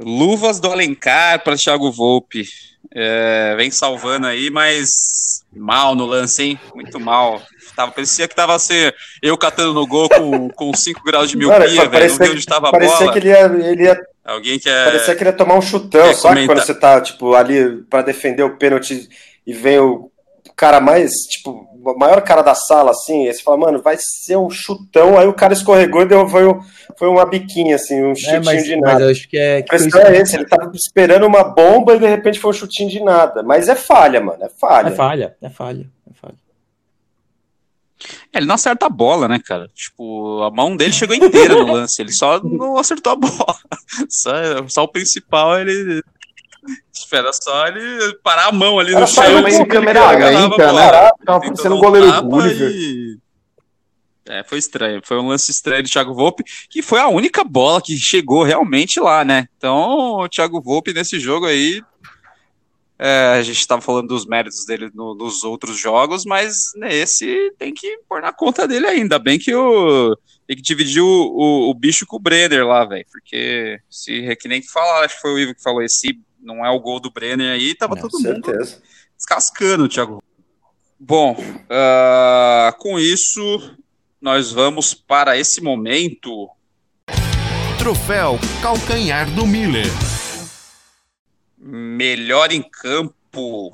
Luvas 0.00 0.58
do 0.58 0.72
Alencar 0.72 1.44
para 1.44 1.54
Thiago 1.54 1.92
Volpe. 1.92 2.46
É, 2.94 3.54
vem 3.56 3.70
salvando 3.70 4.26
aí, 4.26 4.48
mas 4.48 5.44
mal 5.54 5.94
no 5.94 6.06
lance, 6.06 6.42
hein? 6.42 6.60
Muito 6.74 6.98
mal. 6.98 7.42
Tava, 7.76 7.92
parecia 7.92 8.26
que 8.26 8.34
tava 8.34 8.54
assim, 8.54 8.90
eu 9.20 9.36
catando 9.36 9.74
no 9.74 9.86
gol 9.86 10.08
com, 10.08 10.48
com 10.48 10.74
5 10.74 11.02
graus 11.04 11.28
de 11.28 11.36
miopia, 11.36 11.86
velho. 11.86 12.08
Não 12.08 12.16
vi 12.16 12.30
onde 12.30 12.38
estava 12.38 12.68
a 12.68 12.70
parecia 12.70 12.96
bola. 12.96 13.12
que 13.12 13.18
ele 13.18 13.28
ia, 13.28 13.44
ele 13.44 13.82
ia 13.82 14.00
Alguém 14.24 14.58
quer. 14.58 14.86
Parecia 14.86 15.14
que 15.14 15.22
ele 15.22 15.28
ia 15.28 15.36
tomar 15.36 15.58
um 15.58 15.62
chutão, 15.62 16.06
Quer 16.06 16.14
sabe? 16.14 16.36
comentar? 16.36 16.56
Quando 16.56 16.64
você 16.64 16.74
tá, 16.74 17.02
tipo, 17.02 17.34
ali 17.34 17.82
pra 17.90 18.00
defender 18.00 18.44
o 18.44 18.56
pênalti 18.56 19.10
e 19.46 19.52
vem 19.52 19.78
o 19.78 20.10
cara 20.56 20.80
mais, 20.80 21.12
tipo, 21.30 21.69
maior 21.98 22.20
cara 22.22 22.42
da 22.42 22.54
sala, 22.54 22.90
assim, 22.90 23.26
aí 23.26 23.32
você 23.34 23.42
fala, 23.42 23.56
mano, 23.56 23.80
vai 23.82 23.96
ser 23.98 24.36
um 24.36 24.50
chutão, 24.50 25.18
aí 25.18 25.26
o 25.26 25.32
cara 25.34 25.52
escorregou 25.52 26.02
e 26.02 26.06
deu, 26.06 26.28
foi, 26.28 26.46
um- 26.46 26.60
foi 26.98 27.08
uma 27.08 27.24
biquinha, 27.24 27.76
assim, 27.76 28.02
um 28.04 28.14
chutinho 28.14 28.36
É, 28.36 28.44
mas, 28.44 28.64
de 28.64 28.76
mas 28.76 28.80
nada. 28.92 29.04
eu 29.04 29.10
acho 29.10 29.28
que 29.28 29.36
é. 29.38 29.58
A 29.58 29.62
Que 29.62 29.68
foi 29.70 29.78
questão 29.90 30.00
é 30.02 30.16
esse, 30.18 30.36
ele 30.36 30.46
tava 30.46 30.70
esperando 30.74 31.26
uma 31.26 31.42
bomba 31.44 31.94
e 31.94 31.98
de 31.98 32.06
repente 32.06 32.38
foi 32.38 32.50
um 32.50 32.54
chutinho 32.54 32.90
de 32.90 33.00
nada. 33.02 33.42
Mas 33.42 33.68
é 33.68 33.74
falha, 33.74 34.20
mano, 34.20 34.42
é 34.44 34.48
falha. 34.48 34.88
É 34.88 34.92
falha, 34.92 35.36
é 35.40 35.50
falha, 35.50 35.86
é 36.10 36.14
falha. 36.14 36.34
É, 38.32 38.38
ele 38.38 38.46
não 38.46 38.54
acerta 38.54 38.86
a 38.86 38.90
bola, 38.90 39.28
né, 39.28 39.38
cara? 39.44 39.68
Tipo, 39.74 40.42
a 40.42 40.50
mão 40.50 40.74
dele 40.76 40.92
chegou 40.92 41.14
inteira 41.14 41.54
no 41.54 41.66
lance, 41.72 42.00
ele 42.00 42.12
só 42.12 42.40
não 42.42 42.76
acertou 42.78 43.12
a 43.12 43.16
bola. 43.16 43.56
Só, 44.08 44.30
só 44.68 44.82
o 44.84 44.88
principal, 44.88 45.58
ele. 45.58 46.02
Espera 46.92 47.30
só 47.32 47.66
ele 47.66 48.14
parar 48.22 48.46
a 48.48 48.52
mão 48.52 48.78
ali 48.78 48.90
Era 48.92 49.00
no 49.00 49.06
chão. 49.06 49.38
uma 49.38 49.50
e 49.50 49.54
em 49.54 49.66
câmera 49.66 50.10
lenta, 50.10 50.72
né? 50.72 51.10
Tava 51.24 51.40
parecendo 51.40 51.76
um 51.76 51.80
goleiro 51.80 52.22
Gulliver. 52.22 52.70
e- 52.70 53.18
É, 54.28 54.44
foi 54.44 54.58
estranho. 54.58 55.00
Foi 55.04 55.18
um 55.18 55.28
lance 55.28 55.50
estranho 55.50 55.82
do 55.82 55.88
Thiago 55.88 56.14
Volpe, 56.14 56.44
que 56.68 56.82
foi 56.82 57.00
a 57.00 57.08
única 57.08 57.42
bola 57.42 57.80
que 57.82 57.96
chegou 57.96 58.44
realmente 58.44 59.00
lá, 59.00 59.24
né? 59.24 59.48
Então, 59.56 60.18
o 60.20 60.28
Thiago 60.28 60.60
Volpe 60.62 60.92
nesse 60.92 61.18
jogo 61.18 61.46
aí. 61.46 61.82
é, 63.02 63.38
a 63.38 63.42
gente 63.42 63.58
estava 63.58 63.80
falando 63.80 64.08
dos 64.08 64.26
méritos 64.26 64.66
dele 64.66 64.90
no- 64.94 65.14
nos 65.14 65.42
outros 65.42 65.78
jogos, 65.80 66.24
mas 66.26 66.52
nesse 66.76 67.50
tem 67.58 67.72
que 67.72 67.98
pôr 68.06 68.20
na 68.20 68.30
conta 68.30 68.68
dele 68.68 68.86
ainda. 68.86 69.18
Bem 69.18 69.38
que 69.38 69.54
o. 69.54 70.14
Tem 70.46 70.54
que 70.56 70.62
dividir 70.62 71.00
o, 71.00 71.06
o, 71.06 71.70
o 71.70 71.74
bicho 71.74 72.04
com 72.06 72.16
o 72.16 72.20
Brenner 72.20 72.66
lá, 72.66 72.84
velho. 72.84 73.06
Porque 73.10 73.78
se 73.88 74.26
é 74.26 74.36
que 74.36 74.48
nem 74.48 74.60
que 74.60 74.68
falar, 74.70 75.04
acho 75.06 75.14
que 75.14 75.20
foi 75.22 75.32
o 75.32 75.38
Ivo 75.38 75.54
que 75.54 75.62
falou, 75.62 75.80
esse 75.82 76.20
não 76.42 76.64
é 76.64 76.70
o 76.70 76.80
gol 76.80 77.00
do 77.00 77.10
Brenner 77.10 77.52
aí, 77.52 77.74
tava 77.74 77.94
Não, 77.94 78.02
todo 78.02 78.12
Com 78.12 78.22
mundo 78.22 78.46
certeza. 78.46 78.82
descascando 79.16 79.88
Thiago. 79.88 80.22
Bom, 80.98 81.36
ah, 81.68 82.74
com 82.78 82.98
isso, 82.98 83.74
nós 84.20 84.52
vamos 84.52 84.92
para 84.94 85.38
esse 85.38 85.62
momento. 85.62 86.48
Troféu 87.78 88.38
Calcanhar 88.62 89.30
do 89.34 89.46
Miller. 89.46 89.86
Melhor 91.58 92.52
em 92.52 92.62
campo. 92.62 93.72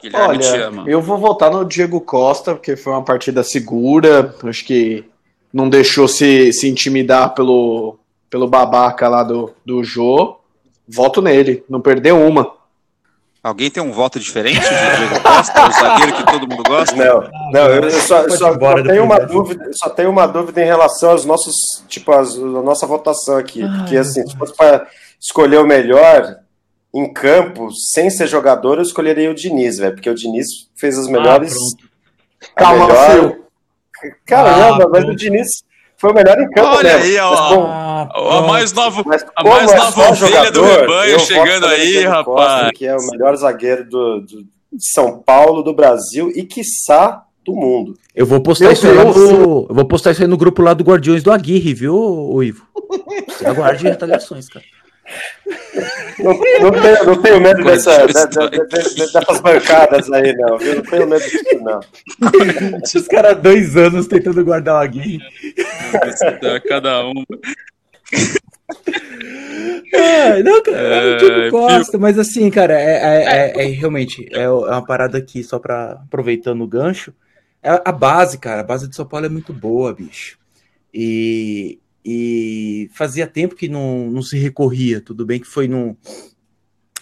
Guilherme 0.00 0.28
Olha, 0.28 0.42
chama. 0.42 0.84
eu 0.86 1.02
vou 1.02 1.18
votar 1.18 1.50
no 1.50 1.64
Diego 1.64 2.00
Costa, 2.00 2.54
porque 2.54 2.76
foi 2.76 2.92
uma 2.92 3.04
partida 3.04 3.42
segura. 3.42 4.32
Acho 4.44 4.64
que 4.64 5.04
não 5.52 5.68
deixou 5.68 6.06
se, 6.06 6.52
se 6.52 6.68
intimidar 6.68 7.34
pelo, 7.34 7.98
pelo 8.30 8.46
babaca 8.46 9.08
lá 9.08 9.24
do, 9.24 9.52
do 9.64 9.82
Jô. 9.82 10.37
Voto 10.88 11.20
nele, 11.22 11.62
não 11.68 11.80
perdeu 11.80 12.18
uma. 12.20 12.56
Alguém 13.42 13.70
tem 13.70 13.82
um 13.82 13.92
voto 13.92 14.18
diferente 14.18 14.58
de 14.60 14.68
Diego 14.68 15.22
Costa, 15.22 15.68
o 15.68 15.72
zagueiro 15.72 16.12
que 16.16 16.26
todo 16.26 16.48
mundo 16.48 16.62
gosta? 16.64 16.96
Não, 16.96 17.20
não, 17.52 17.66
eu 17.70 17.90
só, 17.92 18.28
só- 18.30 18.36
só 18.58 18.82
tenho 18.82 19.04
uma 19.04 19.20
dúvida, 19.20 19.70
só 19.74 19.88
tenho 19.90 20.10
uma 20.10 20.26
dúvida 20.26 20.60
em 20.60 20.66
relação 20.66 21.10
aos 21.10 21.24
nossos, 21.24 21.54
tipo, 21.86 22.10
as, 22.12 22.34
a 22.34 22.40
nossa 22.40 22.86
votação 22.86 23.36
aqui, 23.36 23.60
porque 23.78 23.96
assim, 23.96 24.26
se 24.26 24.36
fosse 24.36 24.54
para 24.56 24.86
escolher 25.20 25.58
o 25.58 25.66
melhor 25.66 26.36
em 26.94 27.12
campo, 27.12 27.68
sem 27.92 28.10
ser 28.10 28.26
jogador, 28.26 28.78
eu 28.78 28.82
escolheria 28.82 29.30
o 29.30 29.34
Diniz, 29.34 29.78
velho, 29.78 29.94
porque 29.94 30.10
o 30.10 30.14
Diniz 30.14 30.46
fez 30.76 30.98
as 30.98 31.06
melhores. 31.06 31.52
pronto. 31.54 31.88
a 32.56 32.60
Calma, 32.60 32.86
melhor-. 32.86 33.36
Caramba, 34.26 34.84
Ah, 34.84 34.88
mas 34.90 35.00
pronto. 35.02 35.12
o 35.12 35.16
Diniz 35.16 35.46
foi 35.98 36.10
o 36.10 36.14
melhor 36.14 36.38
em 36.40 36.48
campo, 36.50 36.68
Olha 36.76 36.96
né? 36.96 37.02
aí, 37.02 37.18
ó. 37.18 37.30
Mas, 37.30 37.54
bom, 37.54 37.66
A 37.66 38.42
mais 38.46 38.72
nova, 38.72 39.02
mas 39.04 39.26
a 39.36 39.42
mais 39.44 39.70
é 39.72 39.76
nova 39.76 40.00
ovelha 40.10 40.50
do 40.50 40.60
jogador, 40.60 40.80
rebanho 40.80 41.10
eu 41.12 41.18
chegando 41.18 41.66
aí, 41.66 41.92
Diego 41.92 42.24
Costa, 42.24 42.50
rapaz. 42.56 42.70
que 42.76 42.86
é 42.86 42.96
o 42.96 43.06
melhor 43.10 43.36
zagueiro 43.36 43.84
do, 43.84 44.20
do- 44.20 44.42
de 44.70 44.92
São 44.92 45.18
Paulo, 45.18 45.62
do 45.62 45.72
Brasil 45.74 46.30
e, 46.34 46.42
quiçá, 46.44 47.22
do 47.44 47.52
mundo. 47.54 47.94
Eu 48.14 48.26
vou 48.26 48.40
postar 48.40 48.66
Meu 48.66 48.72
isso 48.74 48.86
aí 48.86 48.92
lá 48.94 49.04
no, 49.04 49.66
eu 49.68 49.74
vou 49.74 49.84
postar 49.86 50.10
isso 50.12 50.22
aí 50.22 50.28
no 50.28 50.36
grupo 50.36 50.60
lá 50.62 50.74
do 50.74 50.84
Guardiões 50.84 51.22
do 51.22 51.32
Aguirre, 51.32 51.72
viu, 51.74 51.94
o 51.96 52.42
Ivo? 52.42 52.64
Você 53.28 53.46
aguarde 53.46 53.84
retaliações, 53.88 54.48
cara. 54.48 54.64
Não, 56.18 56.32
não 56.34 56.72
tenho, 56.82 57.04
não 57.06 57.22
tenho 57.22 57.40
medo 57.40 57.64
dessa, 57.64 58.06
da- 58.08 58.24
da- 58.26 58.46
da- 58.48 58.66
dessas 58.66 59.40
bancadas 59.40 60.12
aí, 60.12 60.34
não. 60.36 60.58
viu? 60.58 60.74
Não 60.76 60.82
tenho 60.82 61.06
medo 61.08 61.22
disso, 61.22 61.44
não. 61.62 61.80
Os 62.82 63.08
caras 63.08 63.38
dois 63.40 63.76
anos 63.76 64.06
tentando 64.06 64.44
guardar 64.44 64.74
o 64.74 64.78
Aguirre. 64.78 65.20
Cada 66.68 67.06
um. 67.06 67.24
É, 69.92 70.42
não, 70.42 70.62
cara, 70.62 70.76
é 70.78 71.10
o 71.10 71.14
É, 71.14 71.16
Diego 71.16 71.50
Costa, 71.50 71.98
mas 71.98 72.18
assim, 72.18 72.50
cara, 72.50 72.78
é, 72.78 72.84
é- 72.96 73.52
é- 73.56 73.64
é 73.64 73.66
realmente 73.70 74.28
é 74.32 74.48
uma 74.48 74.84
parada 74.84 75.16
aqui, 75.18 75.42
só 75.42 75.58
pra 75.58 75.92
aproveitando 75.92 76.62
o 76.62 76.66
gancho. 76.68 77.12
é 77.62 77.70
a 77.84 77.90
base, 77.92 78.38
cara, 78.38 78.60
a 78.60 78.64
base 78.64 78.86
de 78.88 78.94
São 78.94 79.06
Paulo 79.06 79.26
é 79.26 79.28
muito 79.28 79.52
boa, 79.52 79.92
bicho. 79.92 80.38
E, 80.94 81.78
e 82.04 82.88
fazia 82.94 83.26
tempo 83.26 83.54
que 83.56 83.68
não, 83.68 84.10
não 84.10 84.22
se 84.22 84.38
recorria. 84.38 85.00
Tudo 85.00 85.26
bem 85.26 85.40
que 85.40 85.46
foi 85.46 85.66
num. 85.66 85.96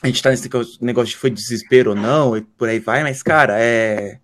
A 0.03 0.07
gente 0.07 0.23
tá 0.23 0.31
nesse 0.31 0.49
negócio 0.81 1.11
de 1.13 1.17
foi 1.17 1.31
desespero 1.31 1.91
ou 1.91 1.97
não, 1.97 2.37
e 2.37 2.41
por 2.43 2.69
aí 2.69 2.79
vai, 2.79 3.03
mas, 3.03 3.23
cara, 3.23 3.57
é. 3.61 4.19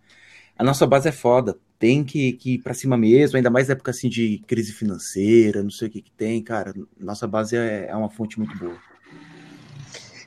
A 0.58 0.64
nossa 0.64 0.86
base 0.86 1.08
é 1.08 1.12
foda. 1.12 1.56
Tem 1.82 2.04
que, 2.04 2.34
que 2.34 2.54
ir 2.54 2.58
pra 2.58 2.74
cima 2.74 2.96
mesmo, 2.96 3.36
ainda 3.36 3.50
mais 3.50 3.68
época 3.68 3.90
assim 3.90 4.08
de 4.08 4.40
crise 4.46 4.72
financeira, 4.72 5.64
não 5.64 5.70
sei 5.72 5.88
o 5.88 5.90
que 5.90 6.00
que 6.00 6.12
tem, 6.12 6.40
cara. 6.40 6.72
Nossa 6.96 7.26
base 7.26 7.56
é, 7.56 7.88
é 7.90 7.96
uma 7.96 8.08
fonte 8.08 8.38
muito 8.38 8.56
boa. 8.56 8.76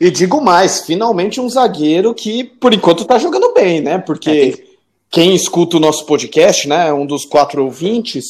E 0.01 0.12
digo 0.12 0.41
mais, 0.41 0.82
finalmente 0.82 1.39
um 1.39 1.47
zagueiro 1.49 2.14
que, 2.14 2.43
por 2.43 2.74
enquanto, 2.74 3.06
tá 3.06 3.18
jogando 3.18 3.53
bem, 3.53 3.80
né? 3.80 3.97
Porque 3.97 4.66
quem 5.10 5.34
escuta 5.34 5.78
o 5.78 5.80
nosso 5.80 6.06
podcast, 6.06 6.68
né? 6.68 6.91
Um 6.91 7.06
dos 7.06 7.24
quatro 7.24 7.64
ouvintes, 7.64 8.26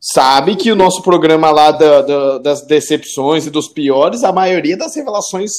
sabe 0.00 0.56
que 0.56 0.72
o 0.72 0.76
nosso 0.76 1.02
programa 1.02 1.52
lá 1.52 1.70
da- 1.70 2.02
da- 2.02 2.38
das 2.38 2.66
decepções 2.66 3.46
e 3.46 3.50
dos 3.50 3.68
piores, 3.68 4.24
a 4.24 4.32
maioria 4.32 4.76
das 4.76 4.96
revelações 4.96 5.52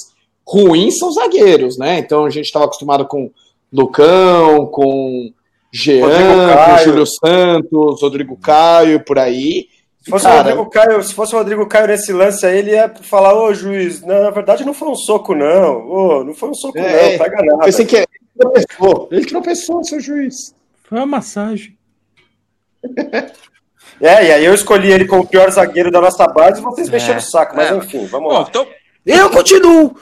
ruins 0.46 0.98
são 0.98 1.10
zagueiros, 1.14 1.78
né? 1.78 2.00
Então 2.00 2.26
a 2.26 2.30
gente 2.30 2.48
estava 2.48 2.66
acostumado 2.66 3.06
com 3.08 3.32
Lucão, 3.72 4.66
com 4.66 5.32
Jean, 5.74 6.02
Rodrigo 6.06 6.30
com 6.34 6.54
Caio. 6.56 6.84
Júlio 6.86 7.06
Santos, 7.06 8.02
Rodrigo 8.02 8.38
Caio, 8.38 9.04
por 9.06 9.20
aí. 9.20 9.68
Se 10.04 10.10
fosse, 10.12 10.26
Cara, 10.26 10.36
o 10.38 10.42
Rodrigo 10.44 10.70
Caio, 10.70 11.04
se 11.04 11.14
fosse 11.14 11.36
o 11.36 11.38
Rodrigo 11.38 11.68
Caio 11.68 11.88
nesse 11.88 12.14
lance 12.14 12.46
aí, 12.46 12.60
ele 12.60 12.72
ia 12.72 12.94
falar, 13.02 13.34
ô 13.36 13.54
juiz, 13.54 14.02
não, 14.02 14.24
na 14.24 14.30
verdade 14.30 14.66
não 14.66 14.74
foi 14.74 14.88
um 14.88 14.96
soco, 14.96 15.36
não. 15.36 15.86
Ô, 15.90 16.24
não 16.24 16.34
foi 16.34 16.50
um 16.50 16.54
soco, 16.54 16.78
É, 16.78 17.12
não, 17.12 17.18
pega 17.26 17.44
nada. 17.44 17.66
Pensei 17.66 17.86
que 17.86 17.98
ele 17.98 18.08
tropeçou. 18.40 19.10
Ele 19.12 19.26
tropeçou, 19.26 19.84
seu 19.84 20.00
juiz. 20.00 20.56
Foi 20.84 20.98
uma 20.98 21.06
massagem. 21.08 21.78
É, 24.00 24.26
e 24.28 24.32
aí 24.32 24.46
eu 24.46 24.54
escolhi 24.54 24.92
ele 24.92 25.06
como 25.08 25.24
o 25.24 25.28
pior 25.28 25.50
zagueiro 25.50 25.90
da 25.90 26.00
nossa 26.00 26.28
base 26.28 26.60
e 26.62 26.64
vocês 26.64 26.88
É. 26.88 26.92
mexeram 26.92 27.18
o 27.18 27.22
saco. 27.22 27.56
Mas 27.56 27.72
É. 27.72 27.76
enfim, 27.78 28.06
vamos 28.06 28.30
Bom, 28.32 28.40
lá. 28.42 28.46
então. 28.48 28.68
Eu 29.04 29.30
continuo! 29.32 29.96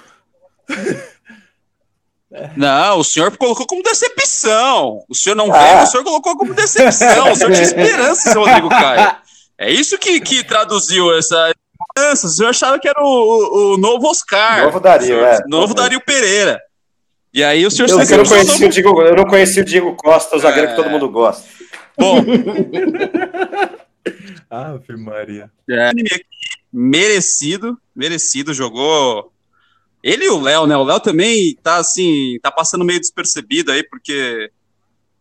Não, 2.56 3.00
o 3.00 3.04
senhor 3.04 3.36
colocou 3.38 3.66
como 3.68 3.84
decepção. 3.84 5.00
O 5.10 5.16
senhor 5.16 5.36
não 5.36 5.54
Ah. 5.54 5.58
veio, 5.60 5.84
o 5.84 5.88
senhor 5.88 6.04
colocou 6.04 6.38
como 6.38 6.54
decepção. 6.54 7.32
O 7.32 7.36
senhor 7.36 7.52
tinha 7.52 7.64
esperança, 7.64 8.32
seu 8.32 8.42
Rodrigo 8.46 8.70
Caio. 8.70 9.16
É 9.58 9.72
isso 9.72 9.98
que, 9.98 10.20
que 10.20 10.44
traduziu 10.44 11.16
essa 11.18 11.52
esperança. 11.52 12.28
O 12.28 12.30
senhor 12.30 12.50
achava 12.50 12.80
que 12.80 12.88
era 12.88 13.02
o, 13.02 13.08
o- 13.08 13.74
o 13.74 13.78
novo 13.78 14.08
Oscar. 14.08 14.64
Novo 14.66 14.80
Dario, 14.80 15.24
é. 15.24 15.40
Novo 15.48 15.74
Dario 15.74 16.02
Pereira. 16.02 16.60
E 17.34 17.44
aí 17.44 17.66
o 17.66 17.72
senhor 17.72 17.90
Eu, 17.90 18.06
se 18.06 18.14
eu 18.14 18.18
não 18.20 18.26
conheci 18.26 18.66
o 18.66 18.70
Diego, 18.70 19.02
eu 19.02 19.16
não 19.16 19.26
conheci 19.26 19.60
o 19.60 19.66
Diego 19.66 19.96
Costa, 19.96 20.36
o 20.36 20.40
zagueiro 20.40 20.68
É. 20.68 20.72
que 20.72 20.76
todo 20.78 20.90
mundo 20.90 21.10
gosta. 21.10 21.44
Bom, 21.98 22.24
Ave 24.50 24.96
Maria. 24.98 25.50
é, 25.70 25.92
merecido, 26.72 27.78
merecido, 27.96 28.54
jogou. 28.54 29.32
Ele 30.08 30.26
e 30.26 30.30
o 30.30 30.40
Léo, 30.40 30.68
né? 30.68 30.78
O 30.78 30.84
Léo 30.84 31.00
também 31.00 31.58
tá 31.64 31.78
assim, 31.78 32.38
tá 32.44 32.52
passando 32.52 32.86
meio 32.86 33.00
despercebido 33.00 33.72
aí, 33.72 33.82
porque, 33.90 34.52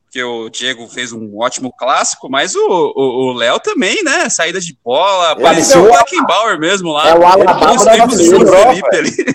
porque 0.05 0.23
o 0.23 0.51
Diego 0.51 0.87
fez 0.89 1.11
um 1.11 1.39
ótimo 1.39 1.73
clássico, 1.75 2.29
mas 2.29 2.55
o 2.55 3.33
Léo 3.33 3.59
também, 3.61 4.05
né? 4.05 4.29
Saída 4.29 4.61
de 4.61 4.77
bola, 4.85 5.33
Ele 5.33 5.41
parecia 5.41 5.77
deu- 5.81 5.91
o 5.91 5.97
Beckenbauer 5.97 6.61
mesmo 6.61 6.93
lá. 6.93 7.09
É 7.09 7.15
o 7.19 7.25
Alabama 7.27 7.83
da 7.83 7.97
Europa, 7.97 8.17
Felipe 8.69 8.97
ali. 8.97 9.11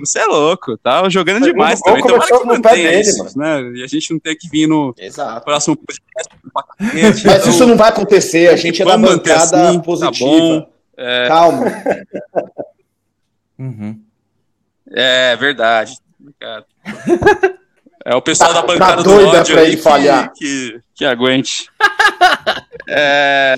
Você 0.00 0.18
é 0.18 0.24
louco, 0.26 0.76
tá 0.78 1.08
jogando 1.08 1.44
demais 1.44 1.80
também. 1.80 2.02
Tomara 2.02 2.26
que 2.26 2.32
no 2.32 2.40
pé 2.40 2.44
mantenha 2.44 2.90
dele, 2.90 3.00
isso, 3.02 3.38
né? 3.38 3.62
E 3.76 3.84
a 3.84 3.86
gente 3.86 4.12
não 4.12 4.18
ter 4.18 4.34
que 4.34 4.48
vir 4.48 4.66
no 4.66 4.92
Exato. 4.98 5.44
próximo 5.44 5.76
podcast. 5.76 6.28
Mas 7.24 7.24
então- 7.24 7.50
isso 7.50 7.66
não 7.66 7.76
vai 7.76 7.90
acontecer, 7.90 8.48
a 8.48 8.56
gente 8.56 8.82
é 8.82 8.84
da 8.84 8.98
bancada 8.98 9.68
assim, 9.68 9.78
tá 9.78 9.84
positiva. 9.84 10.28
bom. 10.28 10.68
Calma. 11.28 11.66
Uhum. 13.56 14.00
É 14.92 15.36
verdade. 15.36 15.94
Cara. 16.38 16.64
É 18.04 18.14
o 18.16 18.22
pessoal 18.22 18.52
Tá- 18.52 18.60
da 18.60 18.66
bancada 18.66 18.96
tá 18.96 19.02
do 19.02 19.26
ódio 19.28 19.58
aí 19.58 19.76
que, 19.76 19.82
falhar. 19.82 20.32
Que, 20.34 20.80
que 20.94 21.04
aguente. 21.04 21.68
É, 22.92 23.54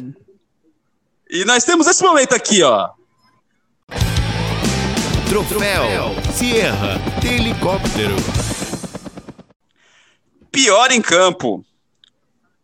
E 1.30 1.44
nós 1.46 1.64
temos 1.64 1.86
esse 1.86 2.02
momento 2.04 2.34
aqui, 2.34 2.62
ó. 2.62 2.90
Troféu 5.28 6.14
Sierra 6.34 7.00
helicóptero. 7.24 8.16
Pior 10.50 10.90
em 10.90 11.00
campo. 11.00 11.64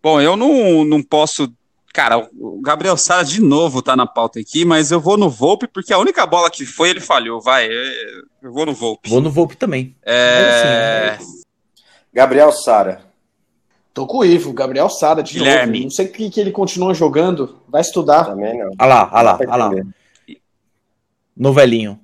Bom, 0.03 0.21
eu 0.21 0.37
não, 0.37 0.85
não 0.85 1.03
posso. 1.03 1.51
Cara, 1.99 2.17
o 2.39 2.61
Gabriel 2.61 2.97
Sara 2.97 3.25
de 3.25 3.43
novo 3.43 3.83
tá 3.83 3.97
na 3.97 4.07
pauta 4.07 4.39
aqui, 4.39 4.65
mas 4.65 4.93
eu 4.93 5.01
vou 5.01 5.17
no 5.17 5.29
Volpe 5.29 5.67
porque 5.67 5.93
a 5.93 5.99
única 5.99 6.25
bola 6.25 6.49
que 6.49 6.65
foi 6.65 6.91
ele 6.91 7.01
falhou. 7.01 7.41
Vai, 7.41 7.67
é, 7.67 8.21
eu 8.41 8.53
vou 8.53 8.65
no 8.65 8.73
Volpe. 8.73 9.11
Vou 9.11 9.21
no 9.21 9.33
Volpe 9.33 9.57
também. 9.57 9.97
É, 10.07 11.19
Gabriel 12.15 12.53
Sara. 12.53 13.01
Tô 13.93 14.07
com 14.07 14.19
o 14.19 14.25
Ivo, 14.25 14.53
Gabriel 14.53 14.89
Sara 14.89 15.25
de 15.25 15.33
Guilherme. 15.33 15.73
novo. 15.73 15.85
Não 15.87 15.91
sei 15.91 16.07
o 16.07 16.13
que, 16.13 16.31
que 16.31 16.39
ele 16.41 16.53
continua 16.53 16.95
jogando. 16.95 17.61
Vai 17.69 17.81
estudar. 17.81 18.27
Também 18.27 18.57
não. 18.57 18.71
Olha 18.79 18.87
lá, 18.87 19.11
olha 19.13 19.23
lá, 19.23 19.33
Vai 19.37 19.47
olha 19.49 19.57
lá. 19.57 19.67
entender. 19.73 20.41
Novelinho. 21.37 21.99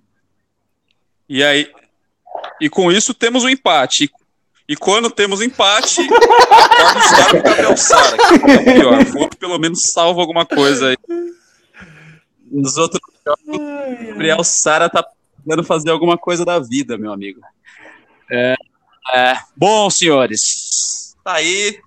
E 1.28 1.45
aí, 1.45 1.70
e 2.61 2.68
com 2.68 2.90
isso 2.90 3.14
temos 3.14 3.45
um 3.45 3.49
empate. 3.49 4.11
E 4.66 4.76
quando 4.76 5.10
temos 5.10 5.42
empate, 5.42 6.00
acorda 6.50 6.98
os 6.98 7.10
caras 7.10 7.32
do 7.32 7.42
Gabriel 7.42 7.76
Sara, 7.76 8.16
é 8.16 9.36
pelo 9.36 9.58
menos 9.58 9.92
salva 9.92 10.20
alguma 10.20 10.46
coisa 10.46 10.88
aí. 10.88 10.96
Nos 12.50 12.78
outros 12.78 13.00
jogos, 13.26 14.06
Gabriel 14.08 14.42
Sara 14.42 14.88
tá 14.88 15.04
tentando 15.36 15.64
fazer 15.64 15.90
alguma 15.90 16.16
coisa 16.16 16.44
da 16.44 16.58
vida, 16.58 16.96
meu 16.96 17.12
amigo. 17.12 17.40
É, 18.30 18.54
é, 19.14 19.38
bom, 19.54 19.90
senhores, 19.90 21.14
tá 21.22 21.34
aí, 21.34 21.78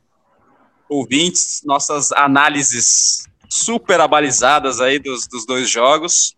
ouvintes, 0.88 1.64
nossas 1.66 2.12
análises 2.12 3.28
super 3.50 4.00
abalizadas 4.00 4.80
aí 4.80 5.00
dos, 5.00 5.28
dos 5.28 5.48
dois 5.48 5.68
jogos. 5.68 6.36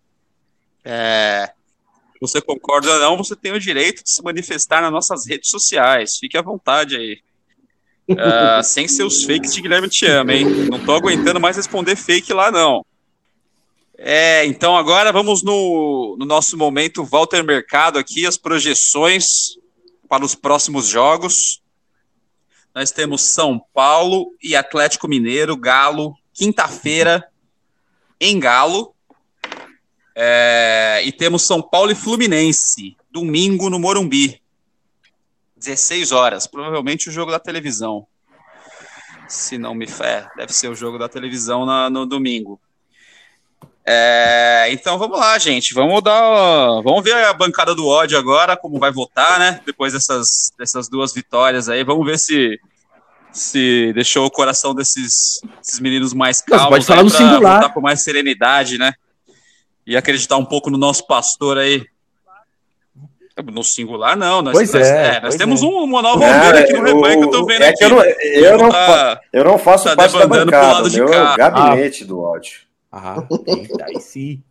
É, 0.86 1.52
você 2.20 2.42
concorda 2.42 2.92
ou 2.92 3.00
não, 3.00 3.18
você 3.18 3.36
tem 3.36 3.52
o 3.52 3.60
direito 3.60 4.04
de 4.04 4.12
se 4.12 4.22
manifestar 4.22 4.82
nas 4.82 4.92
nossas 4.92 5.28
redes 5.28 5.50
sociais. 5.50 6.18
Fique 6.20 6.38
à 6.38 6.42
vontade 6.42 6.96
aí. 6.96 7.20
Ah, 8.18 8.64
sem 8.64 8.88
seus 8.88 9.24
fakes 9.24 9.54
de 9.54 9.62
Guilherme 9.62 9.88
Te 9.88 10.08
Ama, 10.08 10.34
hein? 10.34 10.44
Não 10.72 10.84
tô 10.84 10.94
aguentando 10.94 11.40
mais 11.40 11.58
responder 11.58 11.96
fake 11.96 12.34
lá, 12.34 12.50
não. 12.50 12.84
É, 14.00 14.46
então 14.48 14.76
agora 14.76 15.12
vamos 15.12 15.44
no, 15.44 16.16
no 16.18 16.26
nosso 16.26 16.58
momento 16.58 17.04
Walter 17.04 17.44
Mercado 17.44 18.00
aqui, 18.00 18.26
as 18.26 18.36
projeções 18.36 19.26
para 20.08 20.26
os 20.26 20.34
próximos 20.34 20.88
jogos. 20.88 21.62
Nós 22.74 22.92
temos 22.92 23.34
São 23.34 23.62
Paulo 23.74 24.34
e 24.42 24.56
Atlético 24.56 25.08
Mineiro, 25.08 25.58
Galo, 25.58 26.16
quinta-feira, 26.34 27.28
em 28.20 28.40
Galo. 28.40 28.96
É, 30.22 31.02
e 31.06 31.14
temos 31.14 31.48
São 31.48 31.62
Paulo 31.62 31.92
e 31.92 31.96
Fluminense, 31.96 32.98
domingo 33.10 33.70
no 33.70 33.80
Morumbi. 33.80 34.42
16 35.56 36.12
horas, 36.12 36.46
provavelmente 36.46 37.08
o 37.08 37.12
jogo 37.12 37.32
da 37.32 37.40
televisão. 37.40 38.06
Se 39.30 39.58
não 39.58 39.74
me 39.74 39.88
fé, 39.88 40.28
deve 40.36 40.52
ser 40.52 40.68
o 40.70 40.76
jogo 40.76 40.98
da 40.98 41.08
televisão 41.08 41.66
na- 41.66 41.90
no 41.90 42.06
domingo. 42.06 42.60
É, 43.86 44.68
então 44.72 44.98
vamos 44.98 45.18
lá, 45.18 45.38
gente. 45.40 45.74
Vamos 45.74 46.04
dar. 46.04 46.82
Vamos 46.82 47.02
ver 47.04 47.14
a 47.14 47.34
bancada 47.34 47.74
do 47.74 47.88
ódio 47.88 48.18
agora, 48.18 48.58
como 48.58 48.78
vai 48.78 48.92
votar, 48.92 49.40
né? 49.40 49.62
Depois 49.66 49.94
dessas, 49.94 50.52
dessas 50.58 50.90
duas 50.90 51.14
vitórias 51.14 51.70
aí. 51.70 51.84
Vvamos 51.84 52.06
ver 52.06 52.20
se, 52.20 52.60
se 53.32 53.92
deixou 53.94 54.26
o 54.26 54.32
coração 54.32 54.76
desses, 54.76 55.40
desses 55.60 55.80
meninos 55.80 56.14
mais 56.14 56.44
Não, 56.48 56.58
calmos. 56.58 56.70
pode 56.76 56.86
falar 56.86 57.04
no 57.04 57.10
singular. 57.10 57.56
votar 57.62 57.74
com 57.74 57.82
mais 57.82 58.04
serenidade, 58.04 58.78
né? 58.78 58.94
E 59.90 59.98
acreditar 59.98 60.38
um 60.38 60.46
pouco 60.46 60.70
no 60.70 60.78
nosso 60.78 61.06
pastor 61.08 61.58
aí. 61.58 61.84
No 63.52 63.64
singular, 63.64 64.16
não. 64.18 64.42
Nós, 64.42 64.54
Pois 64.54 64.72
nós- 64.74 64.88
é, 64.88 65.12
nós 65.14 65.22
pois 65.22 65.36
temos 65.38 65.64
é. 65.64 65.66
um, 65.66 65.84
uma 65.84 66.02
nova 66.02 66.24
ovelha 66.26 66.60
aqui 66.60 66.74
no 66.74 66.86
é, 66.88 66.92
rebanho 66.94 67.20
que 67.20 67.26
eu 67.26 67.32
tô 67.32 67.46
vendo 67.46 67.62
é 67.64 67.70
aqui. 67.70 67.78
que 67.80 67.86
eu 67.86 67.90
não, 67.90 68.04
eu 68.04 68.58
não, 68.58 68.70
Tá- 68.70 69.22
eu 69.34 69.44
não 69.46 69.58
faço 69.58 69.86
tá 69.86 69.96
parte 69.96 70.14
da 70.14 70.20
debandando 70.20 70.52
pro 70.52 70.60
bancada, 70.60 70.74
lado 70.76 70.90
de 70.92 71.06
cá. 71.06 71.36
gabinete 71.38 72.06
do 72.06 72.20
ódio. 72.22 72.60
Ah, 72.92 73.24
eita, 73.48 73.86
aí 73.86 74.00
sim. 74.02 74.44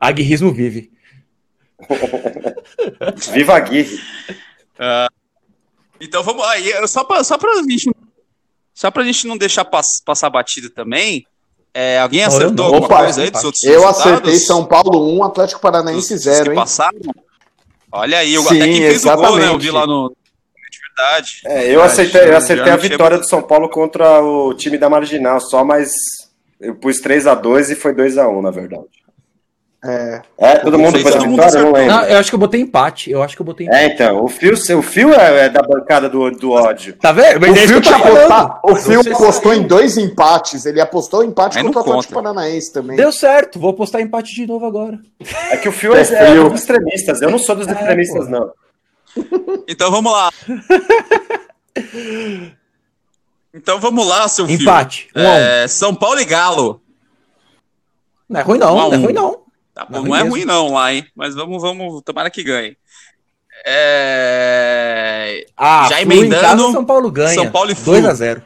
Aguirrismo 0.00 0.52
vive. 0.52 0.92
Viva 3.32 3.56
a 3.56 3.60
Gui. 3.60 3.86
Então 6.00 6.22
vamos 6.22 6.42
lá. 6.42 6.58
Eh, 6.60 6.86
Só 6.86 7.04
pra, 7.04 7.24
só 7.24 7.38
pra 7.38 7.54
gente. 7.62 7.90
Só 8.74 8.90
pra 8.90 9.02
gente 9.04 9.26
não 9.26 9.36
deixar 9.38 9.64
pass- 9.64 10.02
passar 10.04 10.28
batido 10.30 10.68
também. 10.70 11.26
É, 11.76 11.98
alguém 12.00 12.24
acertou 12.24 12.64
alguma 12.66 12.86
Opa, 12.86 12.98
coisa 13.04 13.22
aí 13.22 13.30
dos 13.30 13.44
outros 13.44 13.62
Eu 13.64 13.80
resultados? 13.82 14.00
acertei 14.00 14.36
São 14.36 14.64
Paulo 14.64 15.16
1, 15.18 15.24
Atlético 15.24 15.60
Paranaense 15.60 16.14
Dos- 16.14 16.24
dos 16.24 16.34
0, 16.34 16.44
que 16.44 16.50
hein? 16.50 16.56
passaram? 16.56 16.98
Olha 17.92 18.18
aí, 18.18 18.34
eu, 18.34 18.42
Sim, 18.42 18.56
até 18.56 18.64
quem 18.66 18.80
fez 18.82 19.04
o 19.04 19.08
gol, 19.08 19.16
né? 19.16 19.26
Eu 19.26 19.32
exatamente. 19.36 19.62
vi 19.62 19.70
lá 19.70 19.86
no. 19.86 20.08
De 20.70 20.78
verdade. 20.88 21.40
É, 21.46 21.74
eu 21.74 21.82
acertei, 21.82 22.28
eu 22.30 22.36
acertei 22.36 22.72
a 22.72 22.76
vitória 22.76 23.18
do 23.18 23.26
São 23.26 23.42
Paulo 23.42 23.68
contra 23.68 24.20
o 24.22 24.52
time 24.54 24.76
da 24.78 24.88
Marginal, 24.90 25.40
só, 25.40 25.64
mas 25.64 25.90
eu 26.60 26.74
pus 26.74 27.00
3x2 27.00 27.70
e 27.70 27.74
foi 27.74 27.94
2x1, 27.94 28.42
na 28.42 28.50
verdade. 28.50 28.84
É. 29.84 30.22
É, 30.38 30.56
todo 30.56 30.78
mundo 30.78 30.98
mundo 30.98 30.98
vitória? 30.98 31.58
Eu 31.58 31.64
não 31.66 31.72
lembro. 31.72 31.94
Não, 31.94 32.02
eu 32.04 32.18
acho 32.18 32.30
que 32.30 32.34
eu 32.34 32.38
botei 32.40 32.60
empate. 32.60 33.10
Eu 33.10 33.22
acho 33.22 33.36
que 33.36 33.42
eu 33.42 33.46
botei 33.46 33.66
empate. 33.66 33.82
É, 33.82 33.86
então, 33.94 34.24
o 34.24 34.28
Fio, 34.28 34.54
o 34.54 34.82
Fio 34.82 35.12
é, 35.14 35.44
é 35.46 35.48
da 35.48 35.62
bancada 35.62 36.08
do, 36.08 36.28
do 36.32 36.50
ódio. 36.50 36.96
Tá 36.96 37.12
vendo? 37.12 37.42
O 37.42 37.46
é 37.46 37.54
Fio, 37.54 37.82
falando. 37.84 38.16
apostado- 38.32 38.60
o 38.64 38.74
Fio 38.76 39.00
apostou 39.14 39.54
em 39.54 39.62
dois 39.62 39.96
empates. 39.96 40.66
Ele 40.66 40.80
apostou 40.80 41.22
em 41.22 41.28
empate 41.28 41.58
Aí 41.58 41.64
contra 41.64 41.78
o 41.78 41.82
Atlético 41.82 42.14
conta. 42.14 42.28
Paranaense 42.32 42.72
também. 42.72 42.96
Deu 42.96 43.12
certo, 43.12 43.60
vou 43.60 43.74
postar 43.74 44.00
empate 44.00 44.34
de 44.34 44.46
novo 44.46 44.66
agora. 44.66 44.98
É 45.50 45.56
que 45.56 45.68
o 45.68 45.72
Fio 45.72 45.94
é, 45.94 45.98
É 45.98 46.00
é 46.02 46.30
Fio. 46.32 46.50
dos 46.50 46.60
extremistas, 46.60 47.22
eu 47.22 47.30
não 47.30 47.38
sou 47.38 47.54
dos 47.54 47.68
É, 47.68 47.72
extremistas, 47.72 48.24
pô. 48.24 48.30
não. 48.30 48.50
Então 49.68 49.90
vamos 49.90 50.12
lá. 50.12 50.30
então 53.54 53.78
vamos 53.80 54.06
lá, 54.06 54.28
seu 54.28 54.46
filho. 54.46 54.62
Empate, 54.62 55.08
um 55.14 55.20
um. 55.20 55.24
É, 55.24 55.68
São 55.68 55.94
Paulo 55.94 56.20
e 56.20 56.24
Galo. 56.24 56.80
Não 58.28 58.40
é 58.40 58.42
ruim 58.42 58.58
não, 58.58 58.74
Um 58.74 58.76
não 58.76 58.92
é 58.92 58.96
ruim 58.96 59.12
não. 59.12 59.45
Tá 59.76 59.86
Não 59.90 60.04
bom, 60.04 60.06
é 60.06 60.08
não 60.08 60.16
é 60.16 60.18
mesmo. 60.20 60.30
ruim 60.30 60.44
não 60.46 60.72
lá, 60.72 60.94
hein? 60.94 61.06
Mas 61.14 61.34
vamos, 61.34 61.60
vamos, 61.60 62.00
tomara 62.02 62.30
que 62.30 62.42
ganhe. 62.42 62.78
É... 63.66 65.44
Ah, 65.54 65.86
Já 65.90 65.96
Flu 66.00 66.12
em 66.14 66.18
emendando, 66.18 66.40
casa, 66.42 66.72
São 66.72 66.84
Paulo 66.84 67.10
ganha. 67.10 67.34
São 67.34 67.50
Paulo 67.50 67.70
e 67.70 67.74
Flu. 67.74 67.92
2x0. 67.92 68.42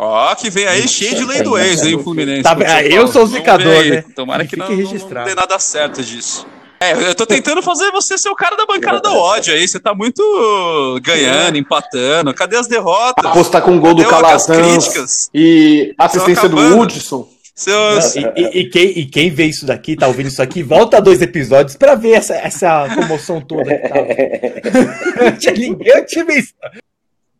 Ó, 0.00 0.34
que 0.34 0.50
vem 0.50 0.66
aí 0.66 0.88
cheio 0.88 1.14
de 1.14 1.24
lei 1.24 1.42
do 1.42 1.56
ex, 1.56 1.84
hein, 1.84 1.94
o 1.94 2.02
Fluminense. 2.02 2.42
Tá 2.42 2.56
São 2.56 2.80
eu 2.80 3.06
sou 3.06 3.22
o 3.22 3.26
zicador, 3.28 3.84
né? 3.84 4.04
Tomara 4.16 4.44
Que 4.44 4.56
não, 4.56 4.68
não, 4.68 5.24
dê 5.24 5.34
nada 5.36 5.58
certo 5.60 6.02
disso. 6.02 6.44
É, 6.80 6.92
eu 6.92 7.14
tô 7.14 7.24
tentando 7.24 7.62
fazer 7.62 7.90
você 7.92 8.18
ser 8.18 8.28
o 8.28 8.34
cara 8.34 8.56
da 8.56 8.66
bancada 8.66 9.00
do 9.00 9.14
ódio 9.14 9.54
aí. 9.54 9.66
Você 9.66 9.78
tá 9.78 9.94
muito 9.94 11.00
ganhando, 11.02 11.56
empatando. 11.56 12.34
Cadê 12.34 12.56
as 12.56 12.66
derrotas? 12.66 13.24
Apostar 13.24 13.62
com 13.62 13.76
o 13.76 13.80
gol 13.80 13.94
do 13.94 14.02
Cadê 14.04 14.14
as 14.26 14.46
Calazans 14.46 14.88
críticas? 14.88 15.30
e 15.32 15.94
assistência 15.96 16.48
do. 16.48 16.80
Hudson. 16.80 17.35
Seus... 17.58 18.14
E, 18.14 18.20
e- 18.36 18.58
e 18.60 18.68
quem, 18.70 18.98
e 18.98 19.06
quem 19.06 19.30
vê 19.30 19.46
isso 19.46 19.64
daqui, 19.64 19.96
tá 19.96 20.06
ouvindo 20.06 20.26
isso 20.28 20.42
aqui, 20.42 20.62
volta 20.62 21.00
dois 21.00 21.22
episódios 21.22 21.74
pra 21.74 21.94
ver 21.94 22.12
essa, 22.12 22.34
essa 22.36 22.86
comoção 22.94 23.40
toda 23.40 23.64
que 23.64 23.88
tava. 23.88 25.32
Tinha 25.38 25.54
ninguém 25.54 25.88
eu 25.88 26.04
tinha 26.04 26.24
visto. 26.26 26.54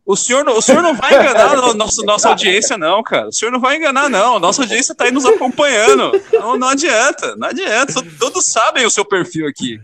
O 0.03 0.15
senhor, 0.15 0.43
não- 0.43 0.57
o 0.57 0.61
senhor 0.61 0.81
não 0.81 0.95
vai 0.95 1.13
enganar 1.13 1.51
a 1.53 1.73
nossa, 1.75 2.01
nossa 2.03 2.29
audiência, 2.29 2.77
não, 2.79 3.03
cara. 3.03 3.27
O 3.27 3.31
senhor 3.33 3.51
não 3.51 3.59
vai 3.59 3.75
enganar, 3.75 4.09
não. 4.09 4.39
Nossa 4.39 4.63
audiência 4.63 4.95
tá 4.95 5.03
aí 5.03 5.11
nos 5.11 5.25
acompanhando. 5.25 6.19
Não, 6.33 6.57
não 6.57 6.69
adianta, 6.69 7.35
não 7.35 7.49
adianta. 7.49 7.93
Todos 8.19 8.45
sabem 8.47 8.85
o 8.85 8.89
seu 8.89 9.05
perfil 9.05 9.45
aqui. 9.47 9.77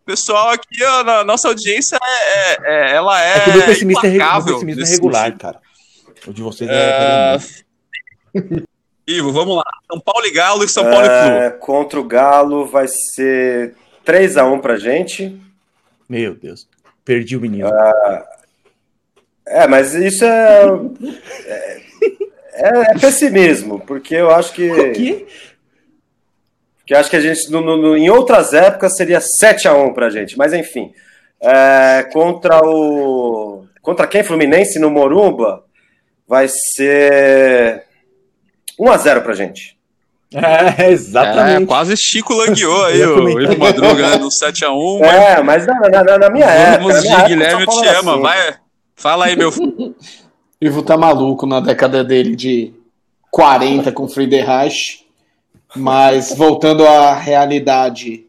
O 0.00 0.04
pessoal 0.06 0.48
aqui, 0.50 0.82
ó, 0.82 1.04
na 1.04 1.24
nossa 1.24 1.48
audiência, 1.48 1.98
é, 2.02 2.52
é- 2.52 2.58
é- 2.64 2.92
ela 2.94 3.22
é, 3.22 3.36
É 3.36 3.40
que 3.40 3.50
o 3.50 3.52
meu 3.52 3.62
é, 3.62 3.66
pessimismo 3.66 4.06
é 4.06 4.74
nesse 4.76 4.92
regular, 4.94 5.36
cara. 5.36 5.60
O 6.26 6.32
de 6.32 6.40
vocês 6.40 6.70
É, 6.70 7.36
é. 7.36 8.62
Ivo, 9.08 9.32
vamos 9.32 9.56
lá. 9.56 9.64
São 9.90 9.98
Paulo 10.00 10.26
e 10.26 10.30
Galo 10.30 10.64
e 10.64 10.68
São 10.68 10.84
Paulo 10.84 11.06
e 11.06 11.08
Flu. 11.08 11.12
É, 11.36 11.50
contra 11.50 11.98
o 11.98 12.04
Galo 12.04 12.66
vai 12.66 12.86
ser 13.14 13.74
3x1 14.04 14.60
pra 14.60 14.76
gente. 14.76 15.40
Meu 16.08 16.34
Deus. 16.34 16.68
Perdi 17.04 17.36
o 17.36 17.40
menino. 17.40 17.70
É, 19.46 19.66
mas 19.66 19.94
isso 19.94 20.24
é. 20.24 20.62
É, 22.52 22.80
é 22.92 22.98
pessimismo, 23.00 23.80
porque 23.80 24.14
eu 24.14 24.30
acho 24.30 24.52
que. 24.52 24.90
que? 24.90 25.26
Que 26.84 26.94
eu 26.94 26.98
acho 26.98 27.08
que 27.10 27.16
a 27.16 27.20
gente, 27.20 27.50
no- 27.50 27.60
no- 27.60 27.76
no- 27.76 27.96
em 27.96 28.10
outras 28.10 28.52
épocas, 28.52 28.96
seria 28.96 29.20
7x1 29.20 29.92
pra 29.94 30.10
gente. 30.10 30.36
Mas 30.36 30.52
enfim. 30.52 30.92
É, 31.40 32.02
contra 32.12 32.60
o. 32.62 33.64
Contra 33.80 34.06
quem? 34.06 34.22
Fluminense 34.22 34.78
no 34.78 34.90
Morumba? 34.90 35.64
Vai 36.26 36.46
ser 36.74 37.84
1x0 38.78 39.22
pra 39.22 39.34
gente. 39.34 39.76
É, 40.34 40.90
exatamente. 40.90 41.62
É, 41.62 41.66
quase 41.66 41.96
Chico 41.96 42.34
langueou 42.34 42.84
aí, 42.84 43.02
o. 43.02 43.40
Ivo 43.40 43.58
Madruga, 43.58 44.10
né, 44.10 44.16
no 44.18 44.28
7x1. 44.28 45.00
mas 45.00 45.14
É, 45.14 45.42
mas 45.42 45.66
na, 45.66 45.74
na, 45.80 46.04
na- 46.04 46.18
na 46.18 46.30
minha 46.30 46.44
época. 46.46 46.78
Vamos 46.82 46.94
na 46.94 47.00
de 47.00 47.06
minha 47.06 47.16
época, 47.16 47.28
Guilherme, 47.28 47.62
eu 47.62 47.66
te 47.68 47.88
assim. 47.88 48.20
Vai, 48.20 48.54
fala 48.94 49.24
aí, 49.24 49.36
meu 49.36 49.50
filho. 49.50 49.94
Ivo 50.60 50.82
tá 50.82 50.96
maluco 50.98 51.46
na 51.46 51.60
década 51.60 52.02
dele 52.04 52.34
de 52.36 52.74
40 53.30 53.90
com 53.92 54.06
Friedreich. 54.08 55.06
Mas 55.76 56.34
voltando 56.34 56.86
à 56.86 57.14
realidade, 57.14 58.26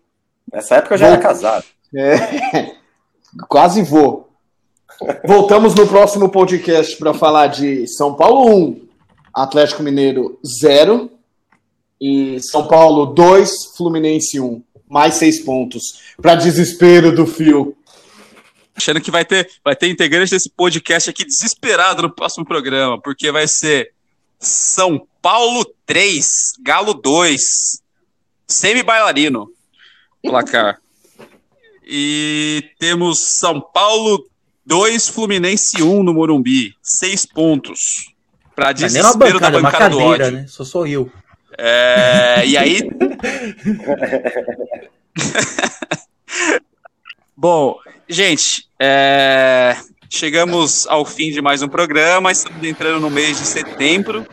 Nessa 0.51 0.75
época 0.75 0.95
eu 0.95 0.99
já 0.99 1.07
era 1.07 1.17
casado. 1.17 1.63
é, 1.95 2.71
quase 3.47 3.81
vou. 3.81 4.29
Voltamos 5.25 5.73
no 5.75 5.87
próximo 5.87 6.27
podcast 6.29 6.97
para 6.97 7.13
falar 7.13 7.47
de 7.47 7.87
São 7.87 8.13
Paulo 8.15 8.53
1, 8.53 8.81
Atlético 9.43 9.81
Mineiro 9.81 10.39
0 10.45 11.09
e 11.99 12.39
São 12.41 12.67
Paulo 12.67 13.07
2, 13.07 13.75
Fluminense 13.77 14.39
1. 14.39 14.63
Mais 14.89 15.15
seis 15.15 15.43
pontos. 15.43 16.01
Para 16.21 16.35
desespero 16.35 17.15
do 17.15 17.25
Fio. 17.25 17.75
Achando 18.75 19.01
que 19.01 19.11
vai 19.11 19.23
ter, 19.23 19.49
vai 19.63 19.75
ter 19.75 19.89
integrante 19.89 20.31
desse 20.31 20.49
podcast 20.49 21.09
aqui 21.09 21.25
desesperado 21.25 22.01
no 22.01 22.13
próximo 22.13 22.45
programa, 22.45 22.99
porque 22.99 23.31
vai 23.31 23.47
ser 23.47 23.91
São 24.39 25.05
Paulo 25.21 25.65
3, 25.85 26.53
Galo 26.61 26.93
2, 26.93 27.81
semi-bailarino, 28.47 29.51
placar. 30.21 30.79
E 31.85 32.71
temos 32.79 33.19
São 33.19 33.59
Paulo 33.59 34.25
2, 34.65 35.09
Fluminense 35.09 35.81
1 35.81 36.03
no 36.03 36.13
Morumbi, 36.13 36.73
seis 36.81 37.25
pontos. 37.25 38.13
Para 38.59 38.73
Mas 38.81 38.91
nem 38.93 39.01
uma 39.01 39.13
desespero 39.13 39.39
da 39.39 39.49
bancada, 39.49 39.57
uma 39.57 39.71
bancada 39.71 39.89
do 39.89 39.97
cadeira, 39.99 40.25
ódio. 40.25 40.37
né? 40.39 40.45
Só 40.49 40.65
sou 40.65 40.85
eu. 40.85 41.09
É, 41.57 42.45
e 42.45 42.57
aí. 42.57 42.89
Bom, 47.35 47.77
gente, 48.07 48.67
é, 48.77 49.77
chegamos 50.09 50.85
ao 50.87 51.05
fim 51.05 51.31
de 51.31 51.41
mais 51.41 51.61
um 51.61 51.69
programa. 51.69 52.31
Estamos 52.33 52.61
entrando 52.65 52.99
no 52.99 53.09
mês 53.09 53.37
de 53.39 53.45
setembro. 53.45 54.27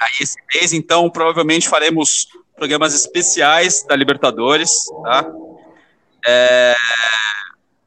Aí 0.00 0.10
esse 0.20 0.36
mês, 0.54 0.72
então, 0.72 1.08
provavelmente 1.08 1.68
faremos 1.68 2.26
programas 2.56 2.94
especiais 2.94 3.84
da 3.86 3.94
Libertadores, 3.94 4.70
tá? 5.04 5.24
É, 6.26 6.74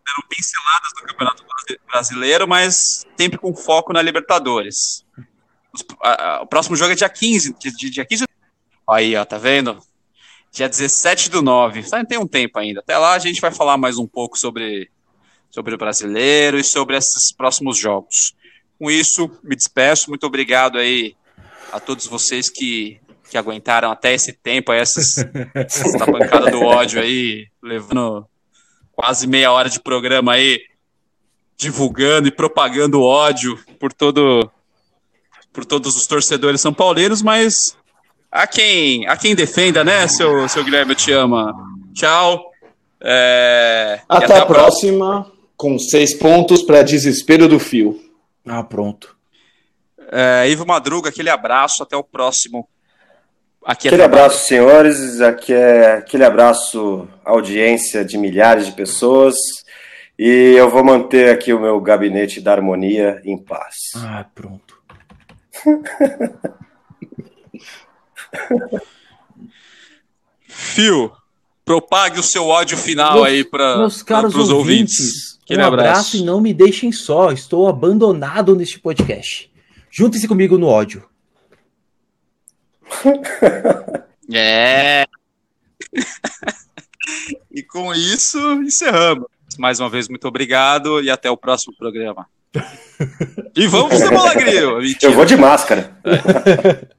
dando 0.06 0.28
pinceladas 0.30 0.89
do 0.96 1.02
Campeonato 1.08 1.44
Brasi- 1.44 1.80
Brasileiro, 1.91 2.48
mas 2.48 3.06
sempre 3.18 3.38
com 3.38 3.54
foco 3.54 3.91
na 3.91 4.02
Libertadores. 4.02 5.03
Os- 5.74 5.86
a- 6.01 6.36
a- 6.38 6.41
O 6.41 6.47
próximo 6.47 6.76
jogo 6.76 6.91
é 6.91 6.95
dia 6.95 7.09
15, 7.09 7.55
dia, 7.59 7.71
dia- 7.71 7.89
dia 7.89 8.05
15 8.05 8.26
Aí, 8.89 9.15
ó, 9.15 9.24
tá 9.26 9.38
vendo? 9.38 9.80
Dia 10.51 10.67
17 10.69 11.30
do 11.30 11.41
9. 11.41 11.84
Tá, 11.84 12.03
Tem 12.05 12.17
um 12.19 12.28
tempo 12.28 12.59
ainda. 12.59 12.80
Até 12.82 12.97
lá 12.97 13.13
a 13.13 13.19
gente 13.19 13.41
vai 13.41 13.51
falar 13.51 13.78
mais 13.78 13.97
um 13.97 14.05
pouco 14.05 14.38
sobre, 14.38 14.89
sobre 15.49 15.74
o 15.74 15.78
brasileiro 15.78 16.59
e 16.59 16.63
sobre 16.63 16.95
esses 16.97 17.32
próximos 17.32 17.80
jogos. 17.80 18.36
Com 18.78 18.91
isso, 18.91 19.32
me 19.43 19.55
despeço. 19.55 20.09
Muito 20.09 20.26
obrigado 20.28 20.78
aí 20.78 21.15
a 21.71 21.80
todos 21.80 22.05
vocês 22.05 22.49
que, 22.49 22.99
que 23.32 23.38
aguentaram 23.38 23.89
até 23.89 24.13
esse 24.13 24.34
tempo, 24.34 24.71
aí, 24.71 24.80
essas, 24.80 25.15
essa 25.55 26.05
bancada 26.05 26.51
do 26.51 26.61
ódio 26.61 27.01
aí, 27.01 27.47
levando 27.61 28.28
quase 28.91 29.26
meia 29.26 29.51
hora 29.51 29.69
de 29.69 29.80
programa 29.80 30.34
aí, 30.34 30.59
divulgando 31.57 32.28
e 32.28 32.32
propagando 32.32 33.01
ódio 33.01 33.57
por 33.80 33.91
todo 33.93 34.51
por 35.54 35.64
todos 35.64 35.95
os 35.95 36.08
torcedores 36.08 36.60
são 36.60 36.74
paulinos, 36.74 37.22
mas 37.22 37.78
a 38.32 38.47
quem, 38.47 39.08
a 39.08 39.16
quem 39.16 39.36
defenda, 39.36 39.84
né, 39.84 40.08
seu, 40.08 40.49
seu 40.49 40.64
Guilherme, 40.64 40.93
eu 40.93 40.95
te 40.95 41.12
ama. 41.12 41.54
Tchau. 41.93 42.51
É, 42.99 43.99
e 44.01 44.06
Até, 44.10 44.38
a 44.38 44.45
próxima, 44.45 45.32
com 45.56 45.78
seis 45.78 46.16
pontos 46.16 46.64
para 46.64 46.82
desespero 46.82 47.47
do 47.47 47.60
Fio. 47.60 47.99
Ah, 48.45 48.64
pronto. 48.64 49.16
É, 50.12 50.49
Ivo 50.49 50.66
Madruga, 50.66 51.10
aquele 51.10 51.30
abraço. 51.30 51.84
Até 51.84 51.95
o 51.95 52.04
próximo. 52.04 52.68
Aqui 53.66 53.88
é 53.88 53.89
Aquele 53.89 54.04
abraço, 54.04 54.47
senhores. 54.47 55.22
Aqui 55.22 55.54
é 55.54 55.97
aquele 55.97 56.24
abraço, 56.24 57.08
audiência 57.24 58.04
de 58.04 58.18
milhares 58.18 58.66
de 58.66 58.72
pessoas. 58.72 59.36
E 60.18 60.54
eu 60.58 60.70
vou 60.70 60.84
manter 60.84 61.30
aqui 61.30 61.54
o 61.54 61.60
meu 61.60 61.80
gabinete 61.80 62.39
da 62.39 62.51
harmonia 62.51 63.22
em 63.26 63.38
paz. 63.38 63.76
Ah, 63.97 64.26
pronto. 64.34 64.72
Fio, 70.47 71.11
propague 71.66 72.20
o 72.20 72.24
seu 72.24 72.47
ódio 72.47 72.78
final 72.78 73.16
Meus- 73.16 73.28
aí 73.28 73.43
para 73.43 73.86
os 73.86 74.03
ouvintes, 74.09 74.51
ouvintes. 74.51 75.39
um 75.49 75.53
abraço. 75.55 75.74
abraço. 75.74 76.18
e 76.18 76.24
não 76.24 76.39
me 76.41 76.53
deixem 76.53 76.91
só. 76.91 77.32
Estou 77.32 77.68
abandonado 77.68 78.55
neste 78.55 78.80
podcast. 78.80 79.51
Juntem-se 79.89 80.28
comigo 80.28 80.57
no 80.57 80.68
ódio. 80.68 81.07
É. 84.34 85.05
e 87.51 87.61
com 87.61 87.93
isso, 87.93 88.39
encerramos. 88.64 89.28
Mais 89.59 89.82
uma 89.82 89.89
vez, 89.89 90.07
muito 90.07 90.26
obrigado 90.26 91.01
e 91.03 91.09
até 91.09 91.30
o 91.30 91.36
próximo 91.36 91.76
programa. 91.76 92.26
E 93.56 93.68
vamos 93.68 93.97
de 93.97 94.10
bola, 94.10 94.34
Grilo. 94.34 94.80
Eu 95.01 95.14
vou 95.14 95.26
de 95.26 95.36
máscara. 95.36 95.91